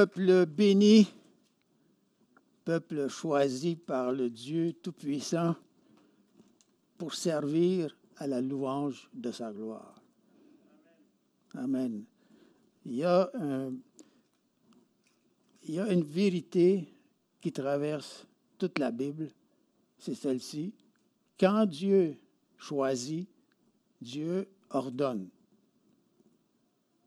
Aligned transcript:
Peuple 0.00 0.46
béni, 0.46 1.12
peuple 2.64 3.08
choisi 3.08 3.76
par 3.76 4.12
le 4.12 4.30
Dieu 4.30 4.72
Tout-Puissant 4.72 5.54
pour 6.96 7.12
servir 7.12 7.94
à 8.16 8.26
la 8.26 8.40
louange 8.40 9.10
de 9.12 9.30
sa 9.30 9.52
gloire. 9.52 10.02
Amen. 11.52 12.02
Il 12.86 12.94
y 12.94 13.04
a, 13.04 13.30
une 15.68 16.04
vérité 16.04 16.88
qui 17.42 17.52
traverse 17.52 18.26
toute 18.56 18.78
la 18.78 18.90
Bible, 18.92 19.28
c'est 19.98 20.14
celle-ci. 20.14 20.72
Quand 21.38 21.66
Dieu 21.66 22.16
choisit, 22.56 23.28
Dieu 24.00 24.48
ordonne. 24.70 25.28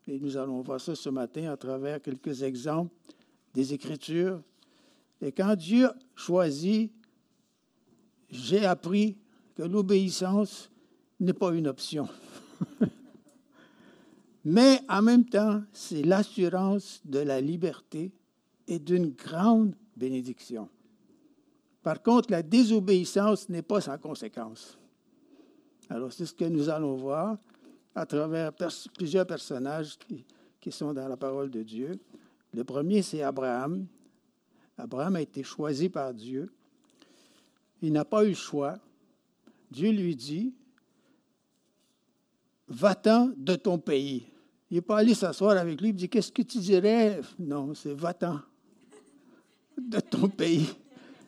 Et 0.07 0.19
nous 0.19 0.35
allons 0.37 0.61
voir 0.61 0.81
ça 0.81 0.95
ce 0.95 1.09
matin 1.09 1.51
à 1.51 1.57
travers 1.57 2.01
quelques 2.01 2.43
exemples 2.43 2.93
des 3.53 3.73
Écritures. 3.73 4.41
Et 5.21 5.31
quand 5.31 5.55
Dieu 5.55 5.89
choisit, 6.15 6.91
j'ai 8.29 8.65
appris 8.65 9.17
que 9.55 9.63
l'obéissance 9.63 10.69
n'est 11.19 11.33
pas 11.33 11.53
une 11.53 11.67
option. 11.67 12.09
Mais 14.45 14.81
en 14.89 15.01
même 15.01 15.25
temps, 15.25 15.61
c'est 15.71 16.03
l'assurance 16.03 17.01
de 17.05 17.19
la 17.19 17.39
liberté 17.39 18.11
et 18.67 18.79
d'une 18.79 19.11
grande 19.11 19.75
bénédiction. 19.95 20.67
Par 21.81 22.01
contre, 22.01 22.31
la 22.31 22.43
désobéissance 22.43 23.47
n'est 23.47 23.61
pas 23.61 23.79
sans 23.79 23.97
conséquence. 23.97 24.77
Alors, 25.89 26.11
c'est 26.11 26.25
ce 26.25 26.33
que 26.33 26.45
nous 26.45 26.69
allons 26.69 26.95
voir 26.95 27.37
à 27.95 28.05
travers 28.05 28.51
plusieurs 28.95 29.25
personnages 29.27 29.97
qui, 29.97 30.25
qui 30.59 30.71
sont 30.71 30.93
dans 30.93 31.07
la 31.07 31.17
parole 31.17 31.49
de 31.49 31.63
Dieu. 31.63 31.99
Le 32.53 32.63
premier, 32.63 33.01
c'est 33.01 33.21
Abraham. 33.21 33.85
Abraham 34.77 35.15
a 35.15 35.21
été 35.21 35.43
choisi 35.43 35.89
par 35.89 36.13
Dieu. 36.13 36.51
Il 37.81 37.91
n'a 37.91 38.05
pas 38.05 38.23
eu 38.23 38.29
le 38.29 38.33
choix. 38.33 38.77
Dieu 39.69 39.91
lui 39.91 40.15
dit, 40.15 40.53
va-t'en 42.67 43.31
de 43.35 43.55
ton 43.55 43.77
pays. 43.77 44.25
Il 44.71 44.75
n'est 44.75 44.81
pas 44.81 44.99
allé 44.99 45.13
s'asseoir 45.13 45.57
avec 45.57 45.81
lui 45.81 45.89
et 45.89 45.93
dit, 45.93 46.09
qu'est-ce 46.09 46.31
que 46.31 46.41
tu 46.41 46.59
dirais? 46.59 47.21
Non, 47.37 47.73
c'est 47.75 47.93
va-t'en 47.93 48.39
de 49.77 49.99
ton 49.99 50.29
pays. 50.29 50.67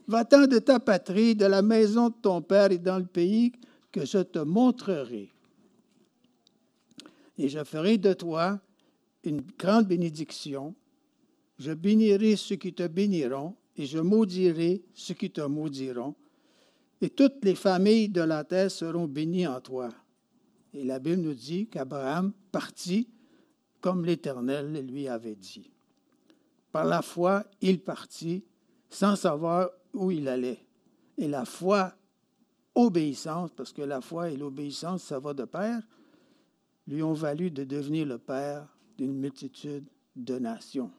Va-t'en 0.07 0.47
de 0.47 0.59
ta 0.59 0.79
patrie, 0.79 1.35
de 1.35 1.45
la 1.45 1.61
maison 1.61 2.09
de 2.09 2.15
ton 2.21 2.41
père 2.41 2.71
et 2.71 2.77
dans 2.77 2.99
le 2.99 3.05
pays 3.05 3.51
que 3.91 4.05
je 4.05 4.19
te 4.19 4.39
montrerai. 4.39 5.29
Et 7.37 7.49
je 7.49 7.63
ferai 7.63 7.97
de 7.97 8.13
toi 8.13 8.59
une 9.23 9.41
grande 9.57 9.87
bénédiction. 9.87 10.75
Je 11.57 11.71
bénirai 11.71 12.35
ceux 12.35 12.55
qui 12.55 12.73
te 12.73 12.87
béniront 12.87 13.55
et 13.77 13.85
je 13.85 13.99
maudirai 13.99 14.83
ceux 14.93 15.13
qui 15.13 15.31
te 15.31 15.41
maudiront. 15.41 16.15
Et 17.01 17.09
toutes 17.09 17.43
les 17.43 17.55
familles 17.55 18.09
de 18.09 18.21
la 18.21 18.43
terre 18.43 18.71
seront 18.71 19.07
bénies 19.07 19.47
en 19.47 19.59
toi. 19.59 19.89
Et 20.73 20.83
la 20.83 20.99
Bible 20.99 21.21
nous 21.21 21.33
dit 21.33 21.67
qu'Abraham 21.67 22.33
partit 22.51 23.07
comme 23.81 24.05
l'Éternel 24.05 24.85
lui 24.87 25.07
avait 25.07 25.35
dit. 25.35 25.69
Par 26.71 26.85
la 26.85 27.01
foi, 27.01 27.45
il 27.61 27.79
partit 27.79 28.43
sans 28.89 29.15
savoir 29.15 29.69
où 29.93 30.11
il 30.11 30.27
allait. 30.27 30.65
Et 31.17 31.27
la 31.27 31.45
foi, 31.45 31.93
obéissance, 32.73 33.51
parce 33.55 33.71
que 33.71 33.81
la 33.81 34.01
foi 34.01 34.31
et 34.31 34.37
l'obéissance, 34.37 35.03
ça 35.03 35.19
va 35.19 35.33
de 35.33 35.45
pair, 35.45 35.81
lui 36.87 37.01
ont 37.03 37.13
valu 37.13 37.51
de 37.51 37.63
devenir 37.63 38.05
le 38.05 38.17
père 38.17 38.67
d'une 38.97 39.13
multitude 39.13 39.85
de 40.15 40.37
nations. 40.39 40.91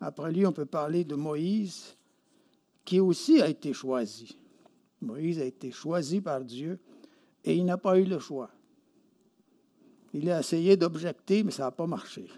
Après 0.00 0.32
lui, 0.32 0.46
on 0.46 0.52
peut 0.52 0.66
parler 0.66 1.04
de 1.04 1.14
Moïse, 1.14 1.96
qui 2.84 3.00
aussi 3.00 3.40
a 3.40 3.48
été 3.48 3.72
choisi. 3.72 4.36
Moïse 5.00 5.38
a 5.40 5.44
été 5.44 5.70
choisi 5.70 6.20
par 6.20 6.42
Dieu 6.44 6.78
et 7.44 7.54
il 7.54 7.64
n'a 7.64 7.78
pas 7.78 7.98
eu 7.98 8.04
le 8.04 8.18
choix. 8.18 8.50
Il 10.12 10.30
a 10.30 10.40
essayé 10.40 10.76
d'objecter, 10.76 11.42
mais 11.42 11.50
ça 11.50 11.64
n'a 11.64 11.70
pas 11.70 11.86
marché. 11.86 12.28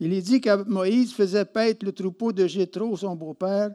Il 0.00 0.14
est 0.14 0.22
dit 0.22 0.40
que 0.40 0.64
Moïse 0.64 1.12
faisait 1.12 1.44
paître 1.44 1.84
le 1.84 1.92
troupeau 1.92 2.32
de 2.32 2.46
Jétro, 2.46 2.96
son 2.96 3.14
beau-père, 3.14 3.74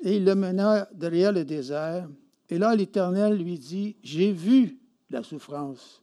et 0.00 0.16
il 0.16 0.24
le 0.24 0.34
mena 0.36 0.88
derrière 0.94 1.32
le 1.32 1.44
désert. 1.44 2.08
Et 2.48 2.58
là, 2.58 2.76
l'Éternel 2.76 3.36
lui 3.36 3.58
dit, 3.58 3.96
j'ai 4.04 4.30
vu 4.30 4.78
la 5.10 5.22
souffrance 5.22 6.02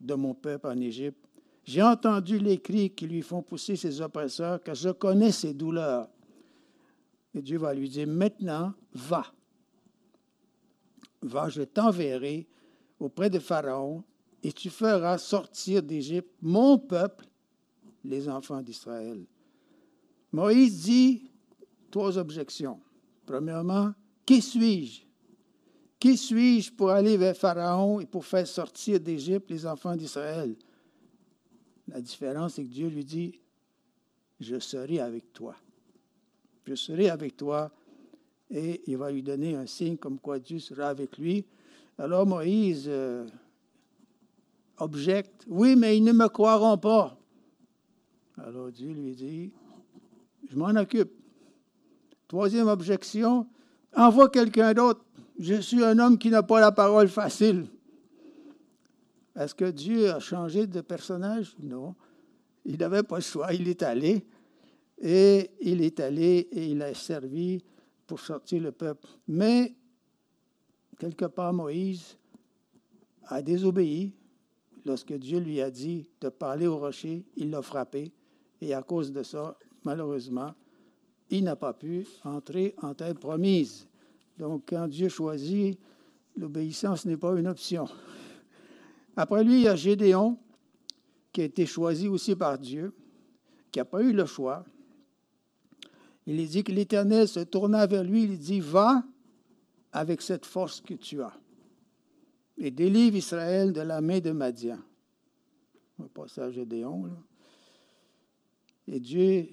de 0.00 0.14
mon 0.14 0.34
peuple 0.34 0.66
en 0.68 0.80
Égypte. 0.80 1.18
J'ai 1.64 1.82
entendu 1.82 2.38
les 2.38 2.58
cris 2.58 2.90
qui 2.90 3.06
lui 3.06 3.22
font 3.22 3.42
pousser 3.42 3.76
ses 3.76 4.00
oppresseurs, 4.00 4.62
car 4.62 4.74
je 4.74 4.90
connais 4.90 5.32
ses 5.32 5.52
douleurs. 5.52 6.08
Et 7.34 7.42
Dieu 7.42 7.58
va 7.58 7.74
lui 7.74 7.88
dire, 7.88 8.06
maintenant, 8.06 8.72
va. 8.94 9.26
Va, 11.20 11.48
je 11.48 11.62
t'enverrai 11.62 12.46
auprès 12.98 13.28
de 13.28 13.38
Pharaon, 13.38 14.02
et 14.42 14.52
tu 14.52 14.70
feras 14.70 15.18
sortir 15.18 15.82
d'Égypte 15.82 16.30
mon 16.40 16.78
peuple, 16.78 17.26
les 18.04 18.28
enfants 18.28 18.62
d'Israël. 18.62 19.26
Moïse 20.32 20.84
dit 20.84 21.30
trois 21.90 22.16
objections. 22.16 22.80
Premièrement, 23.26 23.92
qui 24.24 24.40
suis-je? 24.40 25.07
Qui 25.98 26.16
suis-je 26.16 26.72
pour 26.72 26.90
aller 26.90 27.16
vers 27.16 27.36
Pharaon 27.36 28.00
et 28.00 28.06
pour 28.06 28.24
faire 28.24 28.46
sortir 28.46 29.00
d'Égypte 29.00 29.50
les 29.50 29.66
enfants 29.66 29.96
d'Israël? 29.96 30.54
La 31.88 32.00
différence, 32.00 32.54
c'est 32.54 32.64
que 32.64 32.68
Dieu 32.68 32.88
lui 32.88 33.04
dit, 33.04 33.40
je 34.38 34.58
serai 34.60 35.00
avec 35.00 35.32
toi. 35.32 35.56
Je 36.64 36.74
serai 36.74 37.08
avec 37.08 37.36
toi. 37.36 37.70
Et 38.50 38.82
il 38.86 38.96
va 38.96 39.10
lui 39.10 39.22
donner 39.22 39.56
un 39.56 39.66
signe 39.66 39.96
comme 39.96 40.18
quoi 40.18 40.38
Dieu 40.38 40.58
sera 40.58 40.88
avec 40.88 41.18
lui. 41.18 41.44
Alors 41.98 42.26
Moïse 42.26 42.84
euh, 42.86 43.26
objecte, 44.78 45.44
oui, 45.48 45.74
mais 45.74 45.96
ils 45.96 46.04
ne 46.04 46.12
me 46.12 46.28
croiront 46.28 46.78
pas. 46.78 47.18
Alors 48.36 48.70
Dieu 48.70 48.92
lui 48.92 49.16
dit, 49.16 49.50
je 50.48 50.56
m'en 50.56 50.68
occupe. 50.68 51.10
Troisième 52.28 52.68
objection, 52.68 53.48
envoie 53.96 54.28
quelqu'un 54.28 54.74
d'autre. 54.74 55.04
Je 55.38 55.60
suis 55.60 55.84
un 55.84 55.98
homme 55.98 56.18
qui 56.18 56.30
n'a 56.30 56.42
pas 56.42 56.60
la 56.60 56.72
parole 56.72 57.08
facile. 57.08 57.66
Est-ce 59.36 59.54
que 59.54 59.70
Dieu 59.70 60.10
a 60.10 60.18
changé 60.18 60.66
de 60.66 60.80
personnage? 60.80 61.54
Non. 61.62 61.94
Il 62.64 62.76
n'avait 62.78 63.04
pas 63.04 63.16
le 63.16 63.22
choix. 63.22 63.52
Il 63.54 63.68
est 63.68 63.82
allé. 63.82 64.26
Et 65.00 65.50
il 65.60 65.80
est 65.82 66.00
allé 66.00 66.48
et 66.50 66.66
il 66.66 66.82
a 66.82 66.92
servi 66.92 67.62
pour 68.06 68.18
sortir 68.18 68.60
le 68.60 68.72
peuple. 68.72 69.06
Mais, 69.28 69.76
quelque 70.98 71.26
part, 71.26 71.52
Moïse 71.52 72.16
a 73.26 73.40
désobéi. 73.40 74.12
Lorsque 74.84 75.12
Dieu 75.12 75.38
lui 75.38 75.60
a 75.60 75.70
dit 75.70 76.08
de 76.20 76.30
parler 76.30 76.66
au 76.66 76.78
rocher, 76.78 77.24
il 77.36 77.50
l'a 77.50 77.62
frappé. 77.62 78.10
Et 78.60 78.74
à 78.74 78.82
cause 78.82 79.12
de 79.12 79.22
ça, 79.22 79.56
malheureusement, 79.84 80.52
il 81.30 81.44
n'a 81.44 81.56
pas 81.56 81.74
pu 81.74 82.06
entrer 82.24 82.74
en 82.82 82.94
terre 82.94 83.14
promise. 83.14 83.87
Donc, 84.38 84.64
quand 84.68 84.88
Dieu 84.88 85.08
choisit, 85.08 85.78
l'obéissance 86.36 87.04
n'est 87.04 87.16
pas 87.16 87.38
une 87.38 87.48
option. 87.48 87.86
Après 89.16 89.42
lui, 89.44 89.56
il 89.56 89.62
y 89.62 89.68
a 89.68 89.76
Gédéon, 89.76 90.38
qui 91.32 91.42
a 91.42 91.44
été 91.44 91.66
choisi 91.66 92.08
aussi 92.08 92.36
par 92.36 92.58
Dieu, 92.58 92.94
qui 93.70 93.80
n'a 93.80 93.84
pas 93.84 94.02
eu 94.02 94.12
le 94.12 94.24
choix. 94.24 94.64
Il 96.26 96.40
est 96.40 96.46
dit 96.46 96.64
que 96.64 96.72
l'Éternel 96.72 97.26
se 97.26 97.40
tourna 97.40 97.86
vers 97.86 98.04
lui, 98.04 98.24
il 98.24 98.38
dit, 98.38 98.60
va 98.60 99.02
avec 99.92 100.22
cette 100.22 100.46
force 100.46 100.80
que 100.80 100.94
tu 100.94 101.20
as 101.20 101.32
et 102.58 102.70
délivre 102.70 103.16
Israël 103.16 103.72
de 103.72 103.80
la 103.80 104.00
main 104.00 104.18
de 104.18 104.32
Madian. 104.32 104.78
Va 105.98 106.08
passer 106.08 106.40
à 106.40 106.50
Gédéon. 106.50 107.10
Et 108.86 109.00
Dieu 109.00 109.48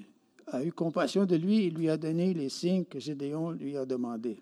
a 0.48 0.64
eu 0.64 0.72
compassion 0.72 1.26
de 1.26 1.36
lui 1.36 1.66
et 1.66 1.70
lui 1.70 1.90
a 1.90 1.98
donné 1.98 2.34
les 2.34 2.50
signes 2.50 2.86
que 2.86 3.00
Gédéon 3.00 3.52
lui 3.52 3.78
a 3.78 3.86
demandé. 3.86 4.42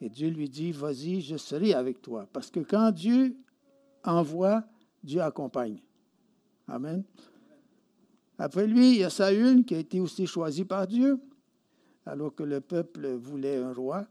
Et 0.00 0.08
Dieu 0.08 0.28
lui 0.28 0.48
dit, 0.48 0.72
vas-y, 0.72 1.20
je 1.20 1.36
serai 1.36 1.74
avec 1.74 2.00
toi. 2.00 2.26
Parce 2.32 2.50
que 2.50 2.60
quand 2.60 2.90
Dieu 2.90 3.36
envoie, 4.04 4.64
Dieu 5.02 5.20
accompagne. 5.20 5.80
Amen. 6.66 7.04
Après 8.38 8.66
lui, 8.66 8.92
il 8.92 8.98
y 9.00 9.04
a 9.04 9.10
Saül 9.10 9.64
qui 9.64 9.74
a 9.74 9.78
été 9.78 10.00
aussi 10.00 10.26
choisi 10.26 10.64
par 10.64 10.86
Dieu, 10.86 11.20
alors 12.06 12.34
que 12.34 12.42
le 12.42 12.60
peuple 12.60 13.08
voulait 13.14 13.58
un 13.58 13.74
roi. 13.74 14.06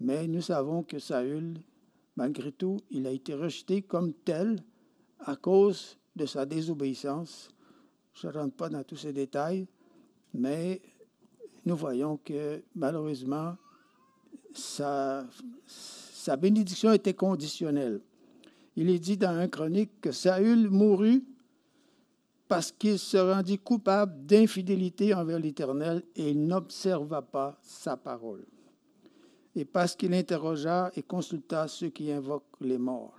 Mais 0.00 0.26
nous 0.26 0.40
savons 0.40 0.82
que 0.82 0.98
Saül, 0.98 1.60
malgré 2.16 2.50
tout, 2.50 2.80
il 2.90 3.06
a 3.06 3.10
été 3.10 3.34
rejeté 3.34 3.82
comme 3.82 4.12
tel 4.12 4.56
à 5.20 5.36
cause 5.36 5.96
de 6.16 6.26
sa 6.26 6.46
désobéissance. 6.46 7.50
Je 8.14 8.26
ne 8.26 8.32
rentre 8.32 8.56
pas 8.56 8.68
dans 8.68 8.82
tous 8.82 8.96
ces 8.96 9.12
détails, 9.12 9.68
mais 10.32 10.82
nous 11.64 11.76
voyons 11.76 12.16
que 12.16 12.62
malheureusement, 12.74 13.56
sa, 14.54 15.26
bénédiction 16.38 16.92
était 16.92 17.14
conditionnelle. 17.14 18.00
Il 18.76 18.90
est 18.90 18.98
dit 18.98 19.16
dans 19.16 19.36
un 19.36 19.48
chronique 19.48 20.00
que 20.00 20.12
Saül 20.12 20.70
mourut 20.70 21.24
parce 22.48 22.72
qu'il 22.72 22.98
se 22.98 23.16
rendit 23.16 23.58
coupable 23.58 24.26
d'infidélité 24.26 25.14
envers 25.14 25.38
l'Éternel 25.38 26.02
et 26.16 26.34
n'observa 26.34 27.22
pas 27.22 27.58
sa 27.62 27.96
parole. 27.96 28.44
Et 29.56 29.64
parce 29.64 29.94
qu'il 29.94 30.12
interrogea 30.14 30.90
et 30.96 31.02
consulta 31.02 31.68
ceux 31.68 31.90
qui 31.90 32.10
invoquent 32.10 32.60
les 32.60 32.78
morts. 32.78 33.18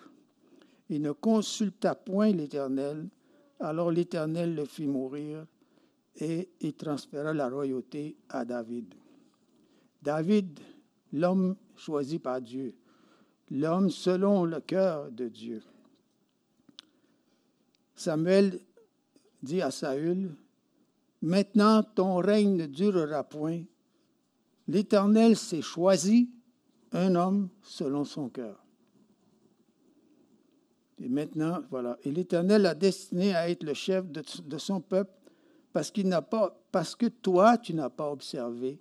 Il 0.90 1.02
ne 1.02 1.12
consulta 1.12 1.96
point 1.96 2.32
l'Éternel, 2.32 3.08
alors 3.60 3.92
l'Éternel 3.92 4.54
le 4.54 4.66
fit 4.66 4.88
mourir 4.88 5.46
et 6.18 6.50
il 6.62 6.74
transféra 6.74 7.34
la 7.34 7.50
royauté 7.50 8.16
à 8.30 8.46
David. 8.46 8.94
David, 10.02 10.60
l'homme 11.16 11.56
choisi 11.76 12.20
par 12.20 12.42
Dieu, 12.42 12.76
l'homme 13.50 13.90
selon 13.90 14.46
le 14.46 14.60
cœur 14.60 15.12
de 15.12 15.28
Dieu. 15.28 15.62
Samuel 17.96 18.60
dit 19.42 19.62
à 19.62 19.72
Saül, 19.72 20.36
Maintenant 21.22 21.82
ton 21.82 22.18
règne 22.18 22.56
ne 22.56 22.66
durera 22.68 23.24
point. 23.24 23.64
L'Éternel 24.68 25.36
s'est 25.36 25.62
choisi 25.62 26.30
un 26.92 27.16
homme 27.16 27.50
selon 27.64 28.04
son 28.04 28.30
cœur. 28.30 28.64
Et 31.02 31.10
maintenant, 31.10 31.62
voilà. 31.70 31.98
Et 32.04 32.12
l'Éternel 32.12 32.66
a 32.66 32.76
destiné 32.76 33.36
à 33.36 33.50
être 33.50 33.64
le 33.64 33.74
chef 33.74 34.06
de, 34.10 34.58
son 34.58 34.82
peuple 34.82 35.12
parce 35.72 35.92
que 35.92 37.08
toi, 37.08 37.58
tu 37.58 37.74
n'as 37.74 37.90
pas 37.90 38.12
observé 38.12 38.80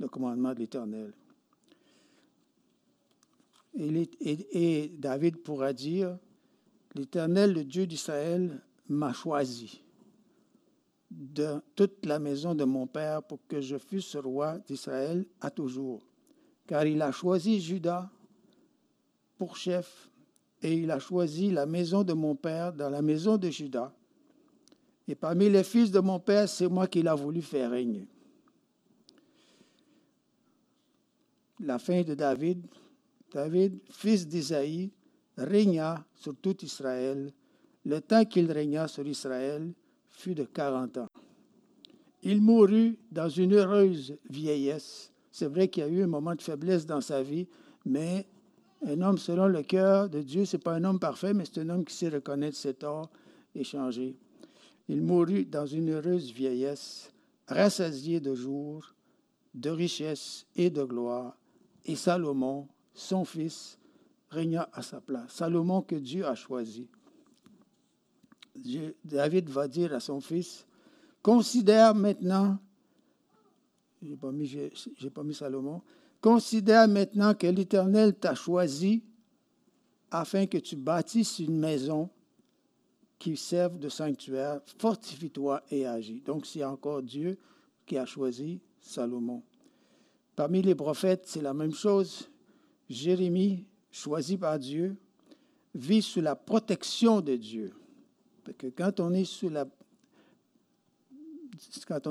le 0.00 0.08
commandement 0.08 0.54
de 0.54 0.60
l'Éternel. 0.60 1.12
Et, 3.78 4.92
David 4.98 5.38
pourra 5.38 5.72
dire, 5.72 6.18
l'Éternel, 6.94 7.52
le 7.52 7.64
Dieu 7.64 7.86
d'Israël, 7.86 8.62
m'a 8.88 9.12
choisi 9.12 9.82
de 11.10 11.60
toute 11.74 12.04
la 12.06 12.18
maison 12.18 12.54
de 12.54 12.64
mon 12.64 12.86
père 12.86 13.22
pour 13.22 13.38
que 13.46 13.60
je 13.60 13.76
fusse 13.78 14.16
roi 14.16 14.58
d'Israël 14.66 15.26
à 15.40 15.50
toujours. 15.50 16.06
Car 16.66 16.84
il 16.86 17.00
a 17.02 17.12
choisi 17.12 17.60
Judas 17.60 18.10
pour 19.38 19.56
chef 19.56 20.10
et 20.62 20.74
il 20.74 20.90
a 20.90 20.98
choisi 20.98 21.50
la 21.50 21.66
maison 21.66 22.02
de 22.02 22.12
mon 22.12 22.34
père 22.34 22.72
dans 22.72 22.90
la 22.90 23.02
maison 23.02 23.36
de 23.36 23.50
Judas 23.50 23.92
et 25.08 25.14
parmi 25.14 25.48
les 25.48 25.62
fils 25.62 25.90
de 25.90 26.00
mon 26.00 26.18
père, 26.18 26.48
c'est 26.48 26.68
moi 26.68 26.86
qui 26.88 27.02
l'a 27.02 27.14
voulu 27.14 27.40
faire 27.40 27.70
régner. 27.70 28.08
La 31.60 31.78
fin 31.78 32.02
de 32.02 32.14
David, 32.14 32.66
David, 33.32 33.78
fils 33.90 34.26
d'Isaïe, 34.26 34.90
régna 35.36 36.04
sur 36.14 36.34
tout 36.36 36.56
Israël. 36.64 37.32
Le 37.84 38.00
temps 38.00 38.24
qu'il 38.24 38.50
régna 38.50 38.88
sur 38.88 39.06
Israël 39.06 39.72
fut 40.10 40.34
de 40.34 40.44
40 40.44 40.98
ans. 40.98 41.08
Il 42.22 42.40
mourut 42.40 42.98
dans 43.12 43.28
une 43.28 43.54
heureuse 43.54 44.16
vieillesse. 44.28 45.12
C'est 45.30 45.46
vrai 45.46 45.68
qu'il 45.68 45.82
y 45.82 45.86
a 45.86 45.88
eu 45.88 46.02
un 46.02 46.08
moment 46.08 46.34
de 46.34 46.42
faiblesse 46.42 46.86
dans 46.86 47.00
sa 47.00 47.22
vie, 47.22 47.46
mais 47.84 48.26
un 48.84 49.00
homme 49.02 49.18
selon 49.18 49.46
le 49.46 49.62
cœur 49.62 50.08
de 50.08 50.22
Dieu, 50.22 50.44
ce 50.44 50.56
n'est 50.56 50.62
pas 50.62 50.74
un 50.74 50.84
homme 50.84 50.98
parfait, 50.98 51.34
mais 51.34 51.44
c'est 51.44 51.60
un 51.60 51.68
homme 51.68 51.84
qui 51.84 51.94
sait 51.94 52.08
reconnaître 52.08 52.56
ses 52.56 52.74
torts 52.74 53.10
et 53.54 53.64
changer. 53.64 54.16
Il 54.88 55.02
mourut 55.02 55.44
dans 55.44 55.66
une 55.66 55.90
heureuse 55.90 56.32
vieillesse, 56.32 57.12
rassasié 57.48 58.20
de 58.20 58.34
jours, 58.34 58.94
de 59.54 59.70
richesse 59.70 60.46
et 60.54 60.70
de 60.70 60.84
gloire, 60.84 61.36
et 61.84 61.96
Salomon, 61.96 62.68
son 62.96 63.24
fils, 63.24 63.78
régna 64.30 64.68
à 64.72 64.82
sa 64.82 65.00
place. 65.00 65.32
Salomon 65.32 65.82
que 65.82 65.96
Dieu 65.96 66.26
a 66.26 66.34
choisi. 66.34 66.88
David 69.04 69.50
va 69.50 69.68
dire 69.68 69.94
à 69.94 70.00
son 70.00 70.20
fils, 70.20 70.66
considère 71.22 71.94
maintenant, 71.94 72.58
je 74.02 74.08
n'ai 74.08 74.16
pas, 74.16 74.32
pas 75.14 75.22
mis 75.22 75.34
Salomon, 75.34 75.82
considère 76.20 76.88
maintenant 76.88 77.34
que 77.34 77.46
l'Éternel 77.46 78.14
t'a 78.14 78.34
choisi 78.34 79.04
afin 80.10 80.46
que 80.46 80.58
tu 80.58 80.76
bâtisses 80.76 81.38
une 81.38 81.58
maison 81.58 82.08
qui 83.18 83.36
servent 83.36 83.78
de 83.78 83.88
sanctuaire, 83.88 84.60
fortifie-toi 84.78 85.62
et 85.70 85.86
agis. 85.86 86.22
Donc 86.22 86.46
c'est 86.46 86.64
encore 86.64 87.02
Dieu 87.02 87.38
qui 87.84 87.98
a 87.98 88.06
choisi 88.06 88.60
Salomon. 88.80 89.42
Parmi 90.34 90.62
les 90.62 90.74
prophètes, 90.74 91.24
c'est 91.26 91.42
la 91.42 91.54
même 91.54 91.74
chose. 91.74 92.28
Jérémie, 92.88 93.64
choisi 93.90 94.36
par 94.36 94.58
Dieu, 94.58 94.96
vit 95.74 96.02
sous 96.02 96.20
la 96.20 96.36
protection 96.36 97.20
de 97.20 97.36
Dieu. 97.36 97.72
Parce 98.44 98.56
que 98.56 98.68
quand 98.68 99.00
on 99.00 99.12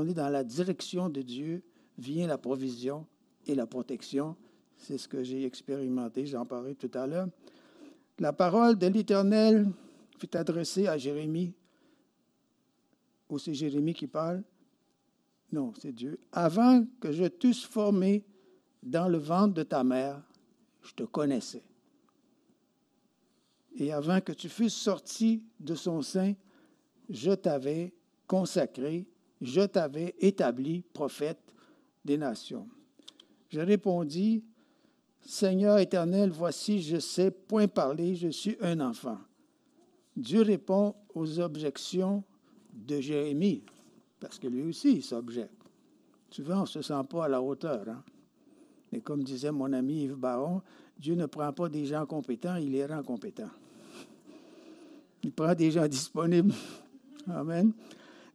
est 0.08 0.14
dans 0.14 0.30
la 0.30 0.44
direction 0.44 1.10
de 1.10 1.22
Dieu, 1.22 1.64
vient 1.98 2.28
la 2.28 2.38
provision 2.38 3.06
et 3.48 3.56
la 3.56 3.66
protection. 3.66 4.36
C'est 4.78 4.98
ce 4.98 5.08
que 5.08 5.24
j'ai 5.24 5.46
expérimenté, 5.46 6.26
j'en 6.26 6.46
parlais 6.46 6.76
tout 6.76 6.92
à 6.94 7.08
l'heure. 7.08 7.30
La 8.20 8.34
parole 8.34 8.78
de 8.78 8.88
l'Éternel 8.88 9.72
fut 10.20 10.36
adressé 10.36 10.88
à 10.88 10.98
Jérémie, 10.98 11.54
ou 13.30 13.40
c'est 13.40 13.54
Jérémie 13.54 13.94
qui 13.94 14.08
parle, 14.08 14.44
non, 15.52 15.74
c'est 15.80 15.92
Dieu, 15.92 16.20
avant 16.32 16.86
que 17.00 17.12
je 17.12 17.26
t'eusse 17.26 17.64
formé 17.66 18.24
dans 18.84 19.08
le 19.08 19.18
ventre 19.18 19.54
de 19.54 19.64
ta 19.64 19.84
mère, 19.84 20.22
je 20.86 20.94
te 20.94 21.04
connaissais. 21.04 21.64
Et 23.78 23.92
avant 23.92 24.22
que 24.22 24.32
tu 24.32 24.48
fusses 24.48 24.76
sorti 24.76 25.44
de 25.60 25.76
son 25.76 26.02
sein, 26.02 26.34
je 27.10 27.32
t'avais 27.32 27.94
consacré, 28.28 29.06
je 29.42 29.62
t'avais 29.62 30.16
établi 30.20 30.82
prophète 30.94 31.42
des 32.06 32.18
nations. 32.18 32.68
Je 33.50 33.60
répondis, 33.60 34.44
Seigneur 35.22 35.80
éternel, 35.80 36.30
voici, 36.30 36.82
je 36.82 37.00
sais 37.00 37.32
point 37.32 37.68
parler, 37.68 38.16
je 38.16 38.30
suis 38.30 38.58
un 38.62 38.80
enfant. 38.80 39.18
Dieu 40.16 40.42
répond 40.42 40.96
aux 41.14 41.40
objections 41.40 42.24
de 42.72 43.02
Jérémie, 43.02 43.64
parce 44.20 44.40
que 44.40 44.48
lui 44.48 44.62
aussi, 44.62 44.98
il 44.98 45.04
s'objecte. 45.04 45.52
Souvent, 46.30 46.60
on 46.60 46.62
ne 46.62 46.68
se 46.68 46.82
sent 46.82 47.02
pas 47.10 47.26
à 47.26 47.30
la 47.30 47.42
hauteur. 47.42 47.88
Hein. 47.90 48.04
Et 48.92 49.02
comme 49.02 49.24
disait 49.24 49.52
mon 49.52 49.72
ami 49.74 50.04
Yves 50.04 50.16
Baron, 50.16 50.62
Dieu 50.98 51.16
ne 51.16 51.26
prend 51.26 51.52
pas 51.52 51.70
des 51.70 51.86
gens 51.86 52.06
compétents, 52.06 52.56
il 52.56 52.72
les 52.72 52.86
rend 52.86 53.04
compétents. 53.04 53.50
Il 55.24 55.32
prend 55.32 55.54
des 55.54 55.72
gens 55.72 55.88
disponibles. 55.88 56.54
Amen. 57.28 57.74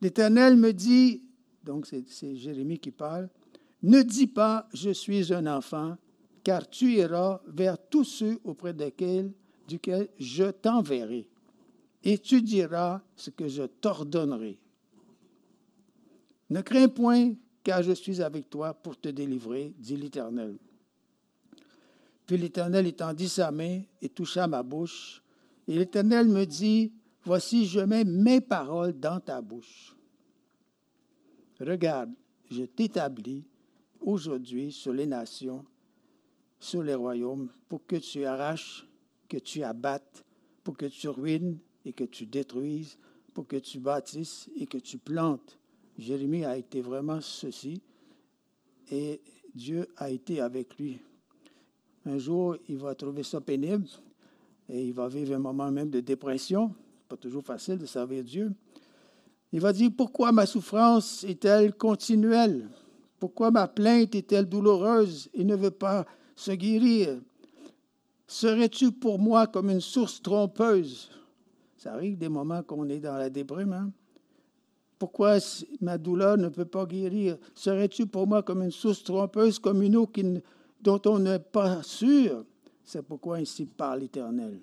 L'Éternel 0.00 0.56
me 0.56 0.72
dit, 0.72 1.22
donc 1.64 1.86
c'est 1.86 2.36
Jérémie 2.36 2.78
qui 2.78 2.90
parle, 2.90 3.28
ne 3.82 4.02
dis 4.02 4.26
pas, 4.26 4.68
je 4.74 4.90
suis 4.90 5.32
un 5.32 5.46
enfant, 5.46 5.96
car 6.42 6.68
tu 6.68 6.92
iras 6.92 7.40
vers 7.46 7.78
tous 7.88 8.04
ceux 8.04 8.38
auprès 8.44 8.74
desquels, 8.74 9.32
duquel 9.68 10.08
je 10.18 10.50
t'enverrai 10.50 11.26
et 12.02 12.18
tu 12.18 12.42
diras 12.42 13.02
ce 13.16 13.30
que 13.30 13.48
je 13.48 13.62
t'ordonnerai. 13.64 14.58
Ne 16.50 16.62
crains 16.62 16.88
point, 16.88 17.34
car 17.62 17.82
je 17.82 17.92
suis 17.92 18.22
avec 18.22 18.48
toi 18.48 18.74
pour 18.74 18.98
te 18.98 19.08
délivrer, 19.08 19.72
dit 19.78 19.96
l'Éternel. 19.96 20.56
Puis 22.26 22.38
l'Éternel 22.38 22.86
étendit 22.86 23.28
sa 23.28 23.50
main 23.50 23.82
et 24.00 24.08
toucha 24.08 24.46
ma 24.46 24.62
bouche. 24.62 25.22
Et 25.66 25.74
l'Éternel 25.74 26.28
me 26.28 26.44
dit, 26.44 26.92
Voici, 27.24 27.66
je 27.66 27.80
mets 27.80 28.04
mes 28.04 28.40
paroles 28.40 28.98
dans 28.98 29.20
ta 29.20 29.42
bouche. 29.42 29.94
Regarde, 31.60 32.10
je 32.50 32.64
t'établis 32.64 33.44
aujourd'hui 34.00 34.72
sur 34.72 34.92
les 34.94 35.06
nations, 35.06 35.64
sur 36.58 36.82
les 36.82 36.94
royaumes, 36.94 37.50
pour 37.68 37.86
que 37.86 37.96
tu 37.96 38.24
arraches, 38.24 38.86
que 39.28 39.36
tu 39.36 39.62
abattes, 39.62 40.24
pour 40.64 40.76
que 40.76 40.86
tu 40.86 41.08
ruines 41.08 41.58
et 41.84 41.92
que 41.92 42.04
tu 42.04 42.24
détruises, 42.26 42.98
pour 43.34 43.46
que 43.46 43.56
tu 43.56 43.78
bâtisses 43.78 44.48
et 44.56 44.66
que 44.66 44.78
tu 44.78 44.96
plantes. 44.96 45.58
Jérémie 46.00 46.44
a 46.44 46.56
été 46.56 46.80
vraiment 46.80 47.20
ceci 47.20 47.80
et 48.90 49.20
Dieu 49.54 49.86
a 49.96 50.10
été 50.10 50.40
avec 50.40 50.76
lui. 50.78 50.98
Un 52.06 52.18
jour, 52.18 52.56
il 52.68 52.78
va 52.78 52.94
trouver 52.94 53.22
ça 53.22 53.40
pénible 53.40 53.86
et 54.68 54.86
il 54.86 54.92
va 54.92 55.08
vivre 55.08 55.34
un 55.34 55.38
moment 55.38 55.70
même 55.70 55.90
de 55.90 56.00
dépression 56.00 56.74
pas 57.10 57.16
toujours 57.16 57.44
facile 57.44 57.76
de 57.76 57.86
servir 57.86 58.22
Dieu. 58.22 58.52
Il 59.52 59.60
va 59.60 59.72
dire, 59.72 59.90
pourquoi 59.96 60.30
ma 60.30 60.46
souffrance 60.46 61.24
est-elle 61.24 61.74
continuelle? 61.74 62.68
Pourquoi 63.18 63.50
ma 63.50 63.66
plainte 63.66 64.14
est-elle 64.14 64.48
douloureuse 64.48 65.28
et 65.34 65.42
ne 65.42 65.56
veut 65.56 65.72
pas 65.72 66.06
se 66.36 66.52
guérir? 66.52 67.20
Serais-tu 68.28 68.92
pour 68.92 69.18
moi 69.18 69.48
comme 69.48 69.70
une 69.70 69.80
source 69.80 70.22
trompeuse? 70.22 71.10
Ça 71.76 71.94
arrive 71.94 72.16
des 72.16 72.28
moments 72.28 72.62
qu'on 72.62 72.88
est 72.88 73.00
dans 73.00 73.16
la 73.16 73.28
déprime. 73.28 73.72
Hein? 73.72 73.90
Pourquoi 75.00 75.38
ma 75.80 75.96
douleur 75.96 76.36
ne 76.36 76.50
peut 76.50 76.66
pas 76.66 76.84
guérir? 76.84 77.38
Serais-tu 77.54 78.06
pour 78.06 78.26
moi 78.26 78.42
comme 78.42 78.62
une 78.62 78.70
source 78.70 79.02
trompeuse, 79.02 79.58
comme 79.58 79.80
une 79.80 79.96
eau 79.96 80.06
dont 80.82 81.00
on 81.06 81.18
n'est 81.18 81.38
pas 81.38 81.82
sûr? 81.82 82.44
C'est 82.84 83.00
pourquoi 83.00 83.38
ainsi 83.38 83.64
parle 83.64 84.00
l'Éternel. 84.00 84.60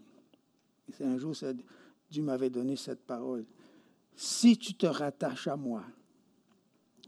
Un 1.02 1.18
jour, 1.18 1.34
Dieu 2.12 2.22
m'avait 2.22 2.52
donné 2.52 2.76
cette 2.76 3.02
parole. 3.02 3.46
Si 4.16 4.56
tu 4.60 4.76
te 4.76 4.86
rattaches 4.86 5.48
à 5.48 5.56
moi, 5.56 5.84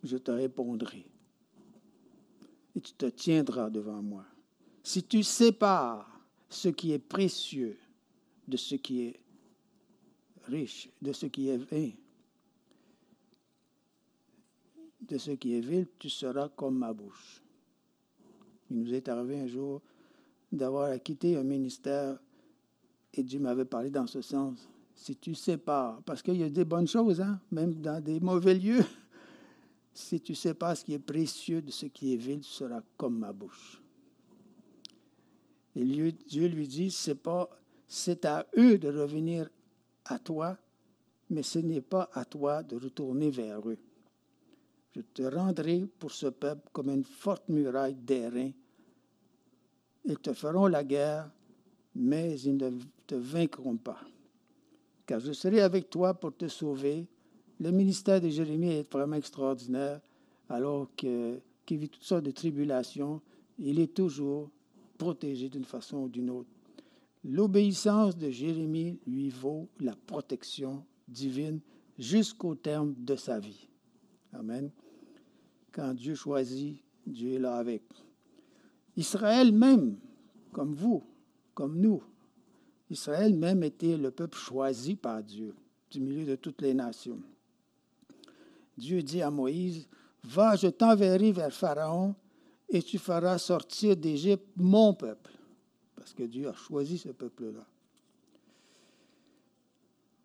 je 0.03 0.17
te 0.17 0.31
répondrai. 0.31 1.05
Et 2.75 2.81
tu 2.81 2.93
te 2.93 3.05
tiendras 3.05 3.69
devant 3.69 4.01
moi. 4.01 4.25
Si 4.81 5.03
tu 5.03 5.21
sépares 5.21 6.19
ce 6.49 6.69
qui 6.69 6.93
est 6.93 6.99
précieux 6.99 7.77
de 8.47 8.57
ce 8.57 8.73
qui 8.73 9.01
est 9.01 9.19
riche, 10.45 10.89
de 10.99 11.13
ce 11.13 11.27
qui 11.27 11.49
est 11.49 11.57
vain, 11.57 11.91
de 15.09 15.17
ce 15.17 15.31
qui 15.31 15.55
est 15.55 15.61
vil, 15.61 15.87
tu 15.97 16.09
seras 16.09 16.49
comme 16.49 16.77
ma 16.77 16.93
bouche. 16.93 17.41
Il 18.69 18.79
nous 18.79 18.93
est 18.93 19.07
arrivé 19.09 19.39
un 19.39 19.47
jour 19.47 19.81
d'avoir 20.51 21.01
quitté 21.01 21.35
un 21.35 21.43
ministère 21.43 22.17
et 23.13 23.23
Dieu 23.23 23.39
m'avait 23.39 23.65
parlé 23.65 23.89
dans 23.89 24.07
ce 24.07 24.21
sens. 24.21 24.69
Si 24.93 25.15
tu 25.15 25.33
sépares, 25.33 26.01
parce 26.03 26.21
qu'il 26.21 26.37
y 26.37 26.43
a 26.43 26.49
des 26.49 26.65
bonnes 26.65 26.87
choses, 26.87 27.21
hein, 27.21 27.39
même 27.51 27.73
dans 27.75 28.03
des 28.03 28.19
mauvais 28.19 28.53
lieux, 28.53 28.83
si 29.93 30.21
tu 30.21 30.35
sépares 30.35 30.77
ce 30.77 30.85
qui 30.85 30.93
est 30.93 30.99
précieux 30.99 31.61
de 31.61 31.71
ce 31.71 31.87
qui 31.87 32.13
est 32.13 32.17
vil, 32.17 32.41
tu 32.41 32.49
seras 32.49 32.81
comme 32.97 33.17
ma 33.17 33.33
bouche. 33.33 33.81
Et 35.75 35.83
Dieu 35.83 36.47
lui 36.47 36.67
dit, 36.67 36.91
c'est 36.91 37.15
pas, 37.15 37.49
c'est 37.87 38.25
à 38.25 38.45
eux 38.57 38.77
de 38.77 38.89
revenir 38.89 39.49
à 40.05 40.19
toi, 40.19 40.57
mais 41.29 41.43
ce 41.43 41.59
n'est 41.59 41.81
pas 41.81 42.09
à 42.13 42.25
toi 42.25 42.61
de 42.63 42.75
retourner 42.75 43.29
vers 43.29 43.67
eux. 43.67 43.77
Je 44.99 45.03
te 45.13 45.21
rendrai 45.33 45.85
pour 45.97 46.11
ce 46.11 46.27
peuple 46.27 46.67
comme 46.73 46.89
une 46.89 47.05
forte 47.05 47.47
muraille 47.47 47.95
d'airain. 47.95 48.51
Ils 50.03 50.19
te 50.19 50.33
feront 50.33 50.67
la 50.67 50.83
guerre, 50.83 51.31
mais 51.95 52.37
ils 52.41 52.57
ne 52.57 52.71
te 53.07 53.15
vaincront 53.15 53.77
pas. 53.77 54.01
Car 55.05 55.21
je 55.21 55.31
serai 55.31 55.61
avec 55.61 55.89
toi 55.89 56.13
pour 56.13 56.35
te 56.35 56.49
sauver. 56.49 57.07
Le 57.61 57.71
ministère 57.71 58.19
de 58.19 58.27
Jérémie 58.27 58.71
est 58.71 58.91
vraiment 58.91 59.15
extraordinaire, 59.15 60.01
alors 60.49 60.93
qu'il 60.97 61.39
vit 61.69 61.87
toutes 61.87 62.03
sortes 62.03 62.25
de 62.25 62.31
tribulations. 62.31 63.21
Il 63.57 63.79
est 63.79 63.93
toujours 63.93 64.49
protégé 64.97 65.47
d'une 65.47 65.63
façon 65.63 65.99
ou 65.99 66.09
d'une 66.09 66.29
autre. 66.29 66.49
L'obéissance 67.23 68.17
de 68.17 68.29
Jérémie 68.29 68.99
lui 69.07 69.29
vaut 69.29 69.69
la 69.79 69.95
protection 69.95 70.83
divine 71.07 71.61
jusqu'au 71.97 72.55
terme 72.55 72.95
de 72.97 73.15
sa 73.15 73.39
vie. 73.39 73.69
Amen. 74.33 74.69
Quand 75.71 75.93
Dieu 75.93 76.15
choisit, 76.15 76.83
Dieu 77.05 77.33
est 77.33 77.39
là 77.39 77.55
avec. 77.55 77.83
Israël 78.95 79.51
même, 79.51 79.97
comme 80.51 80.73
vous, 80.73 81.03
comme 81.53 81.79
nous, 81.79 82.03
Israël 82.89 83.35
même 83.35 83.63
était 83.63 83.97
le 83.97 84.11
peuple 84.11 84.37
choisi 84.37 84.95
par 84.95 85.23
Dieu 85.23 85.53
du 85.91 86.01
milieu 86.01 86.25
de 86.25 86.35
toutes 86.35 86.61
les 86.61 86.73
nations. 86.73 87.21
Dieu 88.77 89.01
dit 89.03 89.21
à 89.21 89.29
Moïse, 89.29 89.87
Va, 90.23 90.55
je 90.55 90.67
t'enverrai 90.67 91.31
vers 91.31 91.53
Pharaon 91.53 92.15
et 92.67 92.81
tu 92.81 92.97
feras 92.97 93.37
sortir 93.37 93.95
d'Égypte 93.95 94.45
mon 94.57 94.93
peuple. 94.93 95.31
Parce 95.95 96.13
que 96.13 96.23
Dieu 96.23 96.47
a 96.49 96.53
choisi 96.53 96.97
ce 96.97 97.09
peuple-là. 97.09 97.65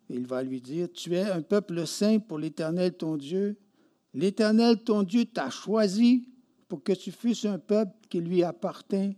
Il 0.09 0.25
va 0.25 0.43
lui 0.43 0.61
dire, 0.61 0.87
Tu 0.93 1.15
es 1.15 1.23
un 1.23 1.41
peuple 1.41 1.85
saint 1.87 2.19
pour 2.19 2.37
l'Éternel 2.37 2.93
ton 2.93 3.17
Dieu, 3.17 3.57
L'Éternel, 4.15 4.81
ton 4.81 5.03
Dieu, 5.03 5.25
t'a 5.25 5.49
choisi 5.49 6.29
pour 6.69 6.81
que 6.81 6.93
tu 6.93 7.11
fusses 7.11 7.43
un 7.43 7.59
peuple 7.59 7.91
qui 8.09 8.21
lui 8.21 8.43
appartient 8.43 9.13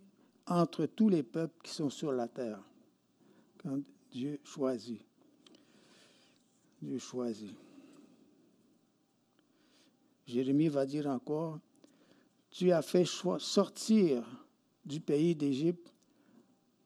entre 0.48 0.88
tous 0.88 1.08
les 1.08 1.22
peuples 1.22 1.56
qui 1.64 1.72
sont 1.72 1.92
sur 1.92 2.12
la 2.12 2.28
terre. 2.28 2.60
Quand 3.62 3.78
Dieu 4.12 4.40
choisit. 4.44 5.00
Dieu 6.82 6.98
choisit. 6.98 7.56
Jérémie 10.26 10.68
va 10.68 10.86
dire 10.88 11.06
encore, 11.06 11.60
tu 12.50 12.72
as 12.72 12.82
fait 12.82 13.06
sortir 13.06 14.26
du 14.84 15.00
pays 15.00 15.36
d'Égypte, 15.36 15.94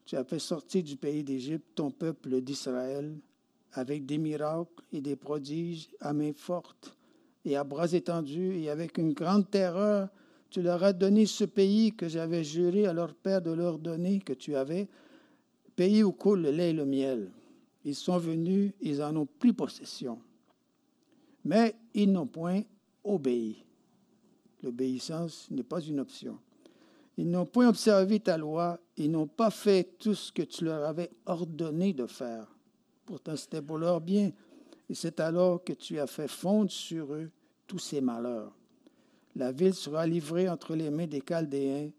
tu 0.04 0.18
as 0.18 0.26
fait 0.26 0.40
sortir 0.40 0.84
du 0.84 0.98
pays 0.98 1.24
d'Égypte 1.24 1.76
ton 1.76 1.92
peuple 1.92 2.42
d'Israël 2.42 3.18
avec 3.72 4.06
des 4.06 4.18
miracles 4.18 4.84
et 4.92 5.00
des 5.00 5.16
prodiges 5.16 5.88
à 6.02 6.12
main 6.12 6.34
forte 6.34 6.98
et 7.46 7.56
à 7.56 7.64
bras 7.64 7.92
étendus 7.92 8.58
et 8.58 8.70
avec 8.70 8.98
une 8.98 9.14
grande 9.14 9.50
terreur, 9.50 10.10
tu 10.50 10.62
leur 10.62 10.84
as 10.84 10.94
donné 10.94 11.26
ce 11.26 11.46
pays 11.46 11.94
que 11.94 12.08
j'avais 12.08 12.44
juré 12.44 12.86
à 12.86 12.94
leur 12.94 13.14
père 13.14 13.42
de 13.42 13.52
leur 13.52 13.80
donner, 13.80 14.20
que 14.20 14.34
tu 14.34 14.56
avais, 14.56 14.88
pays 15.76 16.04
où 16.04 16.12
coule 16.12 16.42
le 16.42 16.52
lait 16.52 16.72
et 16.72 16.74
le 16.74 16.86
miel. 16.86 17.32
Ils 17.86 17.96
sont 17.96 18.18
venus, 18.18 18.74
ils 18.82 19.02
en 19.02 19.16
ont 19.16 19.26
pris 19.26 19.54
possession. 19.54 20.20
Mais 21.46 21.74
ils 21.94 22.12
n'ont 22.12 22.28
point 22.28 22.62
obéi. 23.04 23.64
L'obéissance 24.62 25.50
n'est 25.50 25.64
pas 25.64 25.82
une 25.82 26.00
option. 26.00 26.38
Ils 27.18 27.30
n'ont 27.30 27.46
point 27.46 27.68
observé 27.68 28.20
ta 28.20 28.38
loi, 28.38 28.80
ils 28.98 29.10
n'ont 29.10 29.28
pas 29.28 29.50
fait 29.50 29.98
tout 29.98 30.14
ce 30.14 30.32
que 30.32 30.44
tu 30.44 30.66
leur 30.66 30.86
avais 30.86 31.10
ordonné 31.26 31.94
de 31.94 32.06
faire. 32.06 32.48
Pourtant, 33.06 33.36
c'était 33.36 33.62
pour 33.62 33.78
leur 33.78 34.00
bien. 34.00 34.32
Et 34.92 34.94
c'est 34.94 35.22
alors 35.22 35.64
que 35.64 35.72
tu 35.72 36.00
as 36.00 36.06
fait 36.06 36.28
fondre 36.28 36.70
sur 36.70 37.14
eux 37.14 37.32
tous 37.66 37.80
ces 37.80 38.02
malheurs. 38.02 38.54
La 39.38 39.54
ville 39.54 39.74
sera 39.74 40.06
livrée 40.06 40.50
entre 40.50 40.76
les 40.76 40.90
mains 40.90 41.08
des 41.08 41.22
Chaldéens 41.22 41.92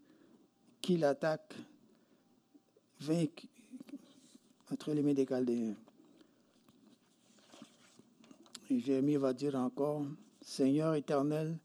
qui 0.79 0.97
l'attaquent, 0.97 1.55
entre 4.71 4.93
les 4.93 5.01
mains 5.01 5.15
des 5.15 5.25
Chaldéens. 5.25 5.73
Et 8.69 8.79
Jérémie 8.79 9.15
va 9.15 9.33
dire 9.33 9.55
encore, 9.55 10.05
Seigneur 10.39 10.93
éternel, 10.93 11.57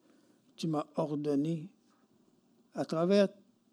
tu 0.56 0.66
m'as 0.66 0.86
ordonné, 0.96 1.68
à 2.74 2.86
travers 2.86 3.28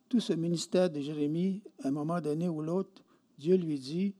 tout 0.09 0.19
ce 0.19 0.33
ministère 0.33 0.89
de 0.89 1.00
Jérémie, 1.00 1.62
à 1.81 1.88
un 1.88 1.91
moment 1.91 2.19
donné 2.19 2.50
ou 2.50 2.62
l'autre, 2.62 3.01
Dieu 3.38 3.55
lui 3.55 3.79
dit, 3.79 4.13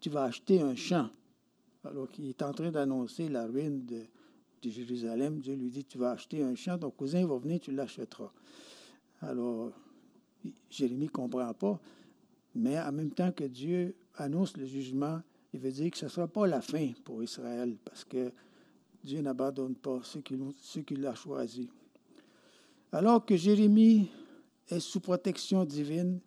tu 0.00 0.08
vas 0.08 0.24
acheter 0.24 0.62
un 0.62 0.74
champ 0.74 1.10
alors 1.84 2.10
qu'il 2.10 2.28
est 2.28 2.42
en 2.42 2.52
train 2.52 2.70
d'annoncer 2.70 3.28
la 3.28 3.46
ruine 3.46 3.84
de, 3.84 4.06
Jérusalem, 4.62 5.40
Dieu 5.40 5.54
lui 5.54 5.70
dit, 5.70 5.84
tu 5.84 5.98
vas 5.98 6.12
acheter 6.12 6.42
un 6.42 6.54
champ, 6.54 6.78
ton 6.78 6.90
cousin 6.90 7.26
va 7.26 7.36
venir, 7.36 7.60
tu 7.60 7.70
l'achèteras. 7.70 8.32
Alors, 9.20 9.72
Jérémie 10.70 11.04
ne 11.04 11.10
comprend 11.10 11.52
pas, 11.52 11.78
mais 12.54 12.80
en 12.80 12.90
même 12.92 13.10
temps 13.10 13.30
que 13.30 13.44
Dieu 13.44 13.94
annonce 14.16 14.56
le 14.56 14.64
jugement, 14.64 15.20
il 15.52 15.60
veut 15.60 15.70
dire 15.70 15.90
que 15.90 15.98
ce 15.98 16.06
ne 16.06 16.10
sera 16.10 16.28
pas 16.28 16.46
la 16.46 16.62
fin 16.62 16.92
pour 17.04 17.22
Israël, 17.22 17.76
parce 17.84 18.04
que 18.04 18.32
Dieu 19.02 19.20
n'abandonne 19.20 19.74
pas 19.74 20.00
ceux 20.02 20.22
qu'il 20.22 21.06
a 21.06 21.14
choisis. 21.14 21.68
Alors 22.90 23.26
que 23.26 23.36
Jérémie 23.36 24.08
est 24.70 24.80
sous 24.80 25.00
protection 25.00 25.66
divine, 25.66 26.20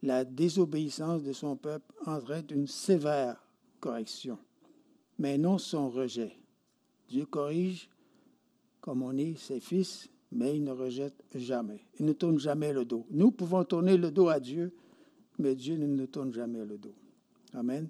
la 0.00 0.24
désobéissance 0.24 1.24
de 1.24 1.32
son 1.32 1.56
peuple 1.56 1.92
entraîne 2.06 2.46
une 2.50 2.68
sévère 2.68 3.44
correction 3.80 4.38
mais 5.22 5.38
non 5.38 5.56
son 5.56 5.88
rejet. 5.88 6.36
Dieu 7.08 7.26
corrige 7.26 7.88
comme 8.80 9.02
on 9.02 9.16
est 9.16 9.38
ses 9.38 9.60
fils, 9.60 10.10
mais 10.32 10.56
il 10.56 10.64
ne 10.64 10.72
rejette 10.72 11.14
jamais. 11.36 11.80
Il 12.00 12.06
ne 12.06 12.12
tourne 12.12 12.40
jamais 12.40 12.72
le 12.72 12.84
dos. 12.84 13.06
Nous 13.08 13.30
pouvons 13.30 13.62
tourner 13.62 13.96
le 13.96 14.10
dos 14.10 14.28
à 14.28 14.40
Dieu, 14.40 14.74
mais 15.38 15.54
Dieu 15.54 15.76
ne 15.76 15.86
nous 15.86 16.08
tourne 16.08 16.32
jamais 16.32 16.64
le 16.64 16.76
dos. 16.76 16.94
Amen. 17.54 17.88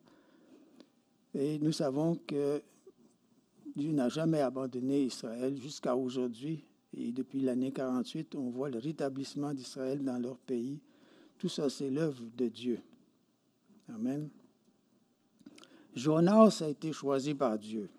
Et 1.35 1.59
nous 1.59 1.73
savons 1.73 2.17
que 2.27 2.61
Dieu 3.77 3.93
n'a 3.93 4.11
jamais 4.11 4.41
abandonné 4.41 5.05
Israël 5.05 5.57
jusqu'à 5.59 5.97
aujourd'hui. 5.97 6.67
Et 6.95 7.13
depuis 7.13 7.41
l'année 7.41 7.73
48, 7.73 8.35
on 8.35 8.51
voit 8.51 8.69
le 8.69 8.79
rétablissement 8.79 9.55
d'Israël 9.55 10.05
dans 10.05 10.19
leur 10.19 10.37
pays. 10.37 10.83
Tout 11.39 11.49
ça, 11.49 11.71
c'est 11.71 11.89
l'œuvre 11.89 12.25
de 12.37 12.49
Dieu. 12.49 12.79
Amen. 13.89 14.29
Jonas 15.95 16.63
a 16.63 16.69
été 16.69 16.93
choisi 16.93 17.35
par 17.35 17.59
Dieu. 17.59 17.91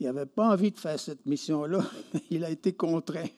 Il 0.00 0.06
n'avait 0.06 0.26
pas 0.26 0.50
envie 0.50 0.70
de 0.70 0.78
faire 0.78 0.98
cette 0.98 1.26
mission-là, 1.26 1.84
il 2.30 2.44
a 2.44 2.50
été 2.50 2.72
contraint. 2.72 3.28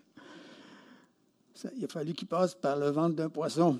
il 1.76 1.84
a 1.84 1.88
fallu 1.88 2.12
qu'il 2.12 2.28
passe 2.28 2.54
par 2.54 2.76
le 2.76 2.90
ventre 2.90 3.16
d'un 3.16 3.30
poisson. 3.30 3.78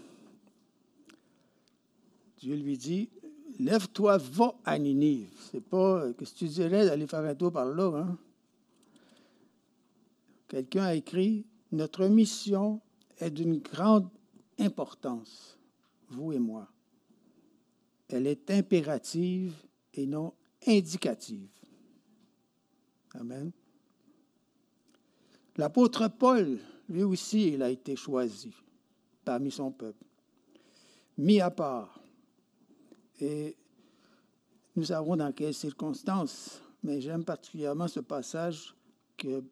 Dieu 2.38 2.56
lui 2.56 2.78
dit, 2.78 3.10
Lève-toi, 3.58 4.16
va 4.16 4.54
à 4.64 4.78
Ninive. 4.78 5.28
C'est 5.50 5.60
pas 5.62 6.04
euh, 6.04 6.12
que 6.14 6.24
tu 6.24 6.46
dirais 6.46 6.86
d'aller 6.86 7.06
faire 7.06 7.20
un 7.20 7.34
tour 7.34 7.52
par 7.52 7.66
là. 7.66 7.92
Hein? 7.94 8.18
Quelqu'un 10.48 10.84
a 10.84 10.94
écrit 10.94 11.44
Notre 11.72 12.06
mission 12.06 12.80
est 13.18 13.30
d'une 13.30 13.58
grande 13.58 14.08
importance, 14.58 15.58
vous 16.08 16.32
et 16.32 16.38
moi. 16.38 16.68
Elle 18.08 18.26
est 18.26 18.50
impérative 18.50 19.52
et 19.94 20.06
non 20.06 20.32
indicative. 20.66 21.48
Amen. 23.14 23.50
L'apôtre 25.56 26.08
Paul, 26.08 26.58
lui 26.88 27.02
aussi, 27.02 27.48
il 27.48 27.62
a 27.62 27.70
été 27.70 27.96
choisi 27.96 28.54
parmi 29.24 29.50
son 29.50 29.70
peuple, 29.70 30.04
mis 31.18 31.40
à 31.40 31.50
part. 31.50 32.00
Et 33.20 33.56
nous 34.76 34.84
savons 34.84 35.16
dans 35.16 35.32
quelles 35.32 35.54
circonstances, 35.54 36.62
mais 36.82 37.00
j'aime 37.00 37.24
particulièrement 37.24 37.88
ce 37.88 38.00
passage 38.00 38.74
que, 39.16 39.42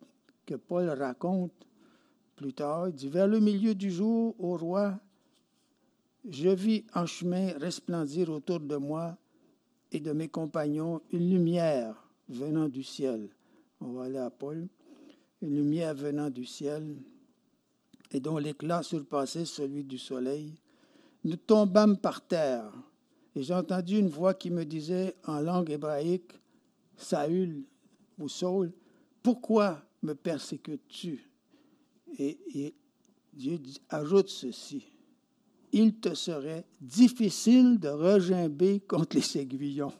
Paul 0.66 0.88
raconte 0.88 1.52
plus 2.34 2.54
tard. 2.54 2.88
Il 2.88 2.94
dit, 2.94 3.08
vers 3.08 3.28
le 3.28 3.38
milieu 3.38 3.74
du 3.74 3.90
jour, 3.90 4.34
au 4.38 4.56
roi, 4.56 4.98
je 6.26 6.48
vis 6.48 6.84
en 6.94 7.04
chemin 7.04 7.52
resplendir 7.58 8.30
autour 8.30 8.60
de 8.60 8.76
moi 8.76 9.18
et 9.92 10.00
de 10.00 10.12
mes 10.12 10.28
compagnons 10.28 11.00
une 11.12 11.30
lumière 11.30 11.94
venant 12.28 12.68
du 12.68 12.82
ciel. 12.82 13.28
On 13.80 13.92
va 13.92 14.04
aller 14.04 14.18
à 14.18 14.30
Paul. 14.30 14.68
Une 15.40 15.54
lumière 15.54 15.94
venant 15.94 16.30
du 16.30 16.44
ciel 16.44 16.96
et 18.10 18.20
dont 18.20 18.38
l'éclat 18.38 18.82
surpassait 18.82 19.44
celui 19.44 19.84
du 19.84 19.98
soleil. 19.98 20.54
Nous 21.24 21.36
tombâmes 21.36 21.96
par 21.96 22.26
terre 22.26 22.72
et 23.34 23.42
j'ai 23.42 23.54
entendu 23.54 23.98
une 23.98 24.08
voix 24.08 24.34
qui 24.34 24.50
me 24.50 24.64
disait 24.64 25.14
en 25.24 25.40
langue 25.40 25.70
hébraïque, 25.70 26.32
Saül 26.96 27.64
ou 28.18 28.28
Saul, 28.28 28.72
pourquoi 29.22 29.80
me 30.02 30.14
persécutes-tu? 30.14 31.30
Et, 32.18 32.38
et 32.54 32.74
Dieu 33.32 33.60
ajoute 33.90 34.28
ceci 34.28 34.84
il 35.72 35.94
te 35.96 36.14
serait 36.14 36.64
difficile 36.80 37.78
de 37.78 37.88
regimber 37.88 38.80
contre 38.80 39.16
les 39.16 39.38
aiguillons. 39.38 39.92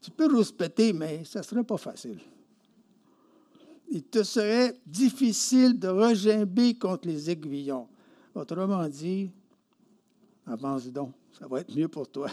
Tu 0.00 0.10
peux 0.10 0.32
rouspéter, 0.32 0.92
mais 0.92 1.24
ça 1.24 1.40
ne 1.40 1.44
serait 1.44 1.64
pas 1.64 1.78
facile. 1.78 2.18
Il 3.88 4.02
te 4.04 4.22
serait 4.22 4.74
difficile 4.84 5.78
de 5.78 5.88
regimber 5.88 6.74
contre 6.74 7.08
les 7.08 7.30
aiguillons. 7.30 7.88
Autrement 8.34 8.86
dit, 8.88 9.30
avance 10.46 10.86
donc, 10.88 11.12
ça 11.38 11.46
va 11.46 11.60
être 11.60 11.74
mieux 11.74 11.88
pour 11.88 12.08
toi. 12.08 12.28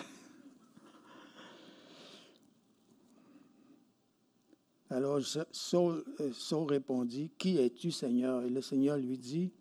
Alors 4.89 5.19
Saul, 5.51 6.03
euh, 6.19 6.29
Saul 6.33 6.69
répondit, 6.69 7.31
Qui 7.37 7.57
es-tu, 7.57 7.89
Seigneur? 7.89 8.43
Et 8.43 8.49
le 8.49 8.61
Seigneur 8.61 8.97
lui 8.97 9.17
dit, 9.17 9.51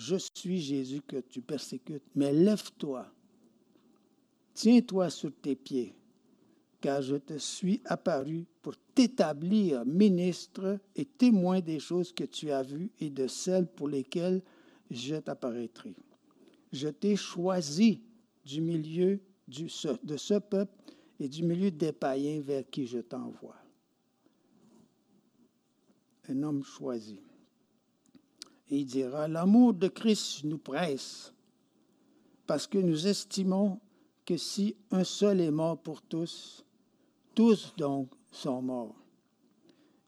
je 0.00 0.16
suis 0.16 0.58
Jésus 0.58 1.02
que 1.02 1.18
tu 1.18 1.42
persécutes, 1.42 2.02
mais 2.14 2.32
lève-toi, 2.32 3.06
tiens-toi 4.54 5.10
sur 5.10 5.30
tes 5.42 5.54
pieds, 5.54 5.94
car 6.80 7.02
je 7.02 7.16
te 7.16 7.36
suis 7.36 7.82
apparu 7.84 8.46
pour 8.62 8.74
t'établir 8.94 9.84
ministre 9.84 10.78
et 10.96 11.04
témoin 11.04 11.60
des 11.60 11.78
choses 11.78 12.14
que 12.14 12.24
tu 12.24 12.50
as 12.50 12.62
vues 12.62 12.90
et 12.98 13.10
de 13.10 13.26
celles 13.26 13.66
pour 13.66 13.88
lesquelles 13.88 14.42
je 14.90 15.16
t'apparaîtrai. 15.16 15.94
Je 16.72 16.88
t'ai 16.88 17.14
choisi 17.14 18.00
du 18.42 18.62
milieu 18.62 19.20
de 19.46 20.16
ce 20.16 20.38
peuple 20.38 20.72
et 21.18 21.28
du 21.28 21.42
milieu 21.42 21.70
des 21.70 21.92
païens 21.92 22.40
vers 22.40 22.64
qui 22.70 22.86
je 22.86 23.00
t'envoie. 23.00 23.56
Un 26.26 26.42
homme 26.42 26.64
choisi. 26.64 27.20
Il 28.70 28.86
dira, 28.86 29.26
l'amour 29.26 29.74
de 29.74 29.88
Christ 29.88 30.44
nous 30.44 30.58
presse, 30.58 31.32
parce 32.46 32.66
que 32.66 32.78
nous 32.78 33.06
estimons 33.06 33.80
que 34.24 34.36
si 34.36 34.76
un 34.92 35.02
seul 35.02 35.40
est 35.40 35.50
mort 35.50 35.76
pour 35.76 36.02
tous, 36.02 36.64
tous 37.34 37.74
donc 37.76 38.10
sont 38.30 38.62
morts. 38.62 38.94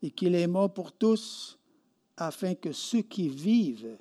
Et 0.00 0.10
qu'il 0.10 0.34
est 0.34 0.46
mort 0.46 0.72
pour 0.72 0.92
tous, 0.92 1.58
afin 2.16 2.54
que 2.54 2.72
ceux 2.72 3.02
qui 3.02 3.28
vivent 3.28 3.98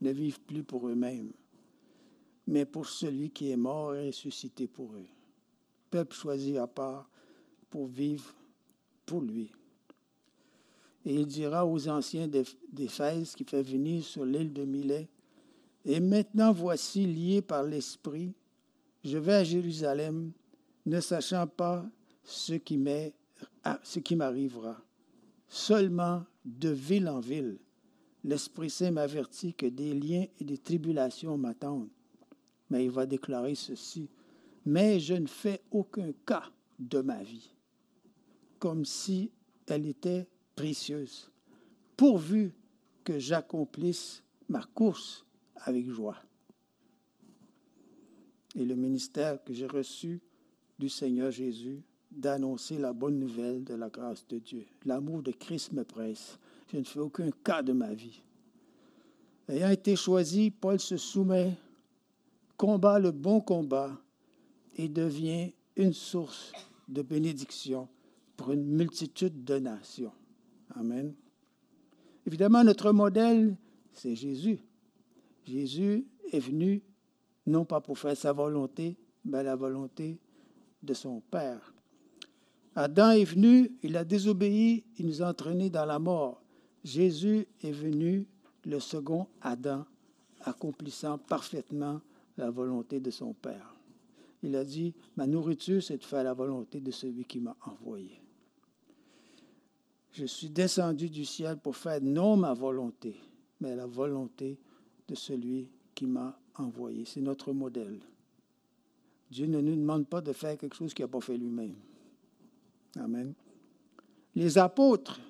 ne 0.00 0.10
vivent 0.10 0.40
plus 0.40 0.62
pour 0.62 0.88
eux-mêmes, 0.88 1.32
mais 2.46 2.64
pour 2.64 2.86
celui 2.86 3.30
qui 3.30 3.50
est 3.50 3.56
mort 3.56 3.94
et 3.96 4.08
ressuscité 4.08 4.68
pour 4.68 4.92
eux. 4.92 5.06
Peuple 5.90 6.14
choisi 6.14 6.56
à 6.58 6.66
part 6.66 7.08
pour 7.70 7.86
vivre 7.88 8.32
pour 9.04 9.20
lui. 9.20 9.50
Et 11.04 11.14
il 11.14 11.26
dira 11.26 11.66
aux 11.66 11.88
anciens 11.88 12.28
d'Éphèse 12.28 13.34
qui 13.34 13.44
fait 13.44 13.62
venir 13.62 14.04
sur 14.04 14.24
l'île 14.24 14.52
de 14.52 14.64
Milet, 14.64 15.08
Et 15.84 16.00
maintenant 16.00 16.52
voici 16.52 17.06
lié 17.06 17.40
par 17.40 17.62
l'Esprit, 17.62 18.34
je 19.04 19.16
vais 19.16 19.34
à 19.34 19.44
Jérusalem, 19.44 20.32
ne 20.84 21.00
sachant 21.00 21.46
pas 21.46 21.88
ce 22.24 22.54
qui 22.54 24.16
m'arrivera. 24.16 24.76
Seulement 25.48 26.24
de 26.44 26.68
ville 26.68 27.08
en 27.08 27.20
ville, 27.20 27.58
l'Esprit 28.24 28.68
Saint 28.68 28.90
m'avertit 28.90 29.54
que 29.54 29.66
des 29.66 29.94
liens 29.94 30.26
et 30.38 30.44
des 30.44 30.58
tribulations 30.58 31.38
m'attendent. 31.38 31.88
Mais 32.68 32.84
il 32.84 32.90
va 32.90 33.06
déclarer 33.06 33.54
ceci, 33.54 34.10
mais 34.66 35.00
je 35.00 35.14
ne 35.14 35.26
fais 35.26 35.62
aucun 35.70 36.12
cas 36.26 36.50
de 36.78 37.00
ma 37.00 37.22
vie, 37.22 37.50
comme 38.58 38.84
si 38.84 39.30
elle 39.66 39.86
était 39.86 40.26
précieuse, 40.58 41.30
pourvu 41.96 42.52
que 43.04 43.16
j'accomplisse 43.20 44.24
ma 44.48 44.60
course 44.74 45.24
avec 45.54 45.88
joie. 45.88 46.16
Et 48.56 48.64
le 48.64 48.74
ministère 48.74 49.42
que 49.44 49.52
j'ai 49.52 49.68
reçu 49.68 50.20
du 50.76 50.88
Seigneur 50.88 51.30
Jésus 51.30 51.80
d'annoncer 52.10 52.76
la 52.76 52.92
bonne 52.92 53.20
nouvelle 53.20 53.62
de 53.62 53.74
la 53.74 53.88
grâce 53.88 54.26
de 54.26 54.38
Dieu. 54.38 54.66
L'amour 54.84 55.22
de 55.22 55.30
Christ 55.30 55.70
me 55.70 55.84
presse. 55.84 56.40
Je 56.72 56.78
ne 56.78 56.84
fais 56.84 56.98
aucun 56.98 57.30
cas 57.44 57.62
de 57.62 57.72
ma 57.72 57.94
vie. 57.94 58.20
Ayant 59.48 59.70
été 59.70 59.94
choisi, 59.94 60.50
Paul 60.50 60.80
se 60.80 60.96
soumet, 60.96 61.56
combat 62.56 62.98
le 62.98 63.12
bon 63.12 63.40
combat 63.40 63.96
et 64.74 64.88
devient 64.88 65.52
une 65.76 65.92
source 65.92 66.50
de 66.88 67.02
bénédiction 67.02 67.88
pour 68.36 68.50
une 68.50 68.64
multitude 68.64 69.44
de 69.44 69.60
nations. 69.60 70.12
Amen. 70.78 71.12
Évidemment, 72.24 72.62
notre 72.62 72.92
modèle, 72.92 73.56
c'est 73.92 74.14
Jésus. 74.14 74.60
Jésus 75.44 76.06
est 76.32 76.38
venu 76.38 76.82
non 77.46 77.64
pas 77.64 77.80
pour 77.80 77.98
faire 77.98 78.16
sa 78.16 78.32
volonté, 78.32 78.96
mais 79.24 79.42
la 79.42 79.56
volonté 79.56 80.20
de 80.82 80.94
son 80.94 81.20
Père. 81.20 81.74
Adam 82.76 83.10
est 83.10 83.24
venu, 83.24 83.72
il 83.82 83.96
a 83.96 84.04
désobéi, 84.04 84.84
il 84.98 85.06
nous 85.06 85.20
a 85.20 85.30
entraînés 85.30 85.68
dans 85.68 85.84
la 85.84 85.98
mort. 85.98 86.44
Jésus 86.84 87.48
est 87.60 87.72
venu, 87.72 88.28
le 88.64 88.78
second 88.78 89.26
Adam, 89.40 89.84
accomplissant 90.42 91.18
parfaitement 91.18 92.00
la 92.36 92.50
volonté 92.50 93.00
de 93.00 93.10
son 93.10 93.32
Père. 93.32 93.74
Il 94.44 94.54
a 94.54 94.64
dit, 94.64 94.94
ma 95.16 95.26
nourriture, 95.26 95.82
c'est 95.82 95.98
de 95.98 96.04
faire 96.04 96.22
la 96.22 96.34
volonté 96.34 96.78
de 96.78 96.92
celui 96.92 97.24
qui 97.24 97.40
m'a 97.40 97.56
envoyé. 97.66 98.20
Je 100.18 100.26
suis 100.26 100.48
descendu 100.48 101.08
du 101.08 101.24
ciel 101.24 101.58
pour 101.58 101.76
faire 101.76 102.00
non 102.02 102.36
ma 102.36 102.52
volonté, 102.52 103.14
mais 103.60 103.76
la 103.76 103.86
volonté 103.86 104.58
de 105.06 105.14
celui 105.14 105.70
qui 105.94 106.06
m'a 106.06 106.36
envoyé. 106.56 107.04
C'est 107.04 107.20
notre 107.20 107.52
modèle. 107.52 108.00
Dieu 109.30 109.46
ne 109.46 109.60
nous 109.60 109.76
demande 109.76 110.08
pas 110.08 110.20
de 110.20 110.32
faire 110.32 110.58
quelque 110.58 110.74
chose 110.74 110.92
qu'il 110.92 111.04
n'a 111.04 111.08
pas 111.08 111.20
fait 111.20 111.36
lui-même. 111.36 111.76
Amen. 112.96 113.32
Les 114.34 114.58
apôtres, 114.58 115.20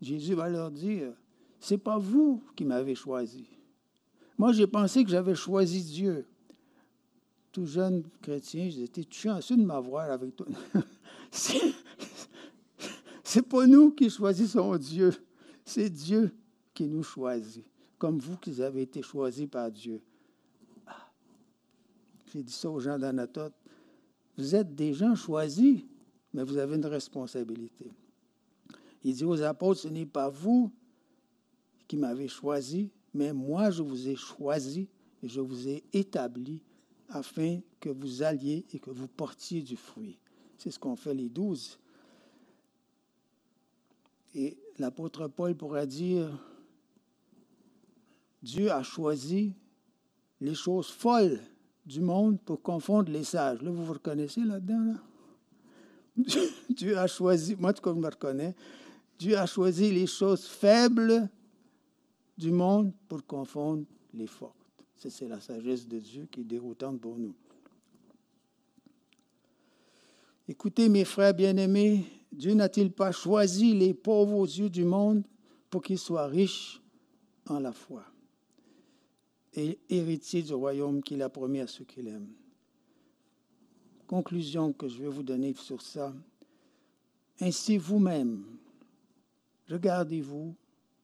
Jésus 0.00 0.32
va 0.32 0.48
leur 0.48 0.70
dire, 0.70 1.12
c'est 1.58 1.76
pas 1.76 1.98
vous 1.98 2.42
qui 2.56 2.64
m'avez 2.64 2.94
choisi. 2.94 3.46
Moi, 4.38 4.54
j'ai 4.54 4.66
pensé 4.66 5.04
que 5.04 5.10
j'avais 5.10 5.34
choisi 5.34 5.84
Dieu. 5.84 6.26
Tout 7.52 7.66
jeune 7.66 8.04
chrétien, 8.22 8.70
j'étais 8.70 9.04
chanceux 9.10 9.58
de 9.58 9.64
m'avoir 9.64 10.10
avec 10.10 10.34
toi? 10.34 10.46
C'est 13.32 13.42
pas 13.42 13.64
nous 13.64 13.92
qui 13.92 14.10
choisissons 14.10 14.76
Dieu, 14.76 15.12
c'est 15.64 15.88
Dieu 15.88 16.34
qui 16.74 16.88
nous 16.88 17.04
choisit, 17.04 17.64
comme 17.96 18.18
vous 18.18 18.36
qui 18.36 18.60
avez 18.60 18.82
été 18.82 19.02
choisis 19.02 19.46
par 19.46 19.70
Dieu. 19.70 20.02
Ah. 20.84 21.08
J'ai 22.26 22.42
dit 22.42 22.52
ça 22.52 22.68
aux 22.68 22.80
gens 22.80 22.98
d'Anatote. 22.98 23.54
Vous 24.36 24.56
êtes 24.56 24.74
des 24.74 24.94
gens 24.94 25.14
choisis, 25.14 25.80
mais 26.34 26.42
vous 26.42 26.56
avez 26.56 26.74
une 26.74 26.86
responsabilité. 26.86 27.92
Il 29.04 29.14
dit 29.14 29.24
aux 29.24 29.40
apôtres, 29.42 29.82
ce 29.82 29.88
n'est 29.88 30.06
pas 30.06 30.28
vous 30.28 30.72
qui 31.86 31.96
m'avez 31.96 32.26
choisi, 32.26 32.90
mais 33.14 33.32
moi 33.32 33.70
je 33.70 33.84
vous 33.84 34.08
ai 34.08 34.16
choisi 34.16 34.88
et 35.22 35.28
je 35.28 35.40
vous 35.40 35.68
ai 35.68 35.84
établi 35.92 36.64
afin 37.08 37.60
que 37.78 37.90
vous 37.90 38.24
alliez 38.24 38.66
et 38.72 38.80
que 38.80 38.90
vous 38.90 39.06
portiez 39.06 39.62
du 39.62 39.76
fruit. 39.76 40.18
C'est 40.58 40.72
ce 40.72 40.80
qu'ont 40.80 40.96
fait 40.96 41.14
les 41.14 41.28
douze. 41.28 41.78
Et 44.34 44.56
l'apôtre 44.78 45.28
Paul 45.28 45.54
pourra 45.54 45.86
dire, 45.86 46.30
Dieu 48.42 48.70
a 48.70 48.82
choisi 48.82 49.54
les 50.40 50.54
choses 50.54 50.88
folles 50.88 51.40
du 51.84 52.00
monde 52.00 52.40
pour 52.40 52.62
confondre 52.62 53.10
les 53.10 53.24
sages. 53.24 53.60
Là, 53.62 53.70
vous 53.70 53.84
vous 53.84 53.92
reconnaissez 53.92 54.42
là-dedans? 54.42 54.94
Dieu 56.70 56.96
a 56.96 57.06
choisi, 57.06 57.56
moi, 57.56 57.72
tout 57.72 57.82
cas, 57.82 57.92
je 57.92 57.98
me 57.98 58.06
reconnais, 58.06 58.54
Dieu 59.18 59.36
a 59.36 59.46
choisi 59.46 59.92
les 59.92 60.06
choses 60.06 60.46
faibles 60.46 61.28
du 62.38 62.50
monde 62.50 62.92
pour 63.08 63.24
confondre 63.26 63.84
les 64.14 64.26
fortes. 64.26 64.56
C'est 64.96 65.28
la 65.28 65.40
sagesse 65.40 65.86
de 65.88 65.98
Dieu 65.98 66.28
qui 66.30 66.40
est 66.40 66.44
déroutante 66.44 67.00
pour 67.00 67.16
nous. 67.18 67.34
Écoutez, 70.48 70.88
mes 70.88 71.04
frères 71.04 71.32
bien-aimés, 71.32 72.04
Dieu 72.32 72.54
n'a-t-il 72.54 72.92
pas 72.92 73.12
choisi 73.12 73.74
les 73.74 73.94
pauvres 73.94 74.36
aux 74.36 74.46
yeux 74.46 74.70
du 74.70 74.84
monde 74.84 75.24
pour 75.68 75.82
qu'ils 75.82 75.98
soient 75.98 76.26
riches 76.26 76.80
en 77.46 77.58
la 77.58 77.72
foi 77.72 78.04
et 79.54 79.78
héritiers 79.88 80.42
du 80.42 80.54
royaume 80.54 81.02
qu'il 81.02 81.22
a 81.22 81.28
promis 81.28 81.60
à 81.60 81.66
ceux 81.66 81.84
qu'il 81.84 82.06
aime? 82.06 82.28
Conclusion 84.06 84.72
que 84.72 84.88
je 84.88 85.02
vais 85.02 85.08
vous 85.08 85.22
donner 85.22 85.54
sur 85.54 85.82
ça. 85.82 86.12
Ainsi 87.40 87.78
vous-même, 87.78 88.44
regardez-vous 89.68 90.54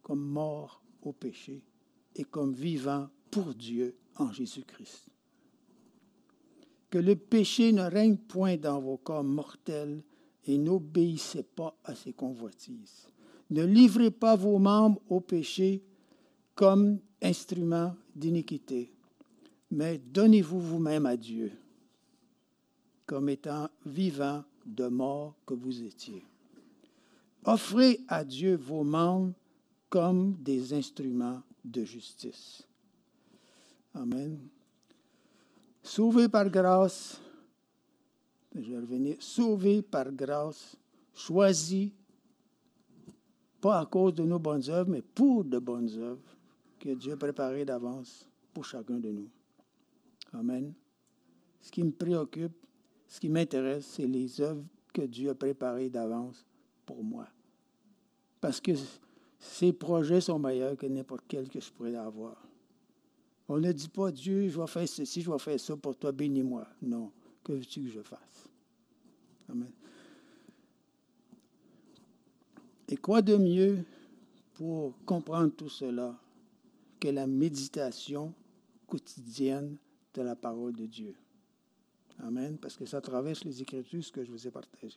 comme 0.03 0.25
mort 0.25 0.83
au 1.03 1.13
péché 1.13 1.63
et 2.15 2.25
comme 2.25 2.53
vivant 2.53 3.09
pour 3.31 3.55
Dieu 3.55 3.97
en 4.17 4.33
Jésus-Christ. 4.33 5.07
Que 6.91 6.99
le 6.99 7.17
péché 7.17 7.73
ne 7.73 7.83
règne 7.83 8.17
point 8.17 8.57
dans 8.57 8.81
vos 8.81 8.97
corps 8.97 9.25
mortels 9.25 10.03
et 10.47 10.59
n'obéissez 10.59 11.43
pas 11.43 11.77
à 11.85 11.95
ses 11.95 12.13
convoitises. 12.13 13.09
Ne 13.51 13.65
livrez 13.65 14.11
pas 14.11 14.37
vos 14.37 14.59
membres 14.59 15.01
au 15.09 15.21
péché 15.21 15.83
comme 16.55 16.99
instruments 17.23 17.95
d'iniquité, 18.15 18.93
mais 19.71 19.99
donnez-vous 19.99 20.61
vous-même 20.61 21.07
à 21.07 21.17
Dieu 21.17 21.53
comme 23.07 23.29
étant 23.29 23.69
vivant 23.85 24.43
de 24.65 24.89
mort 24.89 25.35
que 25.47 25.55
vous 25.55 25.83
étiez. 25.83 26.25
Offrez 27.45 28.01
à 28.09 28.25
Dieu 28.25 28.57
vos 28.57 28.83
membres 28.83 29.33
comme 29.89 30.35
des 30.41 30.75
instruments 30.75 31.41
de 31.65 31.85
justice. 31.85 32.67
Amen. 33.95 34.39
Sauvé 35.83 36.29
par 36.29 36.51
grâce, 36.51 37.21
je 38.63 38.73
vais 38.73 38.79
revenir, 38.79 39.17
sauvé 39.21 39.83
par 39.83 40.11
grâce, 40.13 40.77
choisi, 41.15 41.93
pas 43.61 43.81
à 43.81 43.87
cause 43.87 44.15
de 44.15 44.25
nos 44.25 44.39
bonnes 44.39 44.69
œuvres, 44.69 44.91
mais 44.91 45.03
pour 45.03 45.45
de 45.45 45.59
bonnes 45.59 45.91
œuvres 45.99 46.37
que 46.79 46.91
Dieu 46.91 47.13
a 47.13 47.17
préparées 47.17 47.65
d'avance 47.65 48.29
pour 48.53 48.65
chacun 48.65 48.99
de 48.99 49.11
nous. 49.11 49.29
Amen. 50.33 50.73
Ce 51.61 51.71
qui 51.71 51.83
me 51.83 51.91
préoccupe, 51.91 52.57
ce 53.09 53.21
qui 53.21 53.29
m'intéresse, 53.29 53.87
c'est 53.87 54.07
les 54.07 54.41
œuvres 54.41 54.65
que 54.93 55.03
Dieu 55.03 55.31
a 55.31 55.35
préparées 55.35 55.91
d'avance 55.91 56.45
pour 56.85 57.03
moi. 57.03 57.27
Parce 58.41 58.61
que 58.61 58.73
ces 59.39 59.73
projets 59.73 60.21
sont 60.21 60.39
meilleurs 60.39 60.77
que 60.77 60.87
n'importe 60.87 61.25
quel 61.29 61.49
que 61.49 61.61
je 61.61 61.71
pourrais 61.73 61.97
avoir. 61.97 62.37
On 63.49 63.59
ne 63.59 63.73
dit 63.73 63.89
pas, 63.89 64.11
Dieu, 64.11 64.49
je 64.49 64.61
vais 64.61 64.67
faire 64.67 64.89
ceci, 64.89 65.23
je 65.23 65.31
vais 65.31 65.39
faire 65.39 65.59
ça 65.61 65.77
pour 65.77 65.97
toi, 65.97 66.13
bénis-moi. 66.13 66.67
Non. 66.83 67.13
Que 67.45 67.53
veux-tu 67.53 67.83
que 67.83 67.89
je 67.91 68.01
fasse? 68.01 68.46
Amen. 69.49 69.71
Et 72.89 72.97
quoi 72.97 73.23
de 73.23 73.37
mieux 73.37 73.85
pour 74.55 74.95
comprendre 75.05 75.53
tout 75.53 75.69
cela 75.69 76.15
que 77.01 77.09
la 77.09 77.27
méditation 77.27 78.33
quotidienne 78.87 79.77
de 80.15 80.23
la 80.23 80.37
parole 80.37 80.75
de 80.75 80.87
Dieu? 80.87 81.15
Amen. 82.21 82.57
Parce 82.59 82.77
que 82.77 82.87
ça 82.87 83.01
traverse 83.01 83.45
les 83.45 83.61
Écritures, 83.61 84.05
ce 84.05 84.13
que 84.13 84.25
je 84.25 84.31
vous 84.31 84.47
ai 84.47 84.51
partagé. 84.51 84.97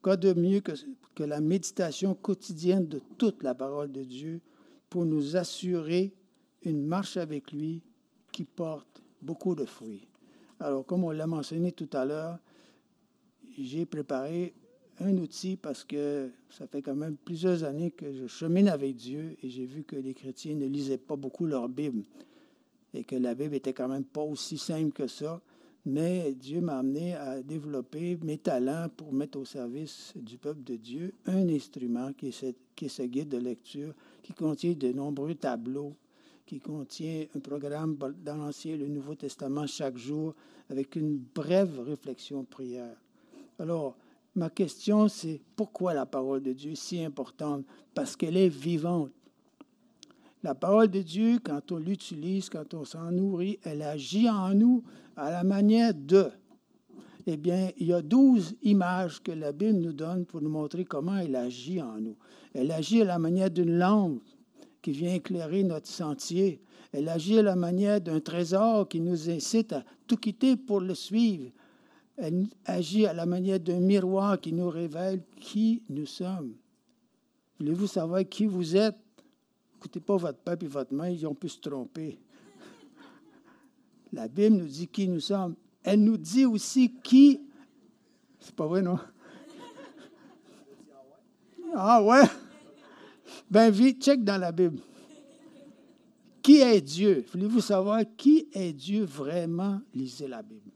Quoi 0.00 0.16
de 0.16 0.32
mieux 0.34 0.60
que, 0.60 0.72
que 1.14 1.24
la 1.24 1.40
méditation 1.40 2.14
quotidienne 2.14 2.86
de 2.86 3.00
toute 3.18 3.42
la 3.42 3.54
parole 3.54 3.90
de 3.90 4.02
Dieu 4.02 4.40
pour 4.88 5.04
nous 5.04 5.36
assurer 5.36 6.14
une 6.62 6.84
marche 6.86 7.16
avec 7.16 7.52
lui 7.52 7.82
qui 8.32 8.44
porte 8.44 9.02
beaucoup 9.20 9.54
de 9.54 9.64
fruits? 9.64 10.06
Alors, 10.60 10.86
comme 10.86 11.04
on 11.04 11.10
l'a 11.10 11.26
mentionné 11.26 11.72
tout 11.72 11.88
à 11.92 12.04
l'heure, 12.04 12.38
j'ai 13.58 13.86
préparé 13.86 14.54
un 15.00 15.16
outil 15.18 15.56
parce 15.56 15.84
que 15.84 16.30
ça 16.50 16.66
fait 16.66 16.82
quand 16.82 16.94
même 16.94 17.16
plusieurs 17.16 17.64
années 17.64 17.90
que 17.90 18.12
je 18.12 18.26
chemine 18.26 18.68
avec 18.68 18.96
Dieu 18.96 19.36
et 19.42 19.50
j'ai 19.50 19.66
vu 19.66 19.82
que 19.82 19.96
les 19.96 20.14
chrétiens 20.14 20.54
ne 20.54 20.66
lisaient 20.66 20.98
pas 20.98 21.16
beaucoup 21.16 21.46
leur 21.46 21.68
Bible 21.68 22.04
et 22.92 23.02
que 23.04 23.16
la 23.16 23.34
Bible 23.34 23.54
était 23.54 23.72
quand 23.72 23.88
même 23.88 24.04
pas 24.04 24.22
aussi 24.22 24.56
simple 24.56 24.92
que 24.92 25.06
ça 25.06 25.40
mais 25.86 26.32
Dieu 26.32 26.60
m'a 26.60 26.78
amené 26.78 27.14
à 27.14 27.42
développer 27.42 28.16
mes 28.22 28.38
talents 28.38 28.88
pour 28.96 29.12
mettre 29.12 29.38
au 29.38 29.44
service 29.44 30.14
du 30.16 30.38
peuple 30.38 30.62
de 30.64 30.76
Dieu 30.76 31.12
un 31.26 31.46
instrument 31.48 32.12
qui 32.14 32.28
est, 32.28 32.88
ce, 32.88 33.02
guide 33.02 33.28
de 33.28 33.36
lecture 33.36 33.92
qui 34.22 34.32
contient 34.32 34.72
de 34.72 34.92
nombreux 34.92 35.34
tableaux, 35.34 35.94
qui 36.46 36.58
contient 36.58 37.26
un 37.36 37.40
programme 37.40 37.98
dans 38.24 38.36
l'Ancien 38.36 38.74
et 38.74 38.78
le 38.78 38.88
Nouveau 38.88 39.14
Testament 39.14 39.66
chaque 39.66 39.98
jour 39.98 40.34
avec 40.70 40.96
une 40.96 41.18
brève 41.18 41.78
réflexion 41.80 42.44
prière. 42.44 42.96
Alors, 43.58 43.96
ma 44.34 44.50
question, 44.50 45.08
c'est 45.08 45.40
pourquoi 45.56 45.94
la 45.94 46.06
parole 46.06 46.42
de 46.42 46.52
Dieu 46.52 46.72
est 46.72 46.76
si 46.76 47.02
importante? 47.02 47.64
Parce 47.94 48.16
qu'elle 48.16 48.36
est 48.36 48.48
vivante. 48.48 49.10
La 50.42 50.54
parole 50.54 50.88
de 50.88 51.00
Dieu, 51.00 51.38
quand 51.42 51.72
on 51.72 51.78
l'utilise, 51.78 52.50
quand 52.50 52.74
on 52.74 52.84
s'en 52.84 53.10
nourrit, 53.10 53.58
elle 53.62 53.80
agit 53.80 54.28
en 54.28 54.54
nous 54.54 54.82
à 55.16 55.30
la 55.30 55.42
manière 55.42 55.94
de. 55.94 56.26
Eh 57.26 57.38
bien, 57.38 57.70
il 57.78 57.86
y 57.86 57.92
a 57.94 58.02
douze 58.02 58.54
images 58.62 59.22
que 59.22 59.32
la 59.32 59.52
Bible 59.52 59.78
nous 59.78 59.94
donne 59.94 60.26
pour 60.26 60.42
nous 60.42 60.50
montrer 60.50 60.84
comment 60.84 61.16
elle 61.16 61.36
agit 61.36 61.80
en 61.80 61.98
nous. 61.98 62.16
Elle 62.52 62.70
agit 62.72 63.00
à 63.00 63.06
la 63.06 63.18
manière 63.18 63.50
d'une 63.50 63.78
lampe 63.78 64.20
qui 64.82 64.90
vient 64.90 65.14
éclairer 65.14 65.62
notre 65.62 65.88
sentier. 65.88 66.60
Elle 66.92 67.08
agit 67.08 67.38
à 67.38 67.42
la 67.42 67.56
manière 67.56 68.02
d'un 68.02 68.20
trésor 68.20 68.86
qui 68.86 69.00
nous 69.00 69.30
incite 69.30 69.72
à 69.72 69.82
tout 70.06 70.18
quitter 70.18 70.56
pour 70.56 70.80
le 70.80 70.94
suivre. 70.94 71.50
Elle 72.16 72.46
agit 72.64 73.06
à 73.06 73.12
la 73.12 73.26
manière 73.26 73.58
d'un 73.58 73.80
miroir 73.80 74.40
qui 74.40 74.52
nous 74.52 74.68
révèle 74.68 75.22
qui 75.40 75.82
nous 75.88 76.06
sommes. 76.06 76.54
Voulez-vous 77.58 77.86
savoir 77.86 78.22
qui 78.28 78.46
vous 78.46 78.76
êtes? 78.76 78.96
Écoutez 79.76 80.00
pas 80.00 80.16
votre 80.16 80.38
père 80.38 80.56
et 80.60 80.66
votre 80.66 80.94
mère, 80.94 81.10
ils 81.10 81.26
ont 81.26 81.34
pu 81.34 81.48
se 81.48 81.58
tromper. 81.60 82.18
La 84.12 84.28
Bible 84.28 84.56
nous 84.56 84.66
dit 84.66 84.86
qui 84.86 85.08
nous 85.08 85.20
sommes. 85.20 85.56
Elle 85.82 86.02
nous 86.02 86.16
dit 86.16 86.46
aussi 86.46 86.94
qui. 87.02 87.40
C'est 88.38 88.54
pas 88.54 88.66
vrai, 88.66 88.80
non? 88.80 88.98
Ah 91.74 92.02
ouais? 92.02 92.22
Ben 93.50 93.70
vite, 93.70 94.02
check 94.02 94.22
dans 94.22 94.38
la 94.38 94.52
Bible. 94.52 94.78
Qui 96.40 96.60
est 96.60 96.80
Dieu? 96.80 97.24
Voulez-vous 97.32 97.60
savoir 97.60 98.02
qui 98.16 98.46
est 98.52 98.72
Dieu 98.72 99.04
vraiment? 99.04 99.80
Lisez 99.94 100.28
la 100.28 100.42
Bible. 100.42 100.70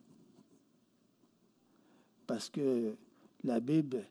Parce 2.28 2.50
que 2.50 2.94
la 3.42 3.58
Bible, 3.58 4.04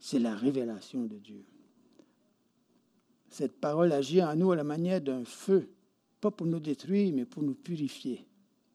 c'est 0.00 0.18
la 0.18 0.34
révélation 0.34 1.04
de 1.04 1.16
Dieu. 1.18 1.44
Cette 3.30 3.60
parole 3.60 3.92
agit 3.92 4.20
en 4.22 4.34
nous 4.34 4.50
à 4.50 4.56
la 4.56 4.64
manière 4.64 5.00
d'un 5.00 5.24
feu, 5.24 5.70
pas 6.20 6.32
pour 6.32 6.48
nous 6.48 6.58
détruire, 6.58 7.14
mais 7.14 7.24
pour 7.24 7.44
nous 7.44 7.54
purifier, 7.54 8.26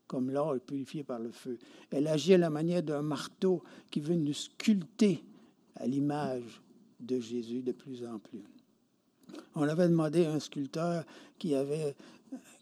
comme 0.07 0.31
l'or 0.31 0.55
est 0.55 0.65
purifié 0.65 1.03
par 1.03 1.19
le 1.19 1.31
feu. 1.31 1.57
Elle 1.91 2.07
agit 2.07 2.35
à 2.35 2.37
la 2.37 2.49
manière 2.49 2.81
d'un 2.81 3.01
marteau 3.01 3.61
qui 3.91 3.99
veut 3.99 4.15
nous 4.15 4.33
sculpter 4.33 5.21
à 5.75 5.85
l'image 5.85 6.61
de 7.01 7.19
Jésus 7.19 7.63
de 7.63 7.73
plus 7.73 8.05
en 8.05 8.17
plus. 8.17 8.45
On 9.55 9.63
avait 9.63 9.89
demandé 9.89 10.23
à 10.23 10.31
un 10.35 10.39
sculpteur 10.39 11.03
qui 11.37 11.53
avait, 11.53 11.95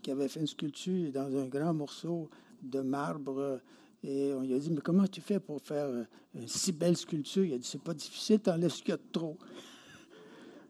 qui 0.01 0.09
avait 0.09 0.29
fait 0.29 0.39
une 0.39 0.47
sculpture 0.47 1.11
dans 1.11 1.37
un 1.37 1.45
grand 1.45 1.75
morceau 1.75 2.27
de 2.63 2.79
marbre 2.79 3.61
et 4.03 4.33
on 4.33 4.41
lui 4.41 4.53
a 4.53 4.59
dit, 4.59 4.71
mais 4.71 4.81
comment 4.81 5.07
tu 5.07 5.21
fais 5.21 5.39
pour 5.39 5.61
faire 5.61 5.87
une 6.33 6.47
si 6.47 6.71
belle 6.71 6.97
sculpture? 6.97 7.45
Il 7.45 7.53
a 7.53 7.57
dit, 7.57 7.67
c'est 7.67 7.81
pas 7.81 7.93
difficile, 7.93 8.39
t'enlèves 8.39 8.71
ce 8.71 8.81
qu'il 8.81 8.89
y 8.89 8.93
a 8.93 8.97
de 8.97 9.11
trop 9.11 9.37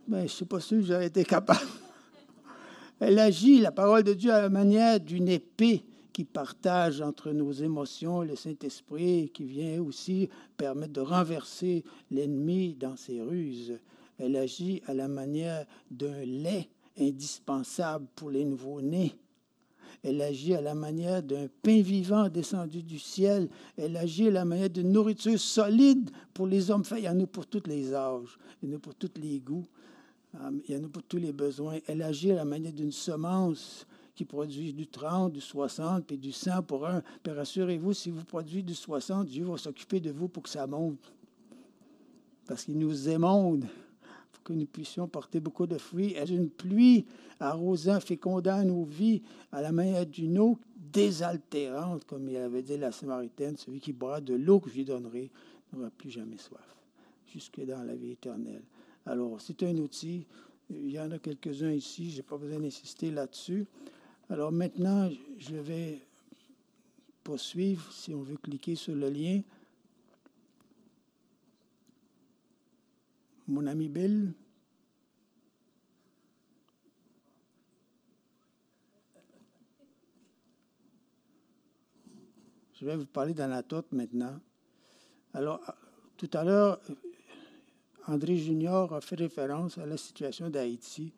mais 0.07 0.23
je 0.27 0.33
suis 0.33 0.45
pas 0.45 0.59
sûr 0.59 0.79
que 0.79 0.85
j'aurais 0.85 1.07
été 1.07 1.23
capable. 1.23 1.59
Elle 2.99 3.17
agit, 3.19 3.59
la 3.59 3.71
parole 3.71 4.03
de 4.03 4.13
Dieu, 4.13 4.31
à 4.31 4.41
la 4.41 4.49
manière 4.49 4.99
d'une 4.99 5.27
épée 5.27 5.83
qui 6.13 6.25
partage 6.25 7.01
entre 7.01 7.31
nos 7.31 7.51
émotions 7.51 8.21
le 8.21 8.35
Saint-Esprit, 8.35 9.31
qui 9.33 9.45
vient 9.45 9.81
aussi 9.81 10.29
permettre 10.57 10.93
de 10.93 11.01
renverser 11.01 11.83
l'ennemi 12.11 12.75
dans 12.75 12.97
ses 12.97 13.21
ruses. 13.21 13.79
Elle 14.19 14.35
agit 14.35 14.81
à 14.85 14.93
la 14.93 15.07
manière 15.07 15.65
d'un 15.89 16.25
lait 16.25 16.69
indispensable 16.99 18.05
pour 18.15 18.29
les 18.29 18.43
nouveaux-nés. 18.43 19.15
Elle 20.03 20.21
agit 20.21 20.55
à 20.55 20.61
la 20.61 20.73
manière 20.73 21.21
d'un 21.21 21.47
pain 21.61 21.81
vivant 21.81 22.27
descendu 22.27 22.81
du 22.81 22.97
ciel. 22.97 23.49
Elle 23.77 23.95
agit 23.97 24.27
à 24.27 24.31
la 24.31 24.45
manière 24.45 24.69
d'une 24.69 24.91
nourriture 24.91 25.39
solide 25.39 26.09
pour 26.33 26.47
les 26.47 26.71
hommes. 26.71 26.83
il 26.97 27.03
y 27.03 27.09
en 27.09 27.19
a 27.19 27.27
pour 27.27 27.45
tous 27.45 27.63
les 27.67 27.93
âges, 27.93 28.39
il 28.61 28.69
y 28.69 28.73
en 28.73 28.77
a 28.77 28.79
pour 28.79 28.95
tous 28.95 29.11
les 29.21 29.39
goûts, 29.39 29.67
euh, 30.35 30.51
il 30.67 30.75
y 30.75 30.77
en 30.77 30.83
a 30.83 30.87
pour 30.87 31.03
tous 31.03 31.17
les 31.17 31.31
besoins. 31.31 31.77
Elle 31.87 32.01
agit 32.01 32.31
à 32.31 32.35
la 32.35 32.45
manière 32.45 32.73
d'une 32.73 32.91
semence 32.91 33.85
qui 34.15 34.25
produit 34.25 34.73
du 34.73 34.87
30, 34.87 35.33
du 35.33 35.41
60, 35.41 36.05
puis 36.05 36.17
du 36.17 36.31
100 36.31 36.63
pour 36.63 36.87
un. 36.87 37.03
Puis 37.21 37.31
rassurez-vous, 37.31 37.93
si 37.93 38.09
vous 38.09 38.23
produisez 38.25 38.63
du 38.63 38.75
60, 38.75 39.27
Dieu 39.27 39.45
va 39.45 39.57
s'occuper 39.57 39.99
de 39.99 40.11
vous 40.11 40.27
pour 40.27 40.43
que 40.43 40.49
ça 40.49 40.65
monte. 40.65 41.13
Parce 42.47 42.65
qu'il 42.65 42.79
nous 42.79 43.07
émonde 43.07 43.65
que 44.43 44.53
nous 44.53 44.65
puissions 44.65 45.07
porter 45.07 45.39
beaucoup 45.39 45.67
de 45.67 45.77
fruits. 45.77 46.13
Est 46.13 46.29
une 46.29 46.49
pluie 46.49 47.05
arrosant, 47.39 47.99
fécondant 47.99 48.63
nos 48.63 48.83
vies 48.83 49.21
à 49.51 49.61
la 49.61 49.71
manière 49.71 50.05
d'une 50.05 50.39
eau 50.39 50.57
désaltérante, 50.75 52.05
comme 52.05 52.27
il 52.29 52.37
avait 52.37 52.63
dit 52.63 52.77
la 52.77 52.91
Samaritaine, 52.91 53.57
celui 53.57 53.79
qui 53.79 53.93
boira 53.93 54.21
de 54.21 54.33
l'eau 54.33 54.59
que 54.59 54.69
je 54.69 54.75
lui 54.75 54.85
donnerai 54.85 55.29
n'aura 55.71 55.89
plus 55.89 56.09
jamais 56.09 56.37
soif, 56.37 56.75
jusque 57.33 57.63
dans 57.65 57.83
la 57.83 57.95
vie 57.95 58.11
éternelle. 58.11 58.63
Alors, 59.05 59.39
c'est 59.39 59.63
un 59.63 59.75
outil. 59.77 60.25
Il 60.69 60.91
y 60.91 60.99
en 60.99 61.11
a 61.11 61.19
quelques-uns 61.19 61.71
ici, 61.71 62.11
je 62.11 62.17
n'ai 62.17 62.23
pas 62.23 62.37
besoin 62.37 62.59
d'insister 62.59 63.11
là-dessus. 63.11 63.65
Alors 64.29 64.51
maintenant, 64.51 65.09
je 65.37 65.55
vais 65.55 65.99
poursuivre, 67.23 67.91
si 67.91 68.13
on 68.13 68.21
veut 68.21 68.37
cliquer 68.37 68.75
sur 68.75 68.95
le 68.95 69.09
lien. 69.09 69.41
Mon 73.47 73.65
ami 73.67 73.89
Bill. 73.89 74.33
Je 82.73 82.85
vais 82.85 82.95
vous 82.95 83.05
parler 83.05 83.33
d'Anatote 83.33 83.91
maintenant. 83.91 84.39
Alors, 85.33 85.61
tout 86.17 86.29
à 86.33 86.43
l'heure, 86.43 86.81
André 88.07 88.37
Junior 88.37 88.93
a 88.93 89.01
fait 89.01 89.15
référence 89.15 89.77
à 89.77 89.85
la 89.85 89.97
situation 89.97 90.49
d'Haïti. 90.49 91.13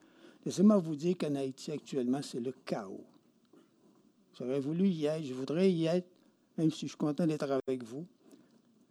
Laissez-moi 0.45 0.77
vous 0.77 0.95
dire 0.95 1.17
qu'en 1.17 1.36
Haïti, 1.36 1.71
actuellement, 1.71 2.21
c'est 2.21 2.41
le 2.41 2.51
chaos. 2.65 3.05
J'aurais 4.38 4.59
voulu 4.59 4.88
y 4.89 5.05
être, 5.05 5.23
je 5.23 5.33
voudrais 5.33 5.71
y 5.71 5.86
être, 5.86 6.07
même 6.57 6.69
si 6.69 6.81
je 6.81 6.88
suis 6.88 6.97
content 6.97 7.25
d'être 7.25 7.49
avec 7.49 7.83
vous. 7.83 8.05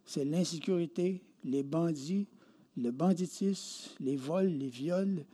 C'est 0.05 0.25
l'insécurité, 0.25 1.21
les 1.43 1.63
bandits, 1.63 2.27
le 2.77 2.91
banditisme, 2.91 3.91
les 3.99 4.15
vols, 4.15 4.47
les 4.47 4.69
viols, 4.69 5.25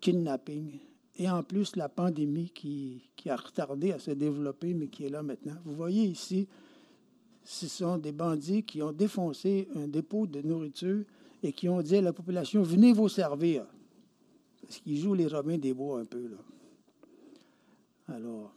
kidnapping, 0.00 0.78
et 1.18 1.30
en 1.30 1.42
plus 1.42 1.76
la 1.76 1.88
pandémie 1.88 2.50
qui, 2.50 3.02
a 3.26 3.36
retardé 3.36 3.92
à 3.92 3.98
se 3.98 4.12
développer, 4.12 4.74
mais 4.74 4.86
qui 4.86 5.04
est 5.04 5.08
là 5.08 5.22
maintenant. 5.22 5.56
Vous 5.64 5.74
voyez 5.74 6.04
ici, 6.04 6.46
ce 7.44 7.66
sont 7.66 7.98
des 7.98 8.12
bandits 8.12 8.62
qui 8.62 8.82
ont 8.82 8.92
défoncé 8.92 9.68
un 9.74 9.88
dépôt 9.88 10.26
de 10.26 10.42
nourriture 10.42 11.04
et 11.42 11.52
qui 11.52 11.68
ont 11.68 11.82
dit 11.82 11.96
à 11.96 12.02
la 12.02 12.12
population, 12.12 12.62
venez 12.62 12.92
vous 12.92 13.08
servir. 13.08 13.66
Parce 14.62 14.78
qu'ils 14.78 14.98
jouent 14.98 15.14
les 15.14 15.26
Romains 15.26 15.58
des 15.58 15.74
bois 15.74 16.00
un 16.00 16.04
peu. 16.04 16.28
Là. 16.28 18.14
Alors, 18.14 18.52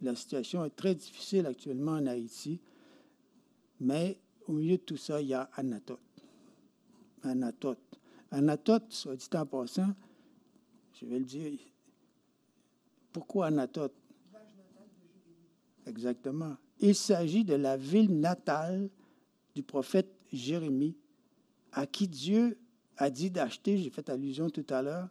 la 0.00 0.14
situation 0.14 0.64
est 0.64 0.70
très 0.70 0.94
difficile 0.94 1.46
actuellement 1.46 1.92
en 1.92 2.06
Haïti, 2.06 2.60
mais 3.80 4.18
au 4.48 4.52
milieu 4.52 4.76
de 4.76 4.82
tout 4.82 4.96
ça, 4.96 5.20
il 5.20 5.28
y 5.28 5.34
a 5.34 5.48
Anatote. 5.54 6.11
Anatote. 7.22 7.78
Anatote, 8.30 8.92
soit 8.92 9.16
dit 9.16 9.28
en 9.34 9.46
passant, 9.46 9.94
je 11.00 11.06
vais 11.06 11.18
le 11.18 11.24
dire. 11.24 11.58
Pourquoi 13.12 13.46
Anatote? 13.46 13.94
Exactement. 15.86 16.56
Il 16.80 16.94
s'agit 16.94 17.44
de 17.44 17.54
la 17.54 17.76
ville 17.76 18.18
natale 18.18 18.88
du 19.54 19.62
prophète 19.62 20.08
Jérémie, 20.32 20.96
à 21.72 21.86
qui 21.86 22.08
Dieu 22.08 22.58
a 22.96 23.10
dit 23.10 23.30
d'acheter, 23.30 23.78
j'ai 23.78 23.90
fait 23.90 24.08
allusion 24.08 24.48
tout 24.48 24.66
à 24.70 24.82
l'heure, 24.82 25.08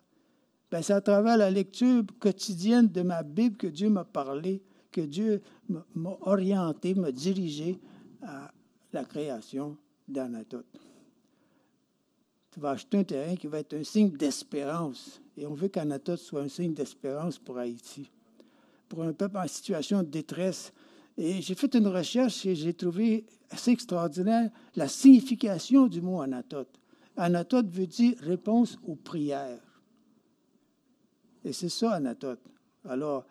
ben, 0.71 0.81
c'est 0.81 0.93
à 0.93 1.01
travers 1.01 1.37
la 1.37 1.51
lecture 1.51 2.03
quotidienne 2.19 2.87
de 2.87 3.01
ma 3.01 3.23
Bible 3.23 3.57
que 3.57 3.67
Dieu 3.67 3.89
m'a 3.89 4.05
parlé, 4.05 4.63
que 4.91 5.01
Dieu 5.01 5.41
m'a 5.67 6.17
orienté, 6.21 6.95
m'a 6.95 7.11
dirigé 7.11 7.79
à 8.21 8.51
la 8.93 9.03
création 9.03 9.77
d'Anatote. 10.07 10.65
Tu 12.51 12.59
vas 12.59 12.71
acheter 12.71 12.97
un 12.97 13.03
terrain 13.03 13.35
qui 13.35 13.47
va 13.47 13.59
être 13.59 13.73
un 13.73 13.83
signe 13.83 14.09
d'espérance. 14.09 15.21
Et 15.37 15.45
on 15.45 15.53
veut 15.53 15.69
qu'Anatote 15.69 16.19
soit 16.19 16.41
un 16.41 16.49
signe 16.49 16.73
d'espérance 16.73 17.39
pour 17.39 17.57
Haïti, 17.57 18.11
pour 18.89 19.03
un 19.03 19.13
peuple 19.13 19.37
en 19.37 19.47
situation 19.47 20.03
de 20.03 20.09
détresse. 20.09 20.73
Et 21.17 21.41
j'ai 21.41 21.55
fait 21.55 21.73
une 21.75 21.87
recherche 21.87 22.45
et 22.45 22.55
j'ai 22.55 22.73
trouvé 22.73 23.25
assez 23.49 23.71
extraordinaire 23.71 24.49
la 24.75 24.87
signification 24.87 25.87
du 25.87 26.01
mot 26.01 26.21
Anatote. 26.21 26.79
Anatote 27.15 27.67
veut 27.67 27.87
dire 27.87 28.15
réponse 28.19 28.77
aux 28.85 28.95
prières. 28.95 29.59
Et 31.43 31.53
c'est 31.53 31.69
ça, 31.69 31.93
Anatote. 31.93 32.41
Alors, 32.87 33.25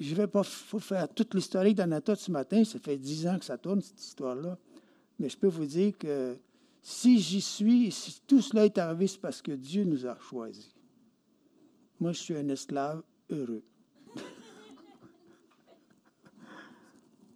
je 0.00 0.10
ne 0.10 0.16
vais 0.16 0.26
pas 0.26 0.42
faire 0.42 1.08
toute 1.08 1.34
l'historique 1.34 1.76
d'Anatote 1.76 2.18
ce 2.18 2.30
matin. 2.30 2.64
Ça 2.64 2.78
fait 2.78 2.96
dix 2.96 3.26
ans 3.26 3.38
que 3.38 3.44
ça 3.44 3.58
tourne, 3.58 3.80
cette 3.80 4.00
histoire-là. 4.00 4.58
Mais 5.18 5.28
je 5.28 5.36
peux 5.36 5.48
vous 5.48 5.64
dire 5.64 5.96
que 5.96 6.36
si 6.88 7.18
j'y 7.18 7.40
suis, 7.40 7.90
si 7.90 8.20
tout 8.28 8.40
cela 8.40 8.64
est 8.64 8.78
arrivé, 8.78 9.08
c'est 9.08 9.20
parce 9.20 9.42
que 9.42 9.50
Dieu 9.50 9.82
nous 9.82 10.06
a 10.06 10.16
choisis. 10.20 10.72
Moi, 11.98 12.12
je 12.12 12.18
suis 12.20 12.36
un 12.36 12.48
esclave 12.48 13.02
heureux. 13.28 13.64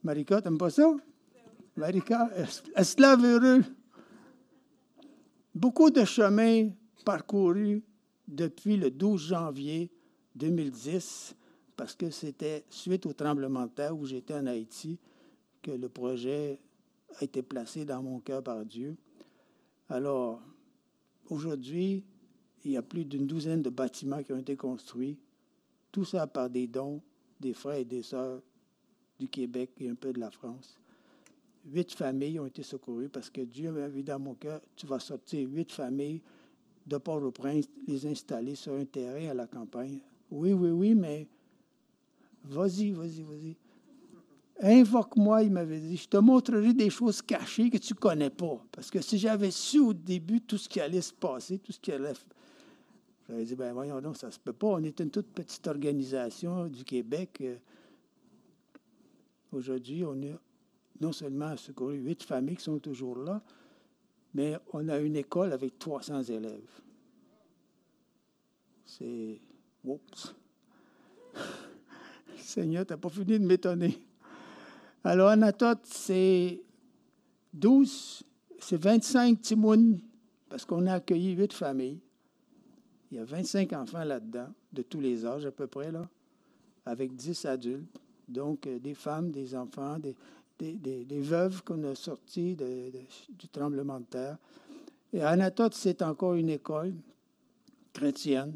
Marika, 0.05 0.41
t'aimes 0.41 0.57
pas 0.57 0.71
ça? 0.71 0.95
Marika, 1.75 2.31
esclave 2.77 3.25
heureux. 3.25 3.65
Beaucoup 5.53 5.91
de 5.91 6.05
chemins 6.05 6.71
parcourus 7.05 7.83
depuis 8.29 8.77
le 8.77 8.89
12 8.89 9.21
janvier 9.21 9.91
2010, 10.37 11.35
parce 11.77 11.97
que 11.97 12.09
c'était 12.11 12.65
suite 12.71 13.05
au 13.05 13.15
tremblement 13.15 13.67
de 13.67 13.73
terre 13.73 13.99
où 13.99 14.07
j'étais 14.07 14.35
en 14.35 14.47
Haïti 14.47 14.97
que 15.61 15.73
le 15.73 15.89
projet 15.89 16.61
a 17.19 17.25
été 17.25 17.43
placé 17.43 17.85
dans 17.85 18.01
mon 18.01 18.21
cœur 18.21 18.45
par 18.45 18.65
Dieu. 18.65 18.97
Alors, 19.91 20.41
aujourd'hui, 21.29 22.05
il 22.65 22.71
y 22.71 22.77
a 22.77 22.83
plus 22.83 23.05
d'une 23.05 23.27
douzaine 23.27 23.61
de 23.61 23.71
bâtiments 23.71 24.23
qui 24.23 24.33
ont 24.33 24.39
été 24.39 24.57
construits, 24.57 25.19
tout 25.91 26.05
ça 26.05 26.29
par 26.29 26.49
des 26.49 26.69
dons 26.69 27.03
des 27.41 27.55
frères 27.55 27.79
et 27.79 27.85
des 27.85 28.03
sœurs 28.03 28.41
du 29.19 29.29
Québec 29.29 29.71
et 29.81 29.89
un 29.89 29.95
peu 29.97 30.13
de 30.13 30.21
la 30.21 30.31
France. 30.31 30.79
Huit 31.67 31.93
familles 31.93 32.39
ont 32.39 32.47
été 32.47 32.63
secourues 32.63 33.09
parce 33.09 33.31
que 33.31 33.41
Dieu 33.41 33.73
m'a 33.73 33.89
vu 33.89 34.03
dans 34.03 34.21
mon 34.21 34.35
cœur, 34.35 34.61
tu 34.77 34.87
vas 34.87 35.01
sortir 35.01 35.49
huit 35.49 35.73
familles 35.73 36.23
de 36.87 36.97
Port-au-Prince, 36.97 37.67
les 37.87 38.07
installer 38.07 38.55
sur 38.55 38.75
un 38.75 38.85
terrain 38.85 39.31
à 39.31 39.35
la 39.35 39.47
campagne. 39.47 39.99
Oui, 40.31 40.53
oui, 40.53 40.71
oui, 40.71 40.95
mais 40.95 41.27
vas-y, 42.45 42.93
vas-y, 42.93 43.23
vas-y. 43.23 43.57
Invoque-moi, 44.63 45.45
il 45.45 45.53
m'avait 45.53 45.81
dit, 45.81 45.97
je 45.97 46.09
te 46.09 46.19
montrerai 46.19 46.75
des 46.75 46.91
choses 46.91 47.23
cachées 47.23 47.71
que 47.71 47.79
tu 47.79 47.95
ne 47.95 47.99
connais 47.99 48.29
pas. 48.29 48.63
Parce 48.71 48.91
que 48.91 49.01
si 49.01 49.19
j'avais 49.19 49.51
su 49.51 49.79
au 49.79 49.95
début 49.95 50.43
tout 50.43 50.59
ce 50.59 50.69
qui 50.69 50.81
allait 50.81 51.01
se 51.01 51.15
passer, 51.15 51.59
tout 51.59 51.73
ce 51.73 51.81
qui 51.81 51.93
allait... 51.93 52.13
J'avais 53.27 53.45
dit, 53.45 53.55
ben 53.55 53.73
voyons 53.73 54.01
donc, 54.03 54.19
ça 54.19 54.27
ne 54.27 54.33
se 54.33 54.39
peut 54.39 54.53
pas. 54.53 54.67
On 54.67 54.83
est 54.83 55.01
une 55.01 55.11
toute 55.11 55.29
petite 55.29 55.67
organisation 55.67 56.67
du 56.67 56.85
Québec. 56.85 57.39
Euh, 57.41 57.57
aujourd'hui, 59.53 60.05
on 60.05 60.21
a 60.25 60.39
non 61.01 61.13
seulement 61.13 61.57
secouru 61.57 61.97
huit 61.97 62.23
familles 62.23 62.57
qui 62.57 62.65
sont 62.65 62.79
toujours 62.79 63.17
là, 63.17 63.41
mais 64.35 64.59
on 64.75 64.87
a 64.91 64.99
une 64.99 65.17
école 65.17 65.55
avec 65.55 65.79
300 65.79 66.25
élèves. 66.25 66.83
C'est... 68.85 69.41
Oups! 69.85 70.35
Seigneur, 72.37 72.85
tu 72.85 72.93
n'as 72.93 72.99
pas 72.99 73.09
fini 73.09 73.39
de 73.39 73.47
m'étonner. 73.47 74.03
Alors, 75.03 75.29
Anatote, 75.29 75.81
c'est 75.85 76.61
12, 77.55 78.23
c'est 78.59 78.77
25 78.77 79.41
timounes, 79.41 79.99
parce 80.49 80.65
qu'on 80.65 80.87
a 80.87 80.95
accueilli 80.95 81.33
huit 81.33 81.53
familles. 81.53 82.01
Il 83.11 83.17
y 83.17 83.21
a 83.21 83.25
25 83.25 83.73
enfants 83.73 84.05
là-dedans, 84.05 84.49
de 84.73 84.83
tous 84.83 85.01
les 85.01 85.25
âges 85.25 85.47
à 85.47 85.51
peu 85.51 85.67
près, 85.67 85.91
là, 85.91 86.09
avec 86.85 87.15
10 87.15 87.47
adultes. 87.47 87.99
Donc, 88.29 88.67
euh, 88.67 88.79
des 88.79 88.95
femmes, 88.95 89.31
des 89.31 89.57
enfants, 89.57 89.99
des, 89.99 90.15
des, 90.59 91.21
veuves 91.21 91.65
qu'on 91.65 91.83
a 91.85 91.95
sorties 91.95 92.55
du 92.57 93.49
tremblement 93.49 93.99
de 93.99 94.05
terre. 94.05 94.37
Et 95.13 95.23
Anatote, 95.23 95.75
c'est 95.75 96.03
encore 96.03 96.35
une 96.35 96.51
école 96.51 96.93
chrétienne. 97.93 98.55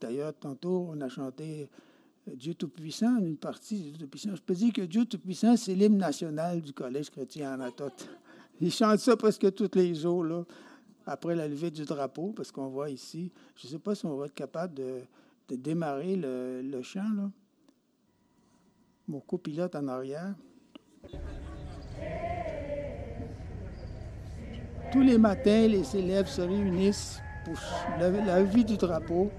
D'ailleurs, 0.00 0.34
tantôt, 0.34 0.88
on 0.90 1.00
a 1.00 1.08
chanté 1.08 1.70
Dieu 2.36 2.54
Tout-Puissant, 2.54 3.18
une 3.18 3.36
partie 3.36 3.78
de 3.78 3.88
Dieu 3.90 3.98
Tout-Puissant. 3.98 4.36
Je 4.36 4.42
peux 4.42 4.54
dire 4.54 4.72
que 4.72 4.82
Dieu 4.82 5.04
Tout-Puissant, 5.04 5.56
c'est 5.56 5.74
l'hymne 5.74 5.98
national 5.98 6.60
du 6.60 6.72
Collège 6.72 7.10
chrétien 7.10 7.52
Anatote. 7.52 8.08
Ils 8.60 8.72
chantent 8.72 8.98
ça 8.98 9.16
presque 9.16 9.54
tous 9.54 9.70
les 9.74 9.94
jours, 9.94 10.44
après 11.06 11.34
la 11.34 11.48
levée 11.48 11.70
du 11.70 11.84
drapeau, 11.84 12.32
parce 12.36 12.52
qu'on 12.52 12.68
voit 12.68 12.90
ici, 12.90 13.32
je 13.56 13.66
ne 13.66 13.72
sais 13.72 13.78
pas 13.78 13.94
si 13.94 14.04
on 14.06 14.16
va 14.16 14.26
être 14.26 14.34
capable 14.34 14.74
de, 14.74 15.00
démarrer 15.48 16.14
le, 16.16 16.82
chant, 16.82 17.30
mon 19.08 19.20
copilote 19.20 19.74
en 19.74 19.88
arrière. 19.88 20.34
Tous 24.92 25.00
les 25.00 25.18
matins, 25.18 25.66
les 25.66 25.96
élèves 25.96 26.28
se 26.28 26.42
réunissent 26.42 27.20
pour 27.44 27.56
lever 27.98 28.24
la 28.24 28.42
vie 28.42 28.64
du 28.64 28.76
drapeau 28.76 29.30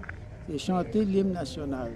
et 0.49 0.57
chanter 0.57 1.05
l'hymne 1.05 1.33
national. 1.33 1.91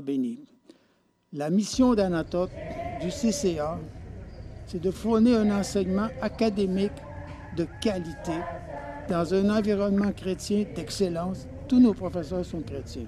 Béni. 0.00 0.38
La 1.32 1.50
mission 1.50 1.94
d'Anatote 1.94 2.50
du 3.00 3.08
CCA, 3.08 3.78
c'est 4.66 4.80
de 4.80 4.90
fournir 4.90 5.40
un 5.40 5.58
enseignement 5.58 6.08
académique 6.20 6.92
de 7.56 7.66
qualité 7.80 8.32
dans 9.08 9.34
un 9.34 9.50
environnement 9.50 10.12
chrétien 10.12 10.64
d'excellence. 10.74 11.46
Tous 11.68 11.80
nos 11.80 11.94
professeurs 11.94 12.44
sont 12.44 12.62
chrétiens, 12.62 13.06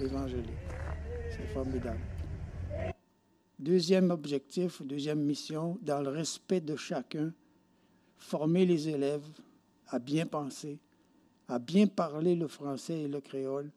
évangéliques. 0.00 0.50
C'est 1.30 1.46
formidable. 1.52 2.00
Deuxième 3.58 4.10
objectif, 4.10 4.82
deuxième 4.82 5.22
mission, 5.22 5.78
dans 5.82 6.00
le 6.00 6.10
respect 6.10 6.60
de 6.60 6.76
chacun, 6.76 7.32
former 8.16 8.66
les 8.66 8.88
élèves 8.88 9.26
à 9.88 9.98
bien 9.98 10.26
penser, 10.26 10.78
à 11.48 11.58
bien 11.58 11.86
parler 11.86 12.34
le 12.34 12.48
français 12.48 13.02
et 13.02 13.08
le 13.08 13.20
créole 13.20 13.70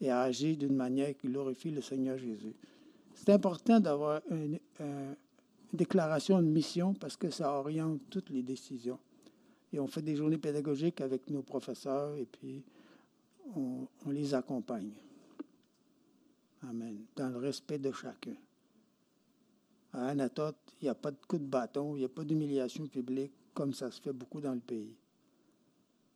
et 0.00 0.10
à 0.10 0.22
agir 0.22 0.56
d'une 0.56 0.74
manière 0.74 1.16
qui 1.16 1.28
glorifie 1.28 1.70
le 1.70 1.80
Seigneur 1.80 2.16
Jésus. 2.18 2.54
C'est 3.14 3.30
important 3.30 3.80
d'avoir 3.80 4.22
une, 4.30 4.58
une, 4.80 5.16
déclaration 5.72 6.40
de 6.42 6.48
mission 6.48 6.94
parce 6.94 7.16
que 7.16 7.30
ça 7.30 7.52
oriente 7.52 8.00
toutes 8.10 8.30
les 8.30 8.42
décisions. 8.42 8.98
Et 9.72 9.78
on 9.78 9.86
fait 9.86 10.02
des 10.02 10.16
journées 10.16 10.38
pédagogiques 10.38 11.00
avec 11.00 11.30
nos 11.30 11.42
professeurs 11.42 12.16
et 12.16 12.26
puis 12.26 12.64
on, 13.54 13.86
on 14.06 14.10
les 14.10 14.34
accompagne. 14.34 14.90
Amen. 16.68 17.04
Dans 17.14 17.28
le 17.28 17.38
respect 17.38 17.78
de 17.78 17.92
chacun. 17.92 18.34
À 19.92 20.08
Anatote, 20.08 20.56
il 20.80 20.84
n'y 20.84 20.88
a 20.88 20.94
pas 20.94 21.10
de 21.10 21.18
coup 21.26 21.38
de 21.38 21.44
bâton, 21.44 21.94
il 21.96 22.00
n'y 22.00 22.04
a 22.04 22.08
pas 22.08 22.24
d'humiliation 22.24 22.86
publique 22.86 23.32
comme 23.54 23.74
ça 23.74 23.90
se 23.90 24.00
fait 24.00 24.12
beaucoup 24.12 24.40
dans 24.40 24.54
le 24.54 24.60
pays. 24.60 24.96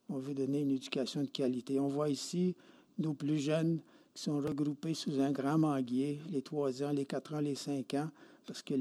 On 0.08 0.18
veut 0.18 0.34
donner 0.34 0.60
une 0.60 0.70
éducation 0.70 1.22
de 1.22 1.28
qualité. 1.28 1.80
On 1.80 1.88
voit 1.88 2.08
ici 2.08 2.54
nos 2.98 3.14
plus 3.14 3.38
jeunes 3.38 3.80
qui 4.14 4.22
sont 4.22 4.38
regroupés 4.38 4.94
sous 4.94 5.20
un 5.20 5.32
grand 5.32 5.58
manguier, 5.58 6.20
les 6.30 6.42
3 6.42 6.82
ans, 6.82 6.90
les 6.90 7.04
4 7.04 7.34
ans, 7.34 7.40
les 7.40 7.54
5 7.54 7.94
ans, 7.94 8.10
parce 8.46 8.62
que 8.62 8.74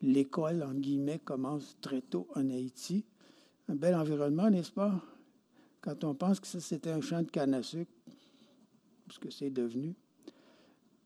l'école, 0.00 0.62
en 0.62 0.74
guillemets, 0.74 1.18
commence 1.18 1.76
très 1.80 2.00
tôt 2.00 2.26
en 2.34 2.48
Haïti. 2.48 3.04
Un 3.68 3.74
bel 3.74 3.94
environnement, 3.94 4.48
n'est-ce 4.48 4.72
pas? 4.72 5.02
Quand 5.80 6.04
on 6.04 6.14
pense 6.14 6.40
que 6.40 6.46
ça, 6.46 6.60
c'était 6.60 6.90
un 6.90 7.00
champ 7.00 7.22
de 7.22 7.30
canne 7.30 7.54
à 7.54 7.62
sucre, 7.62 7.92
ce 9.10 9.18
que 9.18 9.30
c'est 9.30 9.50
devenu. 9.50 9.94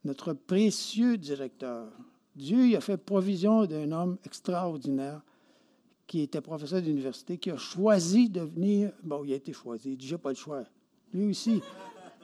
Notre 0.04 0.32
précieux 0.32 1.16
directeur, 1.16 1.88
Dieu 2.34 2.66
il 2.66 2.76
a 2.76 2.80
fait 2.80 2.96
provision 2.96 3.66
d'un 3.66 3.92
homme 3.92 4.18
extraordinaire 4.24 5.22
qui 6.06 6.20
était 6.20 6.40
professeur 6.40 6.82
d'université, 6.82 7.38
qui 7.38 7.50
a 7.50 7.56
choisi 7.56 8.28
de 8.28 8.40
venir. 8.40 8.92
Bon, 9.02 9.24
il 9.24 9.32
a 9.32 9.36
été 9.36 9.52
choisi, 9.52 9.92
il 9.92 9.96
dit 9.96 10.06
J'ai 10.06 10.18
pas 10.18 10.30
le 10.30 10.34
choix. 10.34 10.64
Lui 11.12 11.30
aussi. 11.30 11.60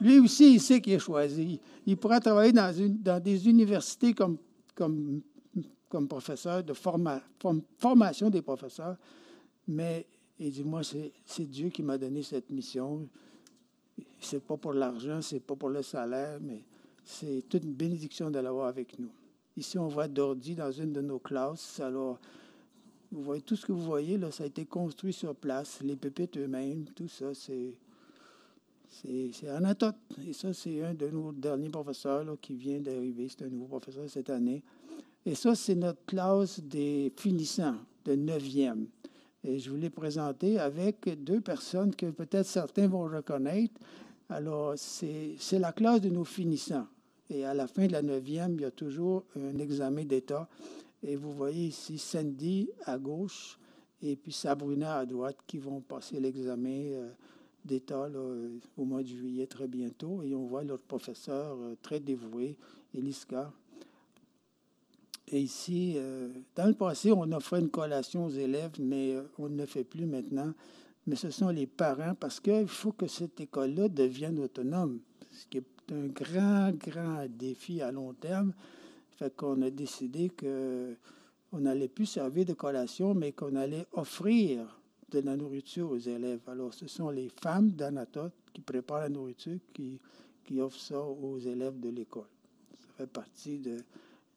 Lui 0.01 0.19
aussi, 0.19 0.53
il 0.53 0.61
sait 0.61 0.79
qu'il 0.81 0.93
est 0.93 0.99
choisi. 0.99 1.59
Il 1.85 1.97
pourra 1.97 2.19
travailler 2.19 2.53
dans, 2.53 3.21
des 3.21 3.49
universités 3.49 4.13
comme, 4.13 4.37
professeur 6.07 6.63
de 6.63 6.73
forma, 6.73 7.21
form, 7.39 7.61
formation 7.77 8.29
des 8.29 8.41
professeurs, 8.41 8.95
mais 9.67 10.05
il 10.39 10.51
dit 10.51 10.63
Moi, 10.63 10.81
c'est 10.83 11.45
Dieu 11.45 11.69
qui 11.69 11.83
m'a 11.83 11.97
donné 11.97 12.23
cette 12.23 12.49
mission. 12.49 13.07
C'est 14.19 14.41
pas 14.43 14.55
pour 14.55 14.73
l'argent, 14.73 15.21
c'est 15.21 15.41
pas 15.41 15.55
pour 15.55 15.69
le 15.69 15.81
salaire, 15.81 16.39
mais 16.41 16.63
c'est 17.03 17.43
toute 17.49 17.63
une 17.63 17.73
bénédiction 17.73 18.31
de 18.31 18.39
l'avoir 18.39 18.67
avec 18.67 18.97
nous. 18.97 19.09
Ici, 19.57 19.77
on 19.77 19.87
voit 19.87 20.07
Dordi 20.07 20.55
dans 20.55 20.71
une 20.71 20.93
de 20.93 21.01
nos 21.01 21.19
classes. 21.19 21.81
Alors, 21.81 22.19
vous 23.11 23.23
voyez 23.23 23.41
tout 23.41 23.55
ce 23.55 23.65
que 23.65 23.71
vous 23.73 23.81
voyez, 23.81 24.17
là, 24.17 24.31
ça 24.31 24.43
a 24.43 24.47
été 24.47 24.65
construit 24.65 25.11
sur 25.11 25.35
place. 25.35 25.79
Les 25.81 25.95
pépites 25.95 26.37
eux-mêmes, 26.37 26.85
tout 26.95 27.09
ça, 27.09 27.33
c'est. 27.33 27.75
C'est 29.01 29.47
Anatote. 29.47 29.95
Et 30.27 30.33
ça, 30.33 30.53
c'est 30.53 30.83
un 30.83 30.93
de 30.93 31.07
nos 31.07 31.31
derniers 31.31 31.69
professeurs 31.69 32.25
qui 32.41 32.53
vient 32.53 32.79
d'arriver. 32.79 33.27
C'est 33.29 33.45
un 33.45 33.49
nouveau 33.49 33.67
professeur 33.67 34.09
cette 34.09 34.29
année. 34.29 34.61
Et 35.25 35.35
ça, 35.35 35.55
c'est 35.55 35.75
notre 35.75 36.03
classe 36.05 36.59
des 36.59 37.13
finissants 37.15 37.77
de 38.03 38.15
9e. 38.15 38.87
Et 39.43 39.59
je 39.59 39.69
vous 39.69 39.77
l'ai 39.77 39.89
présenté 39.89 40.59
avec 40.59 41.07
deux 41.23 41.39
personnes 41.39 41.95
que 41.95 42.07
peut-être 42.07 42.45
certains 42.45 42.87
vont 42.87 43.03
reconnaître. 43.03 43.79
Alors, 44.27 44.73
c'est 44.75 45.37
la 45.53 45.71
classe 45.71 46.01
de 46.01 46.09
nos 46.09 46.25
finissants. 46.25 46.87
Et 47.29 47.45
à 47.45 47.53
la 47.53 47.67
fin 47.67 47.87
de 47.87 47.93
la 47.93 48.01
neuvième, 48.01 48.55
il 48.55 48.61
y 48.61 48.65
a 48.65 48.71
toujours 48.71 49.23
un 49.37 49.57
examen 49.59 50.03
d'État. 50.03 50.49
Et 51.03 51.15
vous 51.15 51.31
voyez 51.31 51.67
ici 51.67 51.97
Sandy 51.97 52.69
à 52.85 52.97
gauche 52.97 53.57
et 54.01 54.17
puis 54.17 54.33
Sabrina 54.33 54.97
à 54.97 55.05
droite 55.05 55.37
qui 55.47 55.57
vont 55.57 55.79
passer 55.79 56.19
l'examen 56.19 57.07
d'État 57.65 58.09
au 58.77 58.85
mois 58.85 59.03
de 59.03 59.07
juillet 59.07 59.47
très 59.47 59.67
bientôt. 59.67 60.23
Et 60.23 60.33
on 60.33 60.45
voit 60.45 60.63
notre 60.63 60.83
professeur 60.83 61.57
très 61.81 61.99
dévoué, 61.99 62.55
Eliska. 62.93 63.51
Et 65.31 65.39
ici, 65.41 65.97
dans 66.55 66.65
le 66.65 66.73
passé, 66.73 67.11
on 67.11 67.31
offrait 67.31 67.59
une 67.59 67.69
collation 67.69 68.25
aux 68.25 68.31
élèves, 68.31 68.71
mais 68.79 69.15
on 69.37 69.47
ne 69.49 69.57
le 69.57 69.65
fait 69.65 69.83
plus 69.83 70.05
maintenant. 70.05 70.53
Mais 71.05 71.15
ce 71.15 71.29
sont 71.29 71.49
les 71.49 71.67
parents 71.67 72.15
parce 72.19 72.39
qu'il 72.39 72.67
faut 72.67 72.91
que 72.91 73.07
cette 73.07 73.39
école-là 73.39 73.89
devienne 73.89 74.39
autonome, 74.39 74.99
ce 75.31 75.45
qui 75.47 75.59
est 75.59 75.65
un 75.91 76.07
grand, 76.07 76.71
grand 76.71 77.25
défi 77.29 77.81
à 77.81 77.91
long 77.91 78.13
terme. 78.13 78.53
Fait 79.11 79.35
qu'on 79.35 79.61
a 79.61 79.69
décidé 79.69 80.29
qu'on 80.29 81.59
n'allait 81.59 81.87
plus 81.87 82.05
servir 82.05 82.45
de 82.45 82.53
collation, 82.53 83.13
mais 83.13 83.31
qu'on 83.31 83.55
allait 83.55 83.85
offrir 83.93 84.78
de 85.11 85.19
la 85.19 85.35
nourriture 85.35 85.91
aux 85.91 85.97
élèves. 85.97 86.41
Alors, 86.47 86.73
ce 86.73 86.87
sont 86.87 87.09
les 87.09 87.29
femmes 87.41 87.71
d'Anatote 87.71 88.33
qui 88.53 88.61
préparent 88.61 89.01
la 89.01 89.09
nourriture, 89.09 89.57
qui, 89.73 89.99
qui 90.45 90.59
offrent 90.59 90.79
ça 90.79 90.99
aux 91.01 91.39
élèves 91.39 91.79
de 91.79 91.89
l'école. 91.89 92.27
Ça 92.79 92.87
fait 92.97 93.07
partie 93.07 93.59
de 93.59 93.77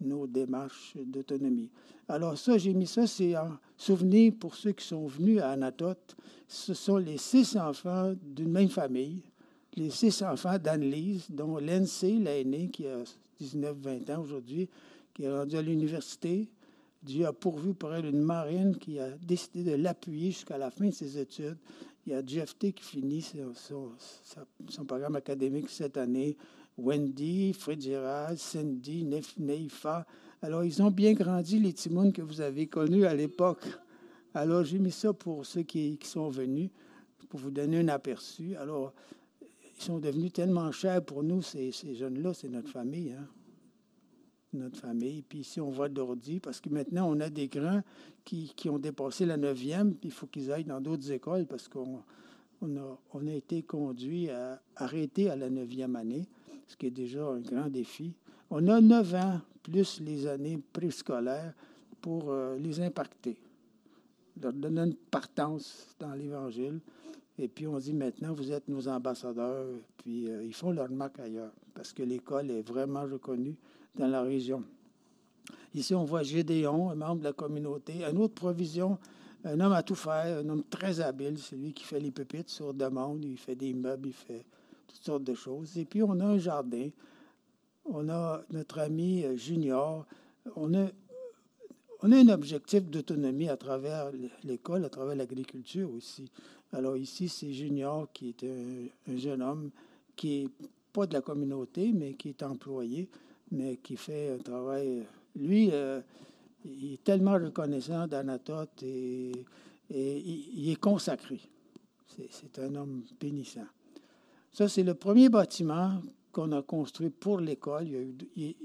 nos 0.00 0.26
démarches 0.26 0.96
d'autonomie. 0.96 1.70
Alors 2.08 2.37
ça, 2.37 2.58
j'ai 2.58 2.74
mis 2.74 2.87
ça, 2.87 3.06
c'est 3.06 3.35
un 3.35 3.58
souvenir 3.76 4.32
pour 4.38 4.56
ceux 4.56 4.72
qui 4.72 4.85
sont 4.85 5.06
venus 5.06 5.40
à 5.40 5.50
Anatote. 5.50 6.16
Ce 6.48 6.74
sont 6.74 6.96
les 6.96 7.18
six 7.18 7.56
enfants 7.56 8.12
d'une 8.20 8.50
même 8.50 8.68
famille 8.68 9.22
les 9.76 9.90
six 9.90 10.22
enfants 10.22 10.58
d'Anne-Lise, 10.58 11.26
dont 11.30 11.58
l'NC, 11.58 12.20
l'aîné, 12.20 12.68
qui 12.68 12.87
a 12.87 12.98
19-20 13.40 14.14
ans 14.14 14.20
aujourd'hui, 14.22 14.68
qui 15.14 15.24
est 15.24 15.30
rendu 15.30 15.56
à 15.56 15.62
l'université. 15.62 16.48
Dieu 17.02 17.26
a 17.26 17.32
pourvu 17.32 17.74
pour 17.74 17.92
elle 17.92 18.06
une 18.06 18.22
marine 18.22 18.76
qui 18.76 19.00
a 19.00 19.10
décidé 19.10 19.64
de 19.64 19.76
l'appuyer 19.76 20.30
jusqu'à 20.30 20.56
la 20.56 20.70
fin 20.70 20.86
de 20.86 20.92
ses 20.92 21.18
études. 21.18 21.56
Il 22.06 22.12
y 22.12 22.14
a 22.14 22.24
Jeff 22.24 22.56
T 22.58 22.72
qui 22.72 22.84
finit 22.84 23.22
son, 23.22 24.84
programme 24.84 25.16
académique 25.16 25.68
cette 25.68 25.96
année. 25.96 26.36
Wendy, 26.78 27.52
Fred 27.52 27.80
Gérard, 27.80 28.36
Cindy, 28.36 29.04
Neifa. 29.38 30.06
Alors, 30.40 30.64
ils 30.64 30.82
ont 30.82 30.90
bien 30.90 31.12
grandi, 31.12 31.58
les 31.58 31.72
Timounes 31.72 32.12
que 32.12 32.22
vous 32.22 32.40
avez 32.40 32.66
connus 32.66 33.04
à 33.04 33.14
l'époque. 33.14 33.64
Alors, 34.34 34.64
j'ai 34.64 34.78
mis 34.78 34.90
ça 34.90 35.12
pour 35.12 35.44
ceux 35.44 35.62
qui, 35.62 35.98
sont 36.02 36.28
venus, 36.28 36.70
pour 37.28 37.40
vous 37.40 37.50
donner 37.50 37.78
un 37.80 37.88
aperçu. 37.88 38.56
Alors, 38.56 38.92
ils 39.40 39.82
sont 39.82 39.98
devenus 39.98 40.32
tellement 40.32 40.70
chers 40.72 41.04
pour 41.04 41.22
nous, 41.22 41.42
ces, 41.42 41.72
ces 41.72 41.94
jeunes-là, 41.94 42.32
c'est 42.32 42.48
notre 42.48 42.70
famille. 42.70 43.12
Hein? 43.12 43.26
Notre 44.52 44.78
famille. 44.78 45.22
Puis 45.22 45.40
ici, 45.40 45.60
on 45.60 45.70
voit 45.70 45.88
Dordi, 45.88 46.38
parce 46.38 46.61
que 46.61 46.68
maintenant, 46.68 47.11
on 47.11 47.20
a 47.20 47.30
des 47.30 47.48
grands 47.48 47.82
qui, 48.24 48.53
qui 48.55 48.68
ont 48.68 48.78
dépassé 48.78 49.24
la 49.24 49.36
neuvième, 49.38 49.96
il 50.03 50.11
faut 50.11 50.26
qu'ils 50.26 50.53
aillent 50.53 50.64
dans 50.64 50.80
d'autres 50.80 51.11
écoles, 51.11 51.46
parce 51.46 51.68
qu'on 51.68 52.03
on 52.61 53.26
a 53.26 53.32
été 53.32 53.62
conduit 53.62 54.30
à 54.30 54.61
arrêter 54.76 55.30
à 55.30 55.36
la 55.36 55.48
neuvième 55.48 55.96
année, 55.96 56.28
ce 56.68 56.76
qui 56.76 56.86
est 56.86 56.90
déjà 56.90 57.24
un 57.26 57.40
grand 57.40 57.68
défi. 57.68 58.12
On 58.50 58.68
a 58.68 58.80
neuf 58.80 59.14
ans, 59.14 59.40
plus 59.62 60.00
les 60.00 60.26
années 60.26 60.61
préscolaires, 60.72 61.55
pour 62.03 62.30
euh, 62.30 62.59
les 62.59 62.80
impacter, 62.80 63.38
leur 64.40 64.53
donner 64.53 64.82
une 64.82 64.94
partance 64.94 65.96
dans 65.98 66.12
l'Évangile. 66.12 66.80
Et 67.38 67.48
puis 67.48 67.66
on 67.66 67.78
dit 67.78 67.94
maintenant, 67.94 68.34
vous 68.34 68.53
êtes 68.53 68.68
nos 68.68 68.88
ambassadeurs. 68.88 69.66
Puis 69.96 70.28
euh, 70.28 70.44
ils 70.44 70.53
font 70.53 70.72
leur 70.72 70.90
marque 70.90 71.20
ailleurs 71.20 71.53
parce 71.74 71.92
que 71.92 72.03
l'école 72.03 72.50
est 72.50 72.62
vraiment 72.62 73.03
reconnue 73.03 73.57
dans 73.95 74.09
la 74.09 74.22
région. 74.22 74.62
Ici, 75.74 75.95
on 75.95 76.05
voit 76.05 76.22
Gédéon, 76.22 76.90
un 76.90 76.95
membre 76.95 77.20
de 77.20 77.24
la 77.24 77.32
communauté. 77.32 78.05
Une 78.05 78.18
autre 78.18 78.34
provision, 78.34 78.99
un 79.45 79.59
homme 79.61 79.72
à 79.72 79.82
tout 79.82 79.95
faire, 79.95 80.38
un 80.38 80.49
homme 80.49 80.64
très 80.64 81.01
habile. 81.01 81.38
C'est 81.38 81.57
lui 81.57 81.72
qui 81.72 81.84
fait 81.84 82.01
les 82.01 82.11
pupitres 82.11 82.51
sur 82.51 82.74
demande. 82.74 83.24
Il 83.24 83.38
fait 83.38 83.57
des 83.57 83.72
meubles, 83.72 84.09
il 84.09 84.14
fait 84.14 84.45
toutes 84.86 85.05
sortes 85.05 85.24
de 85.24 85.34
choses. 85.34 85.76
Et 85.78 85.84
puis 85.84 86.03
on 86.03 86.20
a 86.20 86.24
un 86.24 86.38
jardin. 86.38 86.90
On 87.84 88.09
a 88.09 88.43
notre 88.51 88.78
ami 88.78 89.24
euh, 89.24 89.36
Junior. 89.36 90.07
On 90.57 90.74
a 90.74 90.86
on 92.05 92.11
a 92.11 92.16
un 92.16 92.28
objectif 92.28 92.82
d'autonomie 92.90 93.49
à 93.49 93.57
travers 93.57 94.11
l'école, 94.43 94.84
à 94.84 94.88
travers 94.88 95.14
l'agriculture 95.14 95.88
aussi. 95.93 96.32
Alors 96.72 96.97
ici, 96.97 97.28
c'est 97.28 97.53
Junior 97.53 98.09
qui 98.12 98.30
est 98.30 98.45
un, 98.45 99.16
jeune 99.16 99.40
homme 99.40 99.70
qui 100.16 100.43
n'est 100.43 100.51
pas 100.93 101.07
de 101.07 101.12
la 101.12 101.20
communauté, 101.20 101.93
mais 101.93 102.14
qui 102.14 102.30
est 102.30 102.43
employé, 102.43 103.09
mais 103.53 103.76
qui 103.76 103.96
fait 103.96 104.30
un 104.30 104.38
travail. 104.38 105.05
Lui, 105.36 105.70
euh, 105.72 106.00
il 106.64 106.94
est 106.94 107.05
tellement 107.05 107.34
reconnaissant 107.34 108.07
d'Anatote 108.07 108.82
et, 108.82 109.32
et 109.90 110.18
il, 110.18 110.70
est 110.70 110.80
consacré. 110.80 111.40
C'est 112.30 112.59
un 112.59 112.74
homme 112.74 113.05
bénissant. 113.20 113.66
Ça, 114.53 114.68
c'est 114.68 114.82
le 114.82 114.94
premier 114.94 115.28
bâtiment 115.28 116.03
qu'on 116.30 116.53
a 116.53 116.62
construit 116.62 117.11
pour 117.11 117.40
l'école. 117.40 117.88
Ils, 118.36 118.57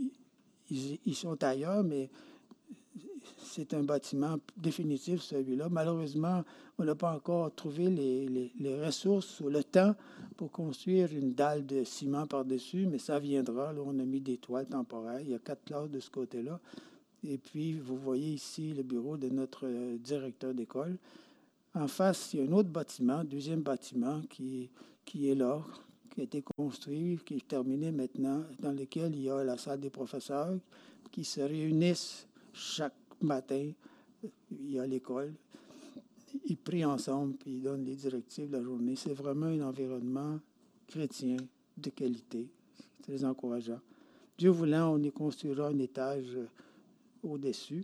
ils, 0.69 1.15
sont 1.15 1.41
ailleurs, 1.43 1.83
mais 1.83 2.09
c'est 3.37 3.73
un 3.73 3.83
bâtiment 3.83 4.37
définitif, 4.55 5.21
celui-là. 5.21 5.69
Malheureusement, 5.69 6.43
on 6.77 6.83
n'a 6.83 6.95
pas 6.95 7.13
encore 7.13 7.53
trouvé 7.53 7.89
les, 7.89 8.51
les, 8.59 8.85
ressources 8.85 9.39
ou 9.39 9.49
le 9.49 9.63
temps 9.63 9.95
pour 10.35 10.51
construire 10.51 11.11
une 11.11 11.33
dalle 11.33 11.65
de 11.65 11.83
ciment 11.83 12.27
par-dessus, 12.27 12.85
mais 12.85 12.99
ça 12.99 13.19
viendra. 13.19 13.73
Là, 13.73 13.81
on 13.85 13.97
a 13.99 14.03
mis 14.03 14.21
des 14.21 14.37
toiles 14.37 14.67
temporaires. 14.67 15.21
Il 15.21 15.31
y 15.31 15.35
a 15.35 15.39
quatre 15.39 15.63
classes 15.63 15.89
de 15.89 15.99
ce 15.99 16.09
côté-là. 16.09 16.59
Et 17.23 17.37
puis, 17.37 17.73
vous 17.73 17.97
voyez 17.97 18.33
ici 18.33 18.73
le 18.73 18.83
bureau 18.83 19.17
de 19.17 19.29
notre 19.29 19.65
euh, 19.65 19.97
directeur 19.97 20.53
d'école. 20.53 20.97
En 21.73 21.87
face, 21.87 22.33
il 22.33 22.39
y 22.39 22.43
a 22.43 22.45
un 22.45 22.53
autre 22.53 22.69
bâtiment, 22.69 23.23
deuxième 23.23 23.61
bâtiment, 23.61 24.21
qui, 24.29 24.69
qui 25.03 25.29
est 25.29 25.35
là, 25.35 25.63
qui 26.13 26.21
a 26.21 26.23
été 26.23 26.43
construit, 26.57 27.19
qui 27.25 27.35
est 27.35 27.47
terminé 27.47 27.91
maintenant, 27.91 28.43
dans 28.59 28.71
lequel 28.71 29.15
il 29.15 29.23
y 29.23 29.29
a 29.29 29.43
la 29.43 29.57
salle 29.57 29.79
des 29.79 29.89
professeurs 29.89 30.57
qui 31.11 31.23
se 31.23 31.41
réunissent 31.41 32.27
chaque 32.53 32.93
matin. 33.21 33.71
Il 34.51 34.71
y 34.71 34.79
a 34.79 34.87
l'école. 34.87 35.33
Ils 36.45 36.57
prient 36.57 36.85
ensemble, 36.85 37.35
puis 37.35 37.51
ils 37.55 37.61
donnent 37.61 37.85
les 37.85 37.95
directives 37.95 38.49
de 38.49 38.57
la 38.57 38.63
journée. 38.63 38.95
C'est 38.95 39.13
vraiment 39.13 39.47
un 39.47 39.61
environnement 39.61 40.39
chrétien 40.87 41.37
de 41.77 41.89
qualité. 41.89 42.47
Très 43.03 43.23
encourageant. 43.23 43.79
Dieu 44.37 44.49
voulant, 44.49 44.93
on 44.93 45.01
y 45.01 45.11
construira 45.11 45.67
un 45.69 45.79
étage 45.79 46.35
euh, 46.35 46.47
au-dessus 47.23 47.83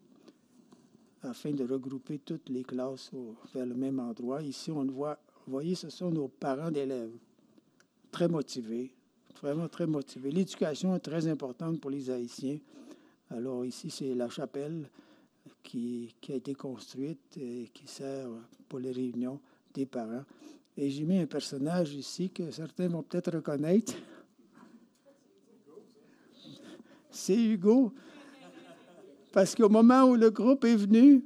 afin 1.24 1.52
de 1.52 1.64
regrouper 1.64 2.20
toutes 2.20 2.50
les 2.50 2.64
classes 2.64 3.12
vers 3.54 3.66
le 3.66 3.74
même 3.74 4.00
endroit. 4.00 4.42
Ici, 4.42 4.72
on 4.72 4.84
voit, 4.86 5.18
vous 5.46 5.52
voyez, 5.54 5.76
ce 5.76 5.90
sont 5.90 6.12
nos 6.12 6.28
parents 6.28 6.70
d'élèves, 6.70 7.16
très 8.12 8.28
motivés, 8.28 8.94
vraiment 9.42 9.68
très 9.68 9.88
motivés. 9.88 10.32
L'éducation 10.32 10.96
est 10.96 11.00
très 11.00 11.28
importante 11.28 11.80
pour 11.80 11.92
les 11.92 12.10
Haïtiens. 12.10 12.60
Alors 13.30 13.66
ici, 13.66 13.90
c'est 13.90 14.14
la 14.14 14.30
chapelle 14.30 14.90
qui, 15.64 16.14
a 16.30 16.34
été 16.34 16.54
construite 16.54 17.38
et 17.38 17.70
qui 17.74 17.88
sert 17.88 18.28
pour 18.68 18.80
les 18.80 18.92
réunions 18.92 19.40
des 19.74 19.86
parents. 19.86 20.24
Et 20.78 20.90
j'ai 20.90 21.04
mis 21.04 21.20
un 21.20 21.26
personnage 21.26 21.94
ici 21.94 22.30
que 22.30 22.52
certains 22.52 22.88
vont 22.88 23.04
peut-être 23.04 23.32
reconnaître. 23.32 23.94
C'est 27.10 27.42
Hugo. 27.42 27.94
Parce 29.32 29.56
qu'au 29.56 29.70
moment 29.70 30.04
où 30.04 30.16
le 30.16 30.30
groupe 30.30 30.66
est 30.66 30.76
venu, 30.76 31.24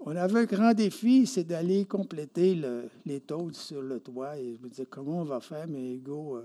on 0.00 0.14
avait 0.14 0.40
un 0.40 0.44
grand 0.44 0.74
défi, 0.74 1.26
c'est 1.26 1.44
d'aller 1.44 1.86
compléter 1.86 2.60
les 3.06 3.20
taux 3.20 3.50
sur 3.52 3.82
le 3.82 4.00
toit. 4.00 4.38
Et 4.38 4.56
je 4.56 4.62
me 4.62 4.68
disais, 4.68 4.86
comment 4.86 5.22
on 5.22 5.24
va 5.24 5.40
faire? 5.40 5.66
Mais 5.66 5.94
Hugo 5.94 6.36
a 6.36 6.44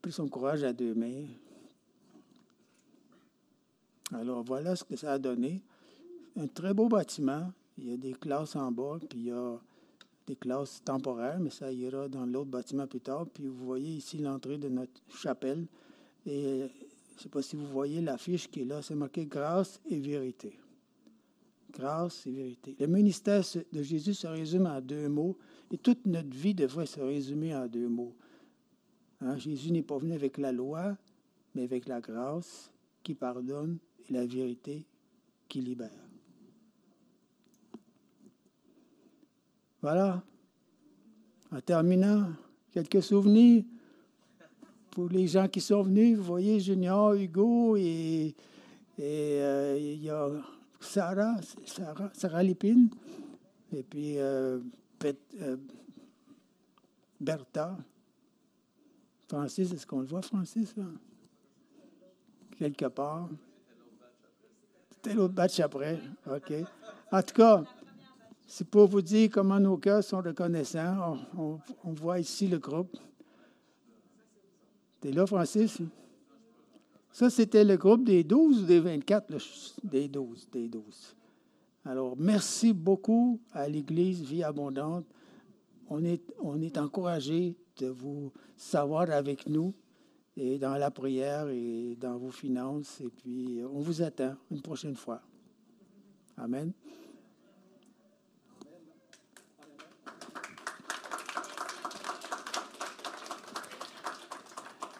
pris 0.00 0.12
son 0.12 0.28
courage 0.28 0.62
à 0.62 0.72
deux 0.72 0.94
mains. 0.94 1.26
Alors 4.12 4.42
voilà 4.44 4.76
ce 4.76 4.84
que 4.84 4.96
ça 4.96 5.12
a 5.12 5.18
donné. 5.18 5.60
Un 6.36 6.48
très 6.48 6.74
beau 6.74 6.88
bâtiment. 6.88 7.52
Il 7.78 7.90
y 7.90 7.92
a 7.92 7.96
des 7.96 8.12
classes 8.12 8.56
en 8.56 8.72
bas, 8.72 8.98
puis 9.08 9.18
il 9.18 9.24
y 9.26 9.30
a 9.30 9.58
des 10.26 10.36
classes 10.36 10.82
temporaires, 10.84 11.38
mais 11.38 11.50
ça 11.50 11.70
ira 11.72 12.08
dans 12.08 12.26
l'autre 12.26 12.50
bâtiment 12.50 12.86
plus 12.86 13.00
tard. 13.00 13.26
Puis 13.32 13.46
vous 13.46 13.64
voyez 13.64 13.96
ici 13.96 14.18
l'entrée 14.18 14.58
de 14.58 14.68
notre 14.68 15.00
chapelle. 15.16 15.66
Et 16.26 16.68
je 17.14 17.18
ne 17.18 17.22
sais 17.22 17.28
pas 17.28 17.42
si 17.42 17.54
vous 17.54 17.66
voyez 17.66 18.00
l'affiche 18.00 18.50
qui 18.50 18.62
est 18.62 18.64
là, 18.64 18.82
c'est 18.82 18.94
marqué 18.94 19.26
grâce 19.26 19.80
et 19.88 20.00
vérité. 20.00 20.58
Grâce 21.70 22.26
et 22.26 22.32
vérité. 22.32 22.74
Le 22.80 22.86
ministère 22.86 23.42
de 23.72 23.82
Jésus 23.82 24.14
se 24.14 24.26
résume 24.26 24.66
en 24.66 24.80
deux 24.80 25.08
mots 25.08 25.36
et 25.70 25.78
toute 25.78 26.06
notre 26.06 26.30
vie 26.30 26.54
devrait 26.54 26.86
se 26.86 27.00
résumer 27.00 27.54
en 27.54 27.66
deux 27.66 27.88
mots. 27.88 28.14
Hein, 29.20 29.36
Jésus 29.36 29.70
n'est 29.70 29.82
pas 29.82 29.98
venu 29.98 30.14
avec 30.14 30.38
la 30.38 30.52
loi, 30.52 30.96
mais 31.54 31.62
avec 31.62 31.86
la 31.86 32.00
grâce 32.00 32.70
qui 33.02 33.14
pardonne 33.14 33.78
et 34.08 34.12
la 34.12 34.26
vérité 34.26 34.86
qui 35.48 35.60
libère. 35.60 36.03
Voilà. 39.84 40.22
En 41.52 41.60
terminant, 41.60 42.28
quelques 42.72 43.02
souvenirs 43.02 43.64
pour 44.90 45.10
les 45.10 45.26
gens 45.26 45.46
qui 45.46 45.60
sont 45.60 45.82
venus, 45.82 46.16
vous 46.16 46.24
voyez 46.24 46.58
Junior, 46.58 47.12
Hugo 47.12 47.76
et, 47.76 48.34
et 48.98 49.42
euh, 49.42 49.78
y 49.78 50.08
a 50.08 50.30
Sarah, 50.80 51.36
Sarah, 51.66 52.10
Sarah 52.14 52.42
Lépine, 52.42 52.88
et 53.74 53.82
puis 53.82 54.16
euh, 54.16 54.58
euh, 55.04 55.56
Bertha. 57.20 57.76
Francis, 59.28 59.70
est-ce 59.70 59.86
qu'on 59.86 60.00
le 60.00 60.06
voit, 60.06 60.22
Francis? 60.22 60.74
Quelque 62.58 62.86
part. 62.86 63.28
C'était 64.92 65.12
l'autre 65.12 65.34
batch 65.34 65.60
après. 65.60 66.00
OK. 66.26 66.54
En 67.12 67.20
tout 67.20 67.34
cas, 67.34 67.64
c'est 68.46 68.68
pour 68.68 68.86
vous 68.86 69.02
dire 69.02 69.30
comment 69.32 69.58
nos 69.58 69.76
cœurs 69.76 70.04
sont 70.04 70.20
reconnaissants. 70.20 71.18
on 71.36 71.92
voit 71.92 72.20
ici 72.20 72.46
le 72.46 72.58
groupe. 72.58 72.96
T'es 75.00 75.12
là, 75.12 75.26
Francis? 75.26 75.78
Ça, 77.12 77.30
c'était 77.30 77.62
le 77.62 77.76
groupe 77.76 78.04
des 78.04 78.24
12 78.24 78.62
ou 78.62 78.66
des 78.66 78.80
24? 78.80 79.32
Des 79.84 80.08
12, 80.08 80.48
des 80.50 80.66
12. 80.66 81.14
Alors, 81.84 82.16
merci 82.18 82.72
beaucoup 82.72 83.38
à 83.52 83.68
l'Église 83.68 84.22
Vie 84.22 84.42
Abondante. 84.42 85.04
On 85.88 86.04
est, 86.04 86.22
on 86.40 86.60
est 86.60 86.78
encouragé 86.78 87.54
de 87.76 87.86
vous 87.86 88.32
savoir 88.56 89.10
avec 89.10 89.46
nous 89.46 89.74
et 90.36 90.58
dans 90.58 90.74
la 90.76 90.90
prière 90.90 91.48
et 91.50 91.96
dans 92.00 92.16
vos 92.16 92.30
finances. 92.30 93.00
Et 93.00 93.10
puis, 93.10 93.60
on 93.62 93.78
vous 93.78 94.02
attend 94.02 94.34
une 94.50 94.62
prochaine 94.62 94.96
fois. 94.96 95.20
Amen. 96.36 96.72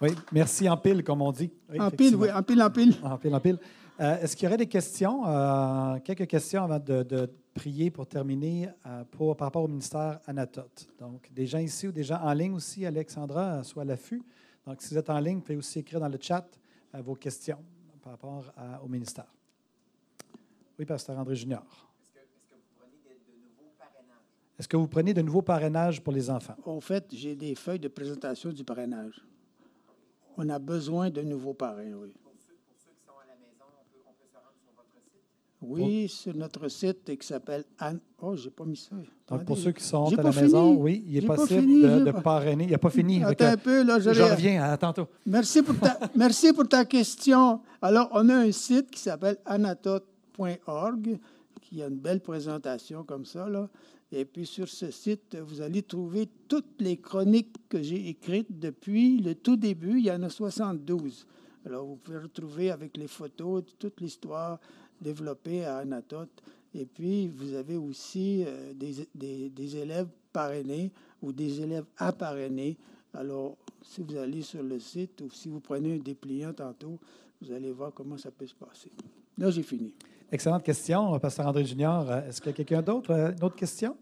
Oui, 0.05 0.11
merci 0.33 0.69
en 0.69 0.77
pile, 0.77 1.03
comme 1.03 1.23
on 1.23 1.33
dit. 1.33 1.51
en 1.79 1.91
pile, 1.91 2.15
oui, 2.17 2.31
en 2.31 2.43
pile, 2.43 2.63
en 2.63 2.69
pile. 2.69 2.95
En 3.03 3.17
pile, 3.17 3.35
en 3.35 3.41
pile. 3.41 3.59
Euh, 3.99 4.21
est-ce 4.21 4.37
qu'il 4.37 4.45
y 4.45 4.49
aurait 4.49 4.59
des 4.59 4.67
questions, 4.67 5.27
euh, 5.27 5.99
quelques 6.01 6.27
questions 6.27 6.63
avant 6.65 6.79
de, 6.79 7.31
prier 7.55 7.91
pour 7.91 8.07
terminer 8.07 8.69
euh, 8.85 9.05
pour, 9.13 9.35
par 9.35 9.47
rapport 9.47 9.63
au 9.63 9.69
ministère 9.69 10.21
Anatote? 10.27 10.89
Donc, 11.01 11.31
des 11.33 11.47
gens 11.47 11.57
ici 11.57 11.89
ou 11.89 11.93
des 11.93 12.05
gens 12.05 12.19
en 12.21 12.35
ligne 12.35 12.53
aussi, 12.53 12.85
Alexandra, 12.85 13.63
soit 13.63 13.81
à 13.81 13.87
l'affût. 13.87 14.23
Donc, 14.67 14.83
si 14.83 14.93
vous 14.93 14.99
êtes 14.99 15.09
en 15.09 15.19
ligne, 15.19 15.37
vous 15.37 15.41
pouvez 15.41 15.57
aussi 15.57 15.79
écrire 15.79 16.01
dans 16.01 16.09
le 16.09 16.19
chat 16.21 16.47
vos 16.93 17.15
questions 17.15 17.65
par 18.03 18.13
rapport 18.13 18.45
au 18.85 18.89
ministère. 18.89 19.33
Oui, 20.79 20.85
Pasteur 20.85 21.19
André 21.19 21.35
Junior. 21.35 21.65
Est-ce 24.59 24.69
que 24.69 24.77
vous 24.77 24.87
prenez 24.87 25.15
de 25.15 25.23
nouveaux 25.23 25.41
parrainages 25.41 26.03
pour 26.03 26.13
les 26.13 26.29
enfants? 26.29 26.57
En 26.67 26.81
fait, 26.81 27.07
j'ai 27.11 27.35
des 27.35 27.55
feuilles 27.55 27.81
de 27.81 27.89
présentation 27.89 28.51
du 28.51 28.65
parrainage. 28.65 29.25
On 30.37 30.49
a 30.49 30.59
besoin 30.59 31.11
de 31.11 31.23
nouveaux 31.23 31.55
parrains, 31.55 31.93
oui. 31.93 32.13
Pour 32.23 32.33
ceux, 32.47 32.55
qui 32.55 33.05
sont 33.07 33.13
à 33.13 33.27
la 33.29 33.37
maison, 33.37 33.65
on 33.71 34.13
peut, 34.13 34.27
se 34.31 34.37
rendre 34.37 34.59
sur 34.63 34.73
votre 34.77 34.89
site? 35.05 35.23
Oui, 35.63 36.09
sur 36.09 36.35
notre 36.37 36.69
site 36.69 37.19
qui 37.19 37.27
s'appelle 37.27 37.65
Anne. 37.79 38.01
Oh, 38.21 38.35
j'ai 38.35 38.51
pas 38.51 38.65
mis 38.65 38.77
ça. 38.77 38.97
Donc, 39.29 39.45
pour 39.45 39.57
ceux 39.57 39.73
qui 39.73 39.85
sont 39.85 40.07
à 40.19 40.23
la 40.23 40.33
maison, 40.33 40.75
oui, 40.75 41.05
il 41.07 41.19
est 41.19 41.27
possible 41.27 42.05
de, 42.05 42.11
parrainer. 42.11 42.65
Il 42.65 42.71
n'a 42.71 42.79
pas 42.79 42.91
fini. 42.91 43.23
Attends 43.23 43.45
un 43.45 43.57
peu, 43.57 43.85
là, 43.85 43.99
je, 44.01 44.13
je 44.13 44.23
reviens. 44.23 44.63
À 44.63 44.77
tantôt. 44.77 45.07
Merci 45.27 45.63
pour, 45.63 45.79
ta, 45.79 45.99
merci 46.17 46.53
pour 46.53 46.69
ta 46.69 46.85
question. 46.85 47.61
Alors, 47.81 48.09
on 48.13 48.29
a 48.29 48.35
un 48.35 48.53
site 48.53 48.91
qui 48.91 49.01
s'appelle 49.01 49.39
anatote.org, 49.47 51.19
qui 51.63 51.83
a 51.83 51.87
une 51.87 51.99
belle 51.99 52.21
présentation 52.21 53.05
comme 53.05 53.25
ça, 53.25 53.49
là. 53.49 53.69
Et 54.17 54.25
puis 54.25 54.47
sur 54.47 54.69
ce 54.69 54.93
site, 54.93 55.37
vous 55.37 55.61
allez 55.61 55.83
trouver 55.83 56.29
toutes 56.47 56.81
les 56.81 56.99
chroniques 56.99 57.57
que 57.69 57.83
j'ai 57.83 58.09
écrites 58.09 58.61
depuis 58.61 59.19
le 59.19 59.35
tout 59.35 59.57
début. 59.57 59.99
Il 59.99 60.07
y 60.07 60.11
en 60.13 60.23
a 60.23 60.29
72. 60.29 61.27
Alors 61.67 61.85
vous 61.85 61.97
pouvez 61.97 62.19
retrouver 62.19 62.71
avec 62.71 62.97
les 62.97 63.09
photos 63.09 63.65
toute 63.77 64.01
l'histoire 64.01 64.61
développée 65.01 65.65
à 65.65 65.79
Anatote. 65.79 66.31
Et 66.75 66.87
puis 66.87 67.27
vous 67.27 67.55
avez 67.55 67.77
aussi 67.77 68.45
euh, 68.47 68.73
des, 68.73 69.77
élèves 69.77 70.09
parrainés 70.33 70.93
ou 71.21 71.33
des 71.33 71.61
élèves 71.61 71.87
à 71.97 72.13
parrainer. 72.13 72.77
Alors 73.15 73.57
si 73.83 74.01
vous 74.01 74.17
allez 74.17 74.43
sur 74.43 74.63
le 74.63 74.79
site 74.79 75.23
ou 75.23 75.31
si 75.31 75.49
vous 75.49 75.59
prenez 75.59 75.95
un 75.95 75.99
dépliant 75.99 76.53
tantôt, 76.53 77.01
vous 77.43 77.51
allez 77.51 77.73
voir 77.73 77.93
comment 77.93 78.17
ça 78.17 78.31
peut 78.31 78.47
se 78.47 78.55
passer. 78.55 78.93
Là, 79.37 79.51
j'ai 79.51 79.65
fini. 79.65 79.93
Excellente 80.31 80.63
question, 80.63 81.19
Pasteur 81.19 81.49
André 81.49 81.65
Junior. 81.65 82.09
Euh, 82.09 82.29
Est-ce 82.29 82.41
qu'il 82.41 82.51
y 82.51 82.55
a 82.55 82.57
quelqu'un 82.57 82.83
d'autre? 82.83 83.11
Euh, 83.11 83.33
Une 83.33 83.43
autre 83.43 83.57
question? 83.57 83.97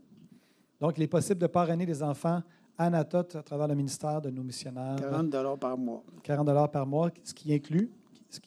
Donc, 0.83 0.99
il 0.99 1.05
est 1.05 1.09
possible 1.09 1.39
de 1.41 1.47
parrainer 1.47 1.87
des 1.87 2.03
enfants 2.03 2.43
Anatot 2.77 3.37
à 3.37 3.43
travers 3.45 3.69
le 3.69 3.77
ministère 3.77 4.21
de 4.21 4.31
nos 4.31 4.43
missionnaires. 4.43 4.97
40 4.97 5.31
dollars 5.31 5.57
par 5.57 5.79
mois. 5.79 6.03
40 6.25 6.73
par 6.73 6.85
mois, 6.85 7.09
ce 7.23 7.33
qui 7.33 7.55
inclut. 7.55 7.89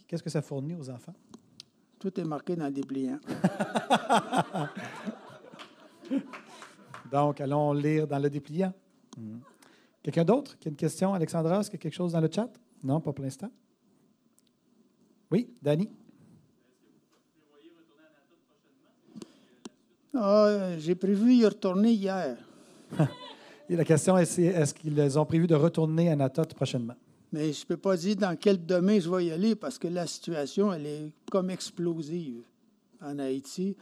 Qu'est-ce 0.06 0.22
que 0.22 0.30
ça 0.30 0.42
fournit 0.42 0.76
aux 0.76 0.90
enfants? 0.90 1.14
Tout 1.98 2.20
est 2.20 2.26
marqué 2.26 2.58
dans 2.58 2.66
le 2.66 2.72
dépliant. 2.72 3.20
Donc, 7.10 7.40
allons 7.40 7.72
lire 7.72 8.06
dans 8.06 8.20
le 8.20 8.30
dépliant. 8.30 8.74
Hmm. 9.18 9.38
Quelqu'un 10.04 10.26
d'autre 10.26 10.60
qui 10.60 10.68
a 10.68 10.72
une 10.72 10.76
question? 10.76 11.14
Alexandra, 11.14 11.62
est-ce 11.62 11.70
qu'il 11.70 11.80
y 11.80 11.82
a 11.82 11.84
quelque 11.84 11.96
chose 11.96 12.12
dans 12.12 12.20
le 12.20 12.30
chat? 12.30 12.50
Non, 12.84 13.00
pas 13.00 13.14
pour 13.14 13.24
l'instant. 13.24 13.50
Oui, 15.32 15.56
Danny? 15.62 15.90
Ah, 20.16 20.78
J'ai 20.78 20.96
prévu 20.96 21.34
y 21.34 21.46
retourner 21.46 21.92
hier. 21.92 22.38
Et 23.70 23.76
la 23.76 23.84
question 23.84 24.18
est, 24.18 24.40
est-ce 24.40 24.74
qu'ils 24.74 25.20
ont 25.20 25.26
prévu 25.26 25.48
de 25.48 25.56
retourner 25.56 26.10
à 26.10 26.16
Natot 26.16 26.46
prochainement? 26.56 26.96
Mais 27.34 27.52
je 27.52 27.62
ne 27.62 27.66
peux 27.66 27.78
pas 27.78 27.98
dire 27.98 28.16
dans 28.16 28.36
quel 28.38 28.64
domaine 28.66 29.02
je 29.02 29.10
vais 29.10 29.26
y 29.26 29.32
aller 29.32 29.56
parce 29.56 29.78
que 29.78 29.90
la 29.90 30.08
situation, 30.08 30.72
elle 30.72 30.86
est 30.86 31.12
comme 31.30 31.50
explosive 31.50 32.44
en 33.02 33.20
Haïti. 33.20 33.76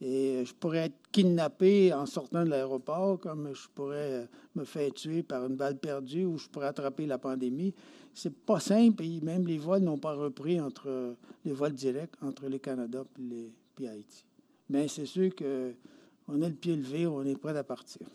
Et 0.00 0.42
je 0.44 0.52
pourrais 0.52 0.86
être 0.86 0.96
kidnappé 1.12 1.92
en 1.94 2.04
sortant 2.04 2.44
de 2.44 2.50
l'aéroport, 2.50 3.18
comme 3.20 3.54
je 3.54 3.68
pourrais 3.74 4.28
me 4.54 4.64
faire 4.64 4.92
tuer 4.92 5.22
par 5.22 5.46
une 5.46 5.56
balle 5.56 5.78
perdue 5.78 6.24
ou 6.24 6.36
je 6.36 6.48
pourrais 6.48 6.66
attraper 6.66 7.06
la 7.06 7.18
pandémie. 7.18 7.72
C'est 8.12 8.34
pas 8.34 8.60
simple 8.60 9.04
et 9.04 9.20
même 9.22 9.46
les 9.46 9.58
vols 9.58 9.82
n'ont 9.82 9.98
pas 9.98 10.14
repris 10.14 10.60
entre 10.60 11.14
les 11.44 11.52
vols 11.52 11.74
directs 11.74 12.16
entre 12.22 12.48
le 12.48 12.58
Canada 12.58 13.04
et 13.18 13.22
les, 13.22 13.52
puis 13.74 13.86
Haïti. 13.86 14.25
Mais 14.68 14.88
c'est 14.88 15.06
sûr 15.06 15.30
qu'on 15.34 16.42
a 16.42 16.48
le 16.48 16.54
pied 16.54 16.76
levé, 16.76 17.06
on 17.06 17.22
est 17.24 17.36
prêt 17.36 17.56
à 17.56 17.64
partir. 17.64 18.06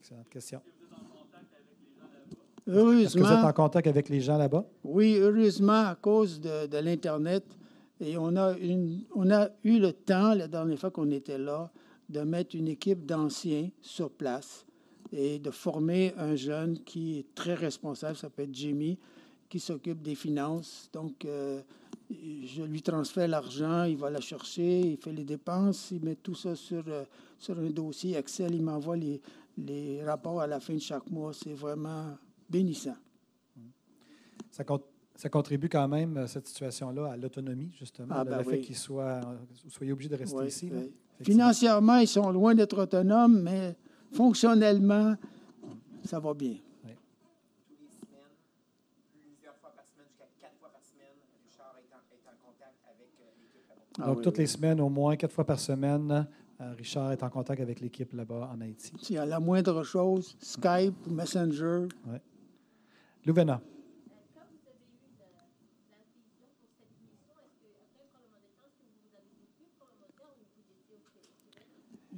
Excellente 0.00 0.28
question. 0.28 0.60
Est-ce 2.64 2.74
que 2.74 2.78
vous 2.78 3.00
êtes 3.02 3.16
Heureusement, 3.32 3.48
en 3.48 3.52
contact 3.52 3.86
avec 3.88 4.08
les 4.08 4.20
gens 4.20 4.38
là-bas? 4.38 4.64
oui, 4.84 5.16
heureusement, 5.18 5.86
à 5.88 5.96
cause 5.96 6.40
de, 6.40 6.66
de 6.66 6.78
l'Internet, 6.78 7.44
et 8.00 8.16
on 8.16 8.36
a, 8.36 8.56
une, 8.58 9.04
on 9.14 9.30
a 9.30 9.48
eu 9.64 9.78
le 9.80 9.92
temps, 9.92 10.34
la 10.34 10.46
dernière 10.48 10.78
fois 10.78 10.90
qu'on 10.90 11.10
était 11.10 11.38
là, 11.38 11.70
de 12.08 12.20
mettre 12.20 12.54
une 12.54 12.68
équipe 12.68 13.04
d'anciens 13.04 13.68
sur 13.80 14.10
place 14.10 14.64
et 15.12 15.38
de 15.38 15.50
former 15.50 16.14
un 16.18 16.36
jeune 16.36 16.78
qui 16.84 17.18
est 17.18 17.34
très 17.34 17.54
responsable, 17.54 18.14
ça 18.16 18.22
s'appelle 18.22 18.50
Jimmy, 18.52 18.98
qui 19.52 19.60
s'occupe 19.60 20.00
des 20.00 20.14
finances. 20.14 20.88
Donc, 20.94 21.26
euh, 21.26 21.60
je 22.10 22.62
lui 22.62 22.80
transfère 22.80 23.28
l'argent, 23.28 23.84
il 23.84 23.98
va 23.98 24.08
la 24.08 24.20
chercher, 24.20 24.80
il 24.92 24.96
fait 24.96 25.12
les 25.12 25.24
dépenses, 25.24 25.90
il 25.90 26.02
met 26.02 26.14
tout 26.14 26.34
ça 26.34 26.56
sur, 26.56 26.82
euh, 26.88 27.04
sur 27.38 27.58
un 27.58 27.68
dossier 27.68 28.16
Excel, 28.16 28.54
il 28.54 28.62
m'envoie 28.62 28.96
les, 28.96 29.20
les 29.58 30.02
rapports 30.02 30.40
à 30.40 30.46
la 30.46 30.58
fin 30.58 30.72
de 30.72 30.78
chaque 30.80 31.10
mois. 31.10 31.34
C'est 31.34 31.52
vraiment 31.52 32.16
bénissant. 32.48 32.96
Ça, 34.50 34.64
con- 34.64 34.80
ça 35.16 35.28
contribue 35.28 35.68
quand 35.68 35.86
même, 35.86 36.16
euh, 36.16 36.26
cette 36.26 36.48
situation-là, 36.48 37.12
à 37.12 37.16
l'autonomie, 37.18 37.72
justement, 37.78 38.14
Ah, 38.16 38.24
ben 38.24 38.38
le 38.38 38.44
fait 38.44 38.56
oui. 38.56 38.60
qu'ils 38.62 38.76
soient, 38.76 39.20
soyez 39.68 39.92
obligés 39.92 40.08
de 40.08 40.16
rester 40.16 40.34
Oui, 40.38 40.46
ici. 40.46 40.70
oui. 40.72 40.94
Financièrement, 41.22 41.98
ils 41.98 42.08
sont 42.08 42.30
loin 42.32 42.54
d'être 42.54 42.78
autonomes, 42.84 43.42
mais 43.42 43.76
fonctionnellement, 44.12 45.14
ça 46.04 46.18
va 46.20 46.32
bien. 46.32 46.56
tous 47.68 47.76
les 47.80 47.88
semaines, 47.88 48.34
plusieurs 49.12 49.56
fois 49.56 49.70
par 49.76 49.84
semaine, 49.86 50.08
jusqu'à 50.10 50.26
quatre 50.40 50.58
fois 50.58 50.70
par 50.70 50.82
semaine, 50.82 51.16
Richard 51.46 51.74
est 51.78 51.92
en, 51.94 52.02
est 52.16 52.26
en 52.26 52.36
contact 52.44 52.76
avec 52.92 53.12
euh, 53.20 53.30
l'équipe 53.40 53.68
là-bas. 53.68 53.81
Ah 54.00 54.06
Donc, 54.06 54.18
oui, 54.18 54.22
toutes 54.24 54.34
oui. 54.38 54.40
les 54.42 54.46
semaines, 54.46 54.80
au 54.80 54.88
moins 54.88 55.16
quatre 55.16 55.32
fois 55.32 55.44
par 55.44 55.58
semaine, 55.60 56.26
euh, 56.60 56.72
Richard 56.76 57.12
est 57.12 57.22
en 57.22 57.28
contact 57.28 57.60
avec 57.60 57.80
l'équipe 57.80 58.12
là-bas 58.12 58.50
en 58.54 58.60
Haïti. 58.60 58.92
S'il 59.02 59.16
y 59.16 59.18
a 59.18 59.26
la 59.26 59.40
moindre 59.40 59.82
chose, 59.82 60.36
Skype, 60.40 61.06
Messenger, 61.08 61.88
Louvena. 63.26 63.60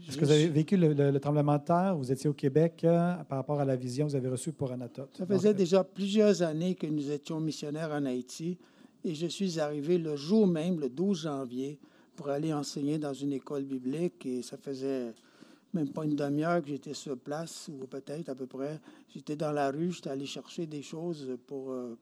Est-ce 0.08 0.18
que 0.18 0.24
vous 0.24 0.30
avez 0.32 0.48
vécu 0.48 0.76
le, 0.76 0.92
le- 0.92 1.10
le 1.12 1.20
tremblement 1.20 1.56
de 1.56 1.64
terre? 1.64 1.96
Vous 1.96 2.10
étiez 2.10 2.28
au 2.28 2.34
Québec 2.34 2.82
euh, 2.84 3.14
par 3.28 3.38
rapport 3.38 3.60
à 3.60 3.64
la 3.64 3.76
vision 3.76 4.06
que 4.06 4.10
vous 4.10 4.16
avez 4.16 4.28
reçue 4.28 4.52
pour 4.52 4.72
Anatot. 4.72 5.08
Ça 5.16 5.24
faisait 5.24 5.48
Donc, 5.50 5.54
euh, 5.54 5.58
déjà 5.58 5.84
plusieurs 5.84 6.42
années 6.42 6.74
que 6.74 6.86
nous 6.86 7.10
étions 7.10 7.40
missionnaires 7.40 7.90
en 7.92 8.04
Haïti 8.04 8.58
et 9.04 9.14
je 9.14 9.26
suis 9.26 9.60
arrivé 9.60 9.98
le 9.98 10.16
jour 10.16 10.46
même, 10.46 10.80
le 10.80 10.88
12 10.88 11.22
janvier, 11.22 11.78
pour 12.16 12.28
aller 12.28 12.52
enseigner 12.52 12.98
dans 12.98 13.12
une 13.12 13.32
école 13.32 13.64
biblique 13.64 14.24
et 14.26 14.42
ça 14.42 14.56
faisait 14.56 15.12
même 15.72 15.88
pas 15.90 16.04
une 16.04 16.14
demi-heure 16.14 16.62
que 16.62 16.68
j'étais 16.68 16.94
sur 16.94 17.18
place, 17.18 17.68
ou 17.68 17.86
peut-être 17.86 18.28
à 18.28 18.34
peu 18.34 18.46
près. 18.46 18.80
J'étais 19.12 19.34
dans 19.36 19.50
la 19.52 19.70
rue, 19.72 19.90
j'étais 19.92 20.10
allé 20.10 20.24
chercher 20.24 20.66
des 20.66 20.82
choses 20.82 21.36
pour, 21.46 21.70
euh, 21.72 21.96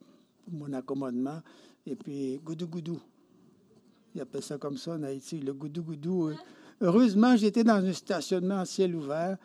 mon 0.50 0.72
accommodement 0.74 1.40
et 1.86 1.96
puis 1.96 2.38
goudou 2.44 2.66
goudou. 2.66 3.00
Ils 4.14 4.20
appellent 4.20 4.42
ça 4.42 4.58
comme 4.58 4.76
ça 4.76 4.92
en 4.92 5.02
Haïti, 5.02 5.38
le 5.38 5.54
goudou 5.54 5.82
goudou. 5.82 6.28
euh. 6.28 6.34
Heureusement, 6.82 7.36
j'étais 7.36 7.64
dans 7.64 7.82
un 7.84 7.92
stationnement 7.92 8.56
en 8.56 8.64
ciel 8.64 8.94
ouvert. 8.94 9.38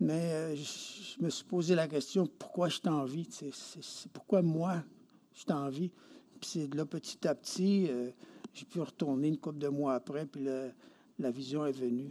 Mais 0.00 0.32
euh, 0.32 0.56
je, 0.56 1.22
me 1.22 1.28
suis 1.30 1.44
posé 1.44 1.74
la 1.74 1.88
question 1.88 2.26
pourquoi 2.38 2.68
je 2.68 2.78
t'en 2.80 3.04
vie 3.04 3.26
C'est 3.30 3.52
c'est- 3.52 3.82
c'est 3.82 4.10
pourquoi 4.12 4.42
moi 4.42 4.82
je 5.34 5.44
t'en 5.44 5.68
vie? 5.68 5.90
Puis 6.40 6.68
là 6.74 6.84
petit 6.84 7.26
à 7.26 7.34
petit, 7.34 7.86
euh, 7.88 8.10
j'ai 8.54 8.64
pu 8.64 8.80
retourner 8.80 9.28
une 9.28 9.38
couple 9.38 9.58
de 9.58 9.68
mois 9.68 9.94
après, 9.94 10.26
puis 10.26 10.46
la 11.18 11.30
vision 11.30 11.66
est 11.66 11.72
venue. 11.72 12.10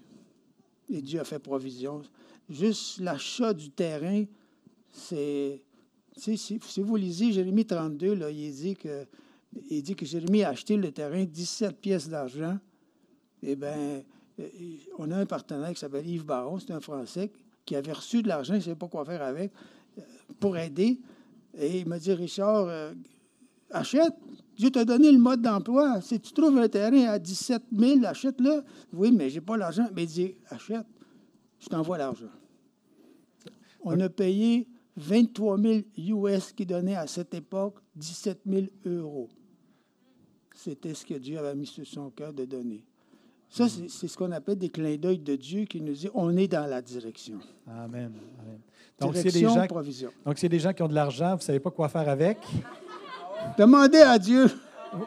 Et 0.89 1.01
Dieu 1.01 1.19
a 1.19 1.23
fait 1.23 1.39
provision. 1.39 2.01
Juste 2.49 2.99
l'achat 2.99 3.53
du 3.53 3.69
terrain, 3.69 4.23
c'est. 4.91 5.61
Si, 6.15 6.35
si 6.37 6.81
vous 6.81 6.95
lisez 6.95 7.31
Jérémie 7.31 7.65
32, 7.65 8.15
là, 8.15 8.31
il 8.31 8.51
dit 8.51 8.75
que 8.75 9.05
il 9.69 9.81
dit 9.83 9.95
que 9.95 10.05
Jérémie 10.05 10.43
a 10.43 10.49
acheté 10.49 10.75
le 10.75 10.91
terrain 10.91 11.23
17 11.23 11.77
pièces 11.79 12.09
d'argent. 12.09 12.57
Eh 13.43 13.55
bien, 13.55 14.03
on 14.97 15.11
a 15.11 15.17
un 15.17 15.25
partenaire 15.25 15.69
qui 15.73 15.79
s'appelle 15.79 16.07
Yves 16.07 16.25
Baron, 16.25 16.59
c'est 16.59 16.71
un 16.71 16.79
Français, 16.79 17.31
qui 17.65 17.75
avait 17.75 17.93
reçu 17.93 18.21
de 18.21 18.27
l'argent, 18.27 18.53
il 18.53 18.57
ne 18.57 18.63
savait 18.63 18.75
pas 18.75 18.87
quoi 18.87 19.05
faire 19.05 19.21
avec, 19.21 19.51
euh, 19.97 20.01
pour 20.39 20.57
aider. 20.57 20.99
Et 21.57 21.79
il 21.79 21.87
m'a 21.87 21.99
dit, 21.99 22.13
Richard, 22.13 22.67
euh, 22.67 22.93
achète. 23.71 24.13
Dieu 24.55 24.71
t'a 24.71 24.85
donné 24.85 25.11
le 25.11 25.19
mode 25.19 25.41
d'emploi. 25.41 26.01
Si 26.01 26.19
tu 26.19 26.33
trouves 26.33 26.57
un 26.57 26.67
terrain 26.67 27.09
à 27.09 27.19
17 27.19 27.63
000, 27.71 28.05
achète-le. 28.05 28.63
Oui, 28.93 29.11
mais 29.11 29.29
j'ai 29.29 29.41
pas 29.41 29.55
l'argent. 29.55 29.87
Mais 29.95 30.03
il 30.03 30.07
dit, 30.07 30.35
achète. 30.49 30.85
Je 31.59 31.67
t'envoie 31.67 31.97
l'argent. 31.97 32.31
On 33.81 33.99
a 33.99 34.09
payé 34.09 34.67
23 34.97 35.59
000 35.59 35.81
US 35.97 36.51
qui 36.51 36.65
donnait 36.65 36.95
à 36.95 37.07
cette 37.07 37.33
époque 37.33 37.75
17 37.95 38.41
000 38.45 38.65
euros. 38.85 39.29
C'était 40.53 40.93
ce 40.93 41.05
que 41.05 41.13
Dieu 41.13 41.37
avait 41.37 41.55
mis 41.55 41.67
sur 41.67 41.85
son 41.85 42.09
cœur 42.09 42.33
de 42.33 42.45
donner. 42.45 42.83
Ça, 43.49 43.69
c'est 43.69 43.89
c'est 43.89 44.07
ce 44.07 44.17
qu'on 44.17 44.31
appelle 44.31 44.57
des 44.57 44.69
clins 44.69 44.97
d'œil 44.97 45.19
de 45.19 45.35
Dieu 45.35 45.65
qui 45.65 45.81
nous 45.81 45.93
dit 45.93 46.09
on 46.13 46.35
est 46.35 46.47
dans 46.47 46.65
la 46.65 46.81
direction. 46.81 47.39
Amen. 47.67 48.11
Amen. 48.39 48.59
Donc, 48.99 49.13
des 49.13 49.29
gens, 49.29 49.67
provision. 49.67 50.09
donc, 50.25 50.43
a 50.43 50.47
des 50.47 50.59
gens 50.59 50.73
qui 50.73 50.81
ont 50.81 50.87
de 50.87 50.95
l'argent, 50.95 51.31
vous 51.31 51.37
ne 51.37 51.41
savez 51.41 51.59
pas 51.59 51.69
quoi 51.69 51.87
faire 51.87 52.09
avec, 52.09 52.39
Demandez 53.57 53.99
à 53.99 54.17
Dieu. 54.19 54.47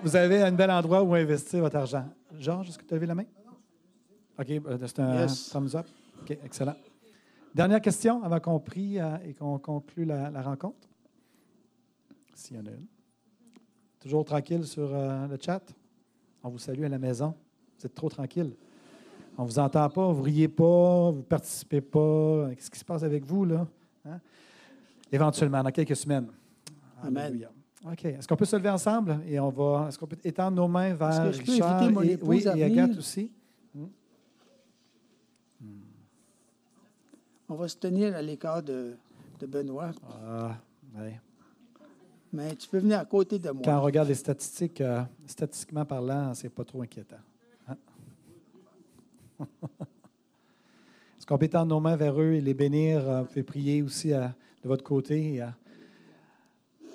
vous 0.03 0.17
avez 0.17 0.43
un 0.43 0.53
bel 0.53 0.71
endroit 0.71 1.03
où 1.03 1.15
investir 1.15 1.61
votre 1.61 1.77
argent. 1.77 2.05
Georges, 2.39 2.69
est-ce 2.69 2.79
que 2.79 2.85
tu 2.85 2.95
as 2.95 2.97
levé 2.97 3.07
la 3.07 3.15
main? 3.15 3.25
OK, 4.39 4.51
euh, 4.51 4.79
c'est 4.87 4.99
un 5.01 5.21
Yes. 5.23 5.51
thumbs 5.51 5.75
up. 5.75 5.87
OK, 6.23 6.39
excellent. 6.45 6.77
Dernière 7.55 7.81
question 7.81 8.23
avant 8.23 8.39
qu'on 8.41 8.61
prie 8.61 8.99
euh, 9.01 9.17
et 9.27 9.35
qu'on 9.35 9.59
conclue 9.59 10.05
la, 10.05 10.31
la 10.31 10.43
rencontre. 10.43 10.89
S'il 12.35 12.57
y 12.57 12.61
en 12.61 12.67
a 12.67 12.71
une. 12.71 12.87
Toujours 13.99 14.25
tranquille 14.25 14.65
sur 14.67 14.89
euh, 14.95 15.27
le 15.27 15.37
chat? 15.41 15.63
On 16.43 16.49
vous 16.49 16.59
salue 16.59 16.85
à 16.85 16.89
la 16.89 16.99
maison. 16.99 17.35
Vous 17.79 17.87
êtes 17.87 17.95
trop 17.95 18.09
tranquille. 18.09 18.55
On 19.37 19.43
ne 19.45 19.49
vous 19.49 19.59
entend 19.59 19.89
pas, 19.91 20.13
vous 20.13 20.21
ne 20.21 20.25
riez 20.25 20.49
pas, 20.49 21.11
vous 21.11 21.19
ne 21.19 21.23
participez 21.23 21.81
pas. 21.81 22.49
Qu'est-ce 22.55 22.71
qui 22.71 22.79
se 22.79 22.85
passe 22.85 23.03
avec 23.03 23.25
vous, 23.25 23.45
là? 23.45 23.67
Hein? 24.07 24.21
Éventuellement, 25.13 25.63
dans 25.63 25.71
quelques 25.71 25.97
semaines. 25.97 26.29
Amen. 27.03 27.19
Alléluia. 27.25 27.51
OK. 27.85 28.05
Est-ce 28.05 28.29
qu'on 28.29 28.37
peut 28.37 28.45
se 28.45 28.57
lever 28.57 28.71
ensemble 28.71 29.21
et 29.27 29.41
on 29.41 29.49
va. 29.51 29.87
Est-ce 29.89 29.99
qu'on 29.99 30.07
peut 30.07 30.19
étendre 30.23 30.57
nos 30.57 30.69
mains 30.69 30.95
vers 30.95 31.25
que 31.25 31.33
je 31.33 31.43
peux 31.43 31.53
Richard 31.53 31.77
inviter 31.77 31.93
mon 31.93 32.03
et, 32.03 32.13
épouse 32.13 32.29
oui, 32.29 32.47
à 32.49 32.57
et 32.57 32.69
venir? 32.69 32.85
Agathe 32.85 32.99
aussi? 32.99 33.31
On 37.49 37.55
va 37.57 37.67
se 37.67 37.77
tenir 37.77 38.15
à 38.15 38.23
l'écart 38.23 38.63
de, 38.63 38.95
de 39.41 39.47
Benoît. 39.47 39.91
Ah, 40.25 40.57
ouais. 40.97 41.21
Mais 42.33 42.55
tu 42.55 42.69
peux 42.69 42.79
venir 42.79 43.01
à 43.01 43.05
côté 43.05 43.41
de 43.41 43.51
moi. 43.51 43.63
Quand 43.65 43.77
on 43.77 43.83
regarde 43.83 44.07
les 44.07 44.15
statistiques, 44.15 44.81
euh, 44.81 45.03
statistiquement 45.27 45.85
parlant, 45.85 46.33
c'est 46.35 46.49
pas 46.49 46.65
trop 46.65 46.83
inquiétant. 46.83 47.17
Hein? 47.67 47.77
Est-ce 51.19 51.27
qu'on 51.27 51.39
peut 51.39 51.47
étendre 51.47 51.67
nos 51.67 51.81
mains 51.81 51.97
vers 51.97 52.21
eux 52.21 52.35
et 52.35 52.41
les 52.41 52.55
bénir? 52.55 53.01
Euh, 53.09 53.23
Vous 53.23 53.27
pouvez 53.27 53.43
prier 53.43 53.83
aussi 53.83 54.13
euh, 54.13 54.29
de 54.63 54.69
votre 54.69 54.85
côté. 54.85 55.35
Et, 55.35 55.43
euh, 55.43 55.47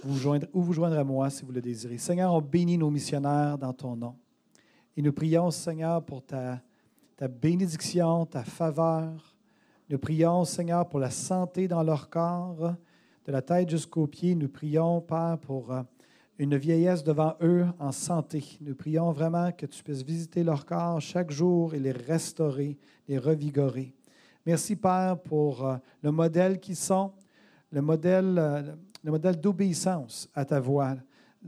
vous 0.05 0.17
joindre, 0.17 0.47
ou 0.53 0.61
vous 0.61 0.73
joindre 0.73 0.97
à 0.97 1.03
moi 1.03 1.29
si 1.29 1.43
vous 1.43 1.51
le 1.51 1.61
désirez. 1.61 1.97
Seigneur, 1.97 2.33
on 2.33 2.41
bénit 2.41 2.77
nos 2.77 2.89
missionnaires 2.89 3.57
dans 3.57 3.73
ton 3.73 3.95
nom. 3.95 4.15
Et 4.95 5.01
nous 5.01 5.11
prions, 5.11 5.49
Seigneur, 5.51 6.03
pour 6.03 6.23
ta, 6.23 6.61
ta 7.17 7.27
bénédiction, 7.27 8.25
ta 8.25 8.43
faveur. 8.43 9.35
Nous 9.89 9.97
prions, 9.97 10.45
Seigneur, 10.45 10.87
pour 10.87 10.99
la 10.99 11.09
santé 11.09 11.67
dans 11.67 11.83
leur 11.83 12.09
corps, 12.09 12.75
de 13.25 13.31
la 13.31 13.41
tête 13.41 13.69
jusqu'aux 13.69 14.07
pieds. 14.07 14.35
Nous 14.35 14.47
prions, 14.47 15.01
Père, 15.01 15.37
pour 15.41 15.71
euh, 15.71 15.81
une 16.37 16.55
vieillesse 16.55 17.03
devant 17.03 17.35
eux 17.41 17.65
en 17.79 17.91
santé. 17.91 18.43
Nous 18.61 18.75
prions 18.75 19.11
vraiment 19.11 19.51
que 19.51 19.65
tu 19.65 19.83
puisses 19.83 20.03
visiter 20.03 20.43
leur 20.43 20.65
corps 20.65 21.01
chaque 21.01 21.31
jour 21.31 21.73
et 21.73 21.79
les 21.79 21.91
restaurer, 21.91 22.77
les 23.07 23.17
revigorer. 23.17 23.93
Merci, 24.45 24.75
Père, 24.75 25.17
pour 25.23 25.65
euh, 25.65 25.77
le 26.03 26.11
modèle 26.11 26.59
qu'ils 26.59 26.75
sont, 26.75 27.11
le 27.71 27.81
modèle, 27.81 28.35
euh, 28.37 28.75
le 29.05 29.11
modèle 29.11 29.39
d'obéissance 29.39 30.27
à 30.33 30.43
ta 30.43 30.59
voix, 30.59 30.95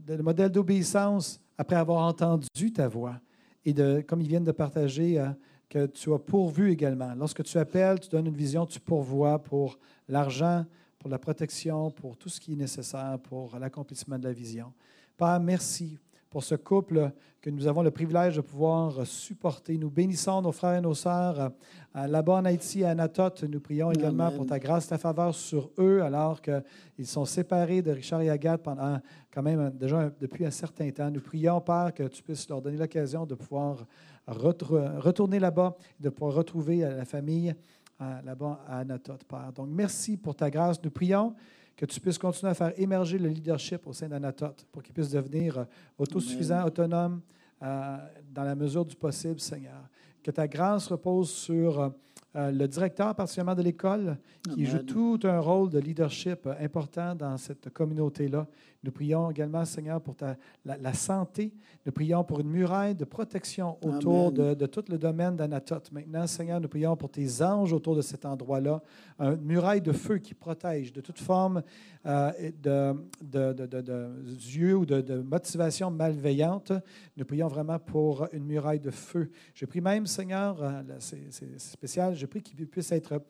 le 0.08 0.22
modèle 0.22 0.51
d'obéissance 0.51 1.41
après 1.58 1.76
avoir 1.76 2.05
entendu 2.05 2.72
ta 2.72 2.88
voix. 2.88 3.20
Et 3.66 3.74
de, 3.74 4.01
comme 4.08 4.22
ils 4.22 4.28
viennent 4.28 4.43
de 4.43 4.51
partager, 4.51 5.20
euh, 5.20 5.30
que 5.68 5.88
tu 5.88 6.14
as 6.14 6.20
pourvu 6.20 6.72
également. 6.72 7.14
Lorsque 7.16 7.43
tu 7.43 7.58
appelles, 7.58 7.99
tu 7.99 8.10
donnes 8.10 8.28
une 8.28 8.36
vision, 8.36 8.66
tu 8.66 8.80
pourvois 8.80 9.39
pour 9.39 9.80
l'argent, 10.08 10.66
pour 10.99 11.10
la 11.10 11.18
protection, 11.18 11.89
pour 11.89 12.16
tout 12.16 12.30
ce 12.30 12.39
qui 12.39 12.53
est 12.53 12.55
nécessaire 12.55 13.18
pour 13.24 13.58
l'accomplissement 13.58 14.20
de 14.20 14.26
la 14.26 14.34
vision. 14.34 14.72
Père, 15.18 15.39
merci 15.39 15.97
pour 16.30 16.43
ce 16.43 16.55
couple 16.55 17.11
que 17.41 17.49
nous 17.49 17.67
avons 17.67 17.82
le 17.82 17.91
privilège 17.91 18.36
de 18.36 18.41
pouvoir 18.41 19.05
supporter. 19.05 19.78
Nous 19.78 19.89
bénissons 19.89 20.41
nos 20.41 20.51
frères 20.51 20.75
et 20.78 20.82
nos 20.82 20.93
sœurs 20.93 21.51
là-bas 21.93 22.34
en 22.34 22.45
Haïti, 22.45 22.84
à 22.84 22.89
Anatote. 22.89 23.43
Nous 23.43 23.59
prions 23.59 23.91
également 23.91 24.32
pour 24.32 24.45
ta 24.45 24.59
grâce, 24.59 24.88
ta 24.88 24.97
faveur 24.97 25.34
sur 25.34 25.71
eux, 25.80 26.01
alors 26.01 26.41
qu'ils 26.41 27.07
sont 27.07 27.25
séparés 27.25 27.82
de 27.82 27.91
Richard 27.91 28.21
et 28.21 28.30
Agathe 28.30 28.63
pendant 28.63 28.99
quand 29.32 29.43
même 29.43 29.71
déjà 29.71 30.11
depuis 30.19 30.45
un 30.45 30.51
certain 30.51 30.89
temps. 30.91 31.09
Nous 31.09 31.21
prions, 31.21 31.61
Père, 31.61 31.93
que 31.93 32.03
tu 32.03 32.21
puisses 32.21 32.49
leur 32.49 32.61
donner 32.61 32.78
l'occasion 32.78 33.25
de 33.25 33.36
pouvoir 33.36 33.86
retourner 34.28 35.39
là-bas, 35.39 35.78
de 35.99 36.09
pouvoir 36.09 36.36
retrouver 36.36 36.80
la 36.80 37.05
famille 37.05 37.55
là-bas 37.99 38.59
à 38.67 38.80
Anatote, 38.80 39.23
Père. 39.23 39.53
Donc, 39.55 39.69
merci 39.69 40.17
pour 40.17 40.36
ta 40.36 40.49
grâce. 40.49 40.84
Nous 40.84 40.91
prions 40.91 41.34
que 41.78 41.86
tu 41.86 42.01
puisses 42.01 42.17
continuer 42.17 42.51
à 42.51 42.55
faire 42.55 42.73
émerger 42.75 43.19
le 43.19 43.30
leadership 43.30 43.86
au 43.86 43.93
sein 43.93 44.09
d'Anatote 44.09 44.65
pour 44.71 44.82
qu'il 44.82 44.93
puisse 44.93 45.11
devenir 45.11 45.59
euh, 45.59 45.65
autosuffisant, 45.99 46.65
autonome 46.65 47.21
euh, 47.61 47.97
dans 48.32 48.43
la 48.43 48.55
mesure 48.55 48.84
du 48.84 48.95
possible, 48.95 49.39
Seigneur. 49.39 49.88
Que 50.23 50.32
ta 50.32 50.47
grâce 50.47 50.88
repose 50.88 51.30
sur 51.30 51.93
euh, 52.38 52.47
euh, 52.47 52.51
le 52.51 52.67
directeur, 52.67 53.15
particulièrement 53.15 53.55
de 53.55 53.61
l'école, 53.61 54.17
qui 54.53 54.65
joue 54.65 54.79
tout 54.79 55.19
un 55.23 55.39
rôle 55.39 55.69
de 55.69 55.79
leadership 55.79 56.45
euh, 56.45 56.53
important 56.59 57.15
dans 57.15 57.38
cette 57.38 57.69
communauté-là. 57.69 58.47
Nous 58.83 58.91
prions 58.91 59.31
également, 59.31 59.65
Seigneur, 59.65 59.99
pour 59.99 60.15
ta, 60.15 60.38
la, 60.63 60.93
santé. 60.93 61.51
Nous 61.85 61.91
prions 61.91 62.23
pour 62.23 62.39
une 62.39 62.49
muraille 62.49 62.95
de 62.95 63.05
protection 63.05 63.77
autour 63.81 64.31
de, 64.31 64.65
tout 64.67 64.83
le 64.88 64.97
domaine 64.97 65.35
d'Anatote. 65.35 65.91
Maintenant, 65.91 66.27
Seigneur, 66.27 66.61
nous 66.61 66.69
prions 66.69 66.95
pour 66.95 67.09
tes 67.09 67.41
anges 67.41 67.73
autour 67.73 67.95
de 67.95 68.01
cet 68.01 68.23
endroit-là. 68.23 68.81
Une 69.19 69.41
muraille 69.41 69.81
de 69.81 69.91
feu 69.91 70.19
qui 70.19 70.35
protège 70.35 70.93
de 70.93 71.01
toute 71.01 71.19
forme 71.19 71.63
euh, 72.05 72.31
de, 72.61 72.95
de, 73.21 74.09
yeux 74.55 74.77
ou 74.77 74.85
de, 74.85 75.21
motivation 75.21 75.91
malveillante. 75.91 76.71
Nous 77.17 77.25
prions 77.25 77.47
vraiment 77.47 77.79
pour 77.79 78.27
une 78.31 78.45
muraille 78.45 78.79
de 78.79 78.91
feu. 78.91 79.29
Je 79.53 79.65
prie 79.65 79.81
même, 79.81 80.05
Seigneur, 80.05 80.63
c'est 80.99 81.59
spécial, 81.59 82.15
je 82.15 82.26
prie 82.28 82.41
qu'il 82.41 82.67
puisse 82.67 82.91
être 82.91 83.21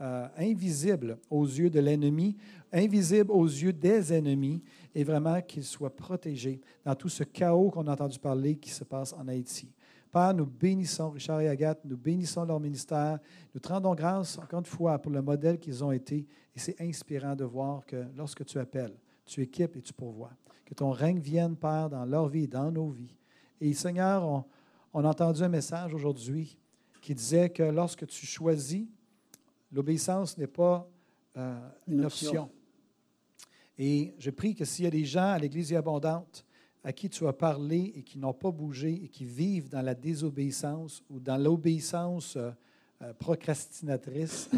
euh, 0.00 0.28
invisible 0.36 1.16
aux 1.30 1.46
yeux 1.46 1.70
de 1.70 1.80
l'ennemi, 1.80 2.36
invisible 2.70 3.30
aux 3.30 3.46
yeux 3.46 3.72
des 3.72 4.12
ennemis, 4.12 4.62
et 4.94 5.04
vraiment 5.04 5.40
qu'il 5.40 5.64
soit 5.64 5.94
protégé 5.94 6.60
dans 6.84 6.94
tout 6.94 7.08
ce 7.08 7.24
chaos 7.24 7.70
qu'on 7.70 7.86
a 7.86 7.92
entendu 7.92 8.18
parler 8.18 8.56
qui 8.56 8.68
se 8.68 8.84
passe 8.84 9.14
en 9.14 9.26
Haïti. 9.26 9.72
Père, 10.12 10.34
nous 10.34 10.44
bénissons 10.44 11.10
Richard 11.10 11.40
et 11.40 11.48
Agathe, 11.48 11.80
nous 11.84 11.96
bénissons 11.96 12.44
leur 12.44 12.60
ministère, 12.60 13.18
nous 13.54 13.60
te 13.60 13.68
rendons 13.68 13.94
grâce 13.94 14.36
encore 14.38 14.58
une 14.58 14.66
fois 14.66 14.98
pour 14.98 15.12
le 15.12 15.22
modèle 15.22 15.58
qu'ils 15.58 15.82
ont 15.82 15.92
été, 15.92 16.26
et 16.54 16.58
c'est 16.58 16.78
inspirant 16.78 17.34
de 17.34 17.44
voir 17.44 17.86
que 17.86 18.04
lorsque 18.14 18.44
tu 18.44 18.58
appelles, 18.58 18.98
tu 19.24 19.40
équipes 19.40 19.76
et 19.76 19.82
tu 19.82 19.94
pourvois. 19.94 20.32
Que 20.66 20.74
ton 20.74 20.90
règne 20.90 21.20
vienne, 21.20 21.56
Père, 21.56 21.88
dans 21.88 22.04
leur 22.04 22.28
vie, 22.28 22.46
dans 22.46 22.70
nos 22.70 22.90
vies. 22.90 23.16
Et 23.62 23.72
Seigneur, 23.72 24.24
on, 24.24 24.44
on 24.92 25.04
a 25.04 25.08
entendu 25.08 25.42
un 25.42 25.48
message 25.48 25.94
aujourd'hui 25.94 26.58
qui 27.06 27.14
disait 27.14 27.50
que 27.50 27.62
lorsque 27.62 28.04
tu 28.08 28.26
choisis, 28.26 28.84
l'obéissance 29.70 30.36
n'est 30.38 30.48
pas 30.48 30.90
euh, 31.36 31.56
une, 31.86 32.04
option. 32.04 32.50
Et 33.78 34.12
je 34.18 34.30
prie 34.30 34.56
que 34.56 34.64
s'il 34.64 34.86
y 34.86 34.88
a 34.88 34.90
des 34.90 35.04
gens 35.04 35.30
à 35.30 35.38
l'Église 35.38 35.72
abondante 35.72 36.44
à 36.82 36.92
qui 36.92 37.08
tu 37.08 37.24
as 37.28 37.32
parlé 37.32 37.92
et 37.94 38.02
qui 38.02 38.18
n'ont 38.18 38.32
pas 38.32 38.50
bougé 38.50 39.04
et 39.04 39.06
qui 39.06 39.24
vivent 39.24 39.68
dans 39.68 39.82
la 39.82 39.94
désobéissance 39.94 41.04
ou 41.08 41.20
dans 41.20 41.36
l'obéissance 41.36 42.34
euh, 42.34 42.50
euh, 43.02 43.12
procrastinatrice, 43.12 44.50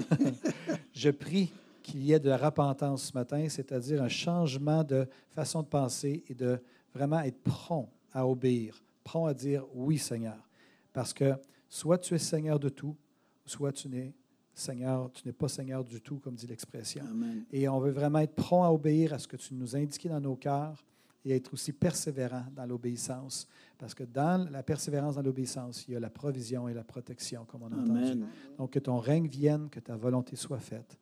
je 0.94 1.10
prie 1.10 1.52
qu'il 1.82 2.02
y 2.02 2.14
ait 2.14 2.18
de 2.18 2.30
la 2.30 2.38
repentance 2.38 3.10
ce 3.10 3.12
matin, 3.12 3.46
c'est-à-dire 3.50 4.02
un 4.02 4.08
changement 4.08 4.84
de 4.84 5.06
façon 5.32 5.60
de 5.60 5.68
penser 5.68 6.24
et 6.30 6.34
de 6.34 6.58
vraiment 6.94 7.20
être 7.20 7.42
prompt 7.42 7.90
à 8.10 8.26
obéir, 8.26 8.82
prompt 9.04 9.26
à 9.26 9.34
dire 9.34 9.66
oui 9.74 9.98
Seigneur. 9.98 10.48
Parce 10.94 11.12
que 11.12 11.34
Soit 11.68 11.98
tu 11.98 12.14
es 12.14 12.18
Seigneur 12.18 12.58
de 12.58 12.68
tout, 12.68 12.96
soit 13.44 13.72
tu 13.72 13.88
n'es 13.88 14.14
Seigneur, 14.54 15.12
tu 15.12 15.22
n'es 15.26 15.32
pas 15.32 15.48
Seigneur 15.48 15.84
du 15.84 16.00
tout, 16.00 16.18
comme 16.18 16.34
dit 16.34 16.46
l'expression. 16.46 17.04
Et 17.52 17.68
on 17.68 17.78
veut 17.78 17.92
vraiment 17.92 18.18
être 18.18 18.34
prompt 18.34 18.64
à 18.64 18.72
obéir 18.72 19.12
à 19.12 19.18
ce 19.18 19.28
que 19.28 19.36
tu 19.36 19.54
nous 19.54 19.76
indiqué 19.76 20.08
dans 20.08 20.20
nos 20.20 20.34
cœurs 20.34 20.84
et 21.24 21.36
être 21.36 21.52
aussi 21.52 21.72
persévérant 21.72 22.44
dans 22.54 22.66
l'obéissance. 22.66 23.46
Parce 23.76 23.94
que 23.94 24.02
dans 24.02 24.50
la 24.50 24.62
persévérance 24.62 25.14
dans 25.14 25.22
l'obéissance, 25.22 25.86
il 25.86 25.94
y 25.94 25.96
a 25.96 26.00
la 26.00 26.10
provision 26.10 26.68
et 26.68 26.74
la 26.74 26.82
protection, 26.82 27.44
comme 27.44 27.62
on 27.62 27.72
a 27.72 27.76
entendu. 27.76 28.24
Donc, 28.56 28.72
que 28.72 28.78
ton 28.80 28.98
règne 28.98 29.28
vienne, 29.28 29.68
que 29.70 29.80
ta 29.80 29.96
volonté 29.96 30.34
soit 30.36 30.58
faite. 30.58 30.98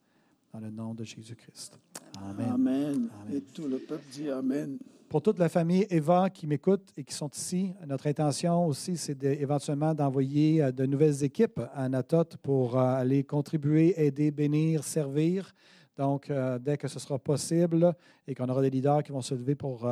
Dans 0.53 0.61
le 0.61 0.71
nom 0.71 0.95
de 0.95 1.05
Jésus-Christ. 1.05 1.79
Amen. 2.19 2.49
Amen. 2.51 3.11
Et 3.31 3.43
tout 3.43 3.69
le 3.69 3.79
peuple 3.79 4.05
dit 4.11 4.31
Amen. 4.31 4.79
Pour 5.09 5.23
toute 5.23 5.39
la 5.39 5.49
famille 5.49 5.87
Eva 5.89 6.31
qui 6.31 6.49
m'écoute 6.49 6.93
et 6.97 7.05
qui 7.05 7.15
sont 7.15 7.31
ici, 7.31 7.73
notre 7.87 8.09
intention 8.09 8.67
aussi, 8.67 8.97
c'est 8.97 9.23
éventuellement 9.23 9.95
d'envoyer 9.95 10.65
euh, 10.65 10.73
de 10.73 10.85
nouvelles 10.85 11.23
équipes 11.23 11.61
à 11.75 11.85
Anatote 11.85 12.37
pour 12.39 12.77
euh, 12.77 12.83
aller 12.83 13.23
contribuer, 13.23 13.95
aider, 14.05 14.33
bénir, 14.33 14.83
servir. 14.83 15.53
Donc, 15.97 16.29
euh, 16.29 16.59
dès 16.59 16.77
que 16.77 16.89
ce 16.89 16.99
sera 16.99 17.21
possible 17.21 17.95
et 18.27 18.35
qu'on 18.35 18.49
aura 18.49 18.61
des 18.63 18.71
leaders 18.71 19.05
qui 19.05 19.13
vont 19.13 19.23
se 19.23 19.35
lever 19.35 19.55
pour 19.55 19.89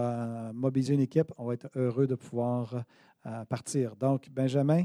mobiliser 0.52 0.94
une 0.94 1.00
équipe, 1.00 1.32
on 1.38 1.44
va 1.44 1.54
être 1.54 1.68
heureux 1.76 2.08
de 2.08 2.16
pouvoir 2.16 2.84
partir. 3.48 3.94
Donc, 3.96 4.28
Benjamin, 4.30 4.84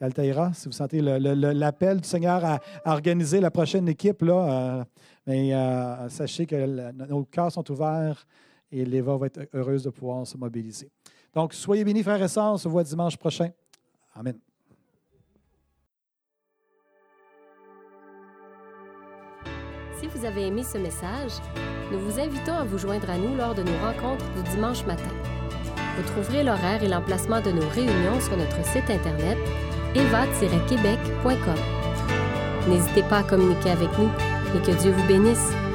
Altaïra, 0.00 0.52
si 0.54 0.66
vous 0.66 0.72
sentez 0.72 1.00
l'appel 1.02 2.00
du 2.00 2.08
Seigneur 2.08 2.44
à, 2.44 2.60
organiser 2.86 3.40
la 3.40 3.50
prochaine 3.50 3.88
équipe, 3.88 4.24
mais 5.26 5.52
sachez 6.08 6.46
que 6.46 6.90
nos 6.90 7.24
cœurs 7.24 7.52
sont 7.52 7.70
ouverts 7.70 8.26
et 8.70 8.84
l'Eva 8.84 9.16
va 9.16 9.26
être 9.26 9.48
heureuse 9.52 9.84
de 9.84 9.90
pouvoir 9.90 10.26
se 10.26 10.36
mobiliser. 10.36 10.90
Donc, 11.34 11.52
soyez 11.54 11.84
bénis, 11.84 12.02
frères 12.02 12.22
et 12.22 12.28
sœurs. 12.28 12.54
On 12.54 12.56
se 12.56 12.68
voit 12.68 12.82
dimanche 12.82 13.16
prochain. 13.16 13.50
Amen. 14.14 14.38
Si 20.00 20.06
vous 20.08 20.24
avez 20.24 20.46
aimé 20.46 20.62
ce 20.62 20.78
message, 20.78 21.32
nous 21.90 21.98
vous 22.00 22.18
invitons 22.18 22.54
à 22.54 22.64
vous 22.64 22.78
joindre 22.78 23.08
à 23.10 23.18
nous 23.18 23.36
lors 23.36 23.54
de 23.54 23.62
nos 23.62 23.78
rencontres 23.78 24.24
du 24.34 24.42
dimanche 24.50 24.84
matin. 24.86 25.10
Vous 25.96 26.02
trouverez 26.02 26.44
l'horaire 26.44 26.82
et 26.82 26.88
l'emplacement 26.88 27.40
de 27.40 27.50
nos 27.50 27.68
réunions 27.68 28.20
sur 28.20 28.36
notre 28.36 28.64
site 28.66 28.90
internet 28.90 29.38
eva-québec.com. 29.94 31.54
N'hésitez 32.68 33.02
pas 33.04 33.18
à 33.18 33.22
communiquer 33.22 33.70
avec 33.70 33.88
nous 33.98 34.10
et 34.54 34.62
que 34.62 34.78
Dieu 34.82 34.92
vous 34.92 35.06
bénisse. 35.06 35.65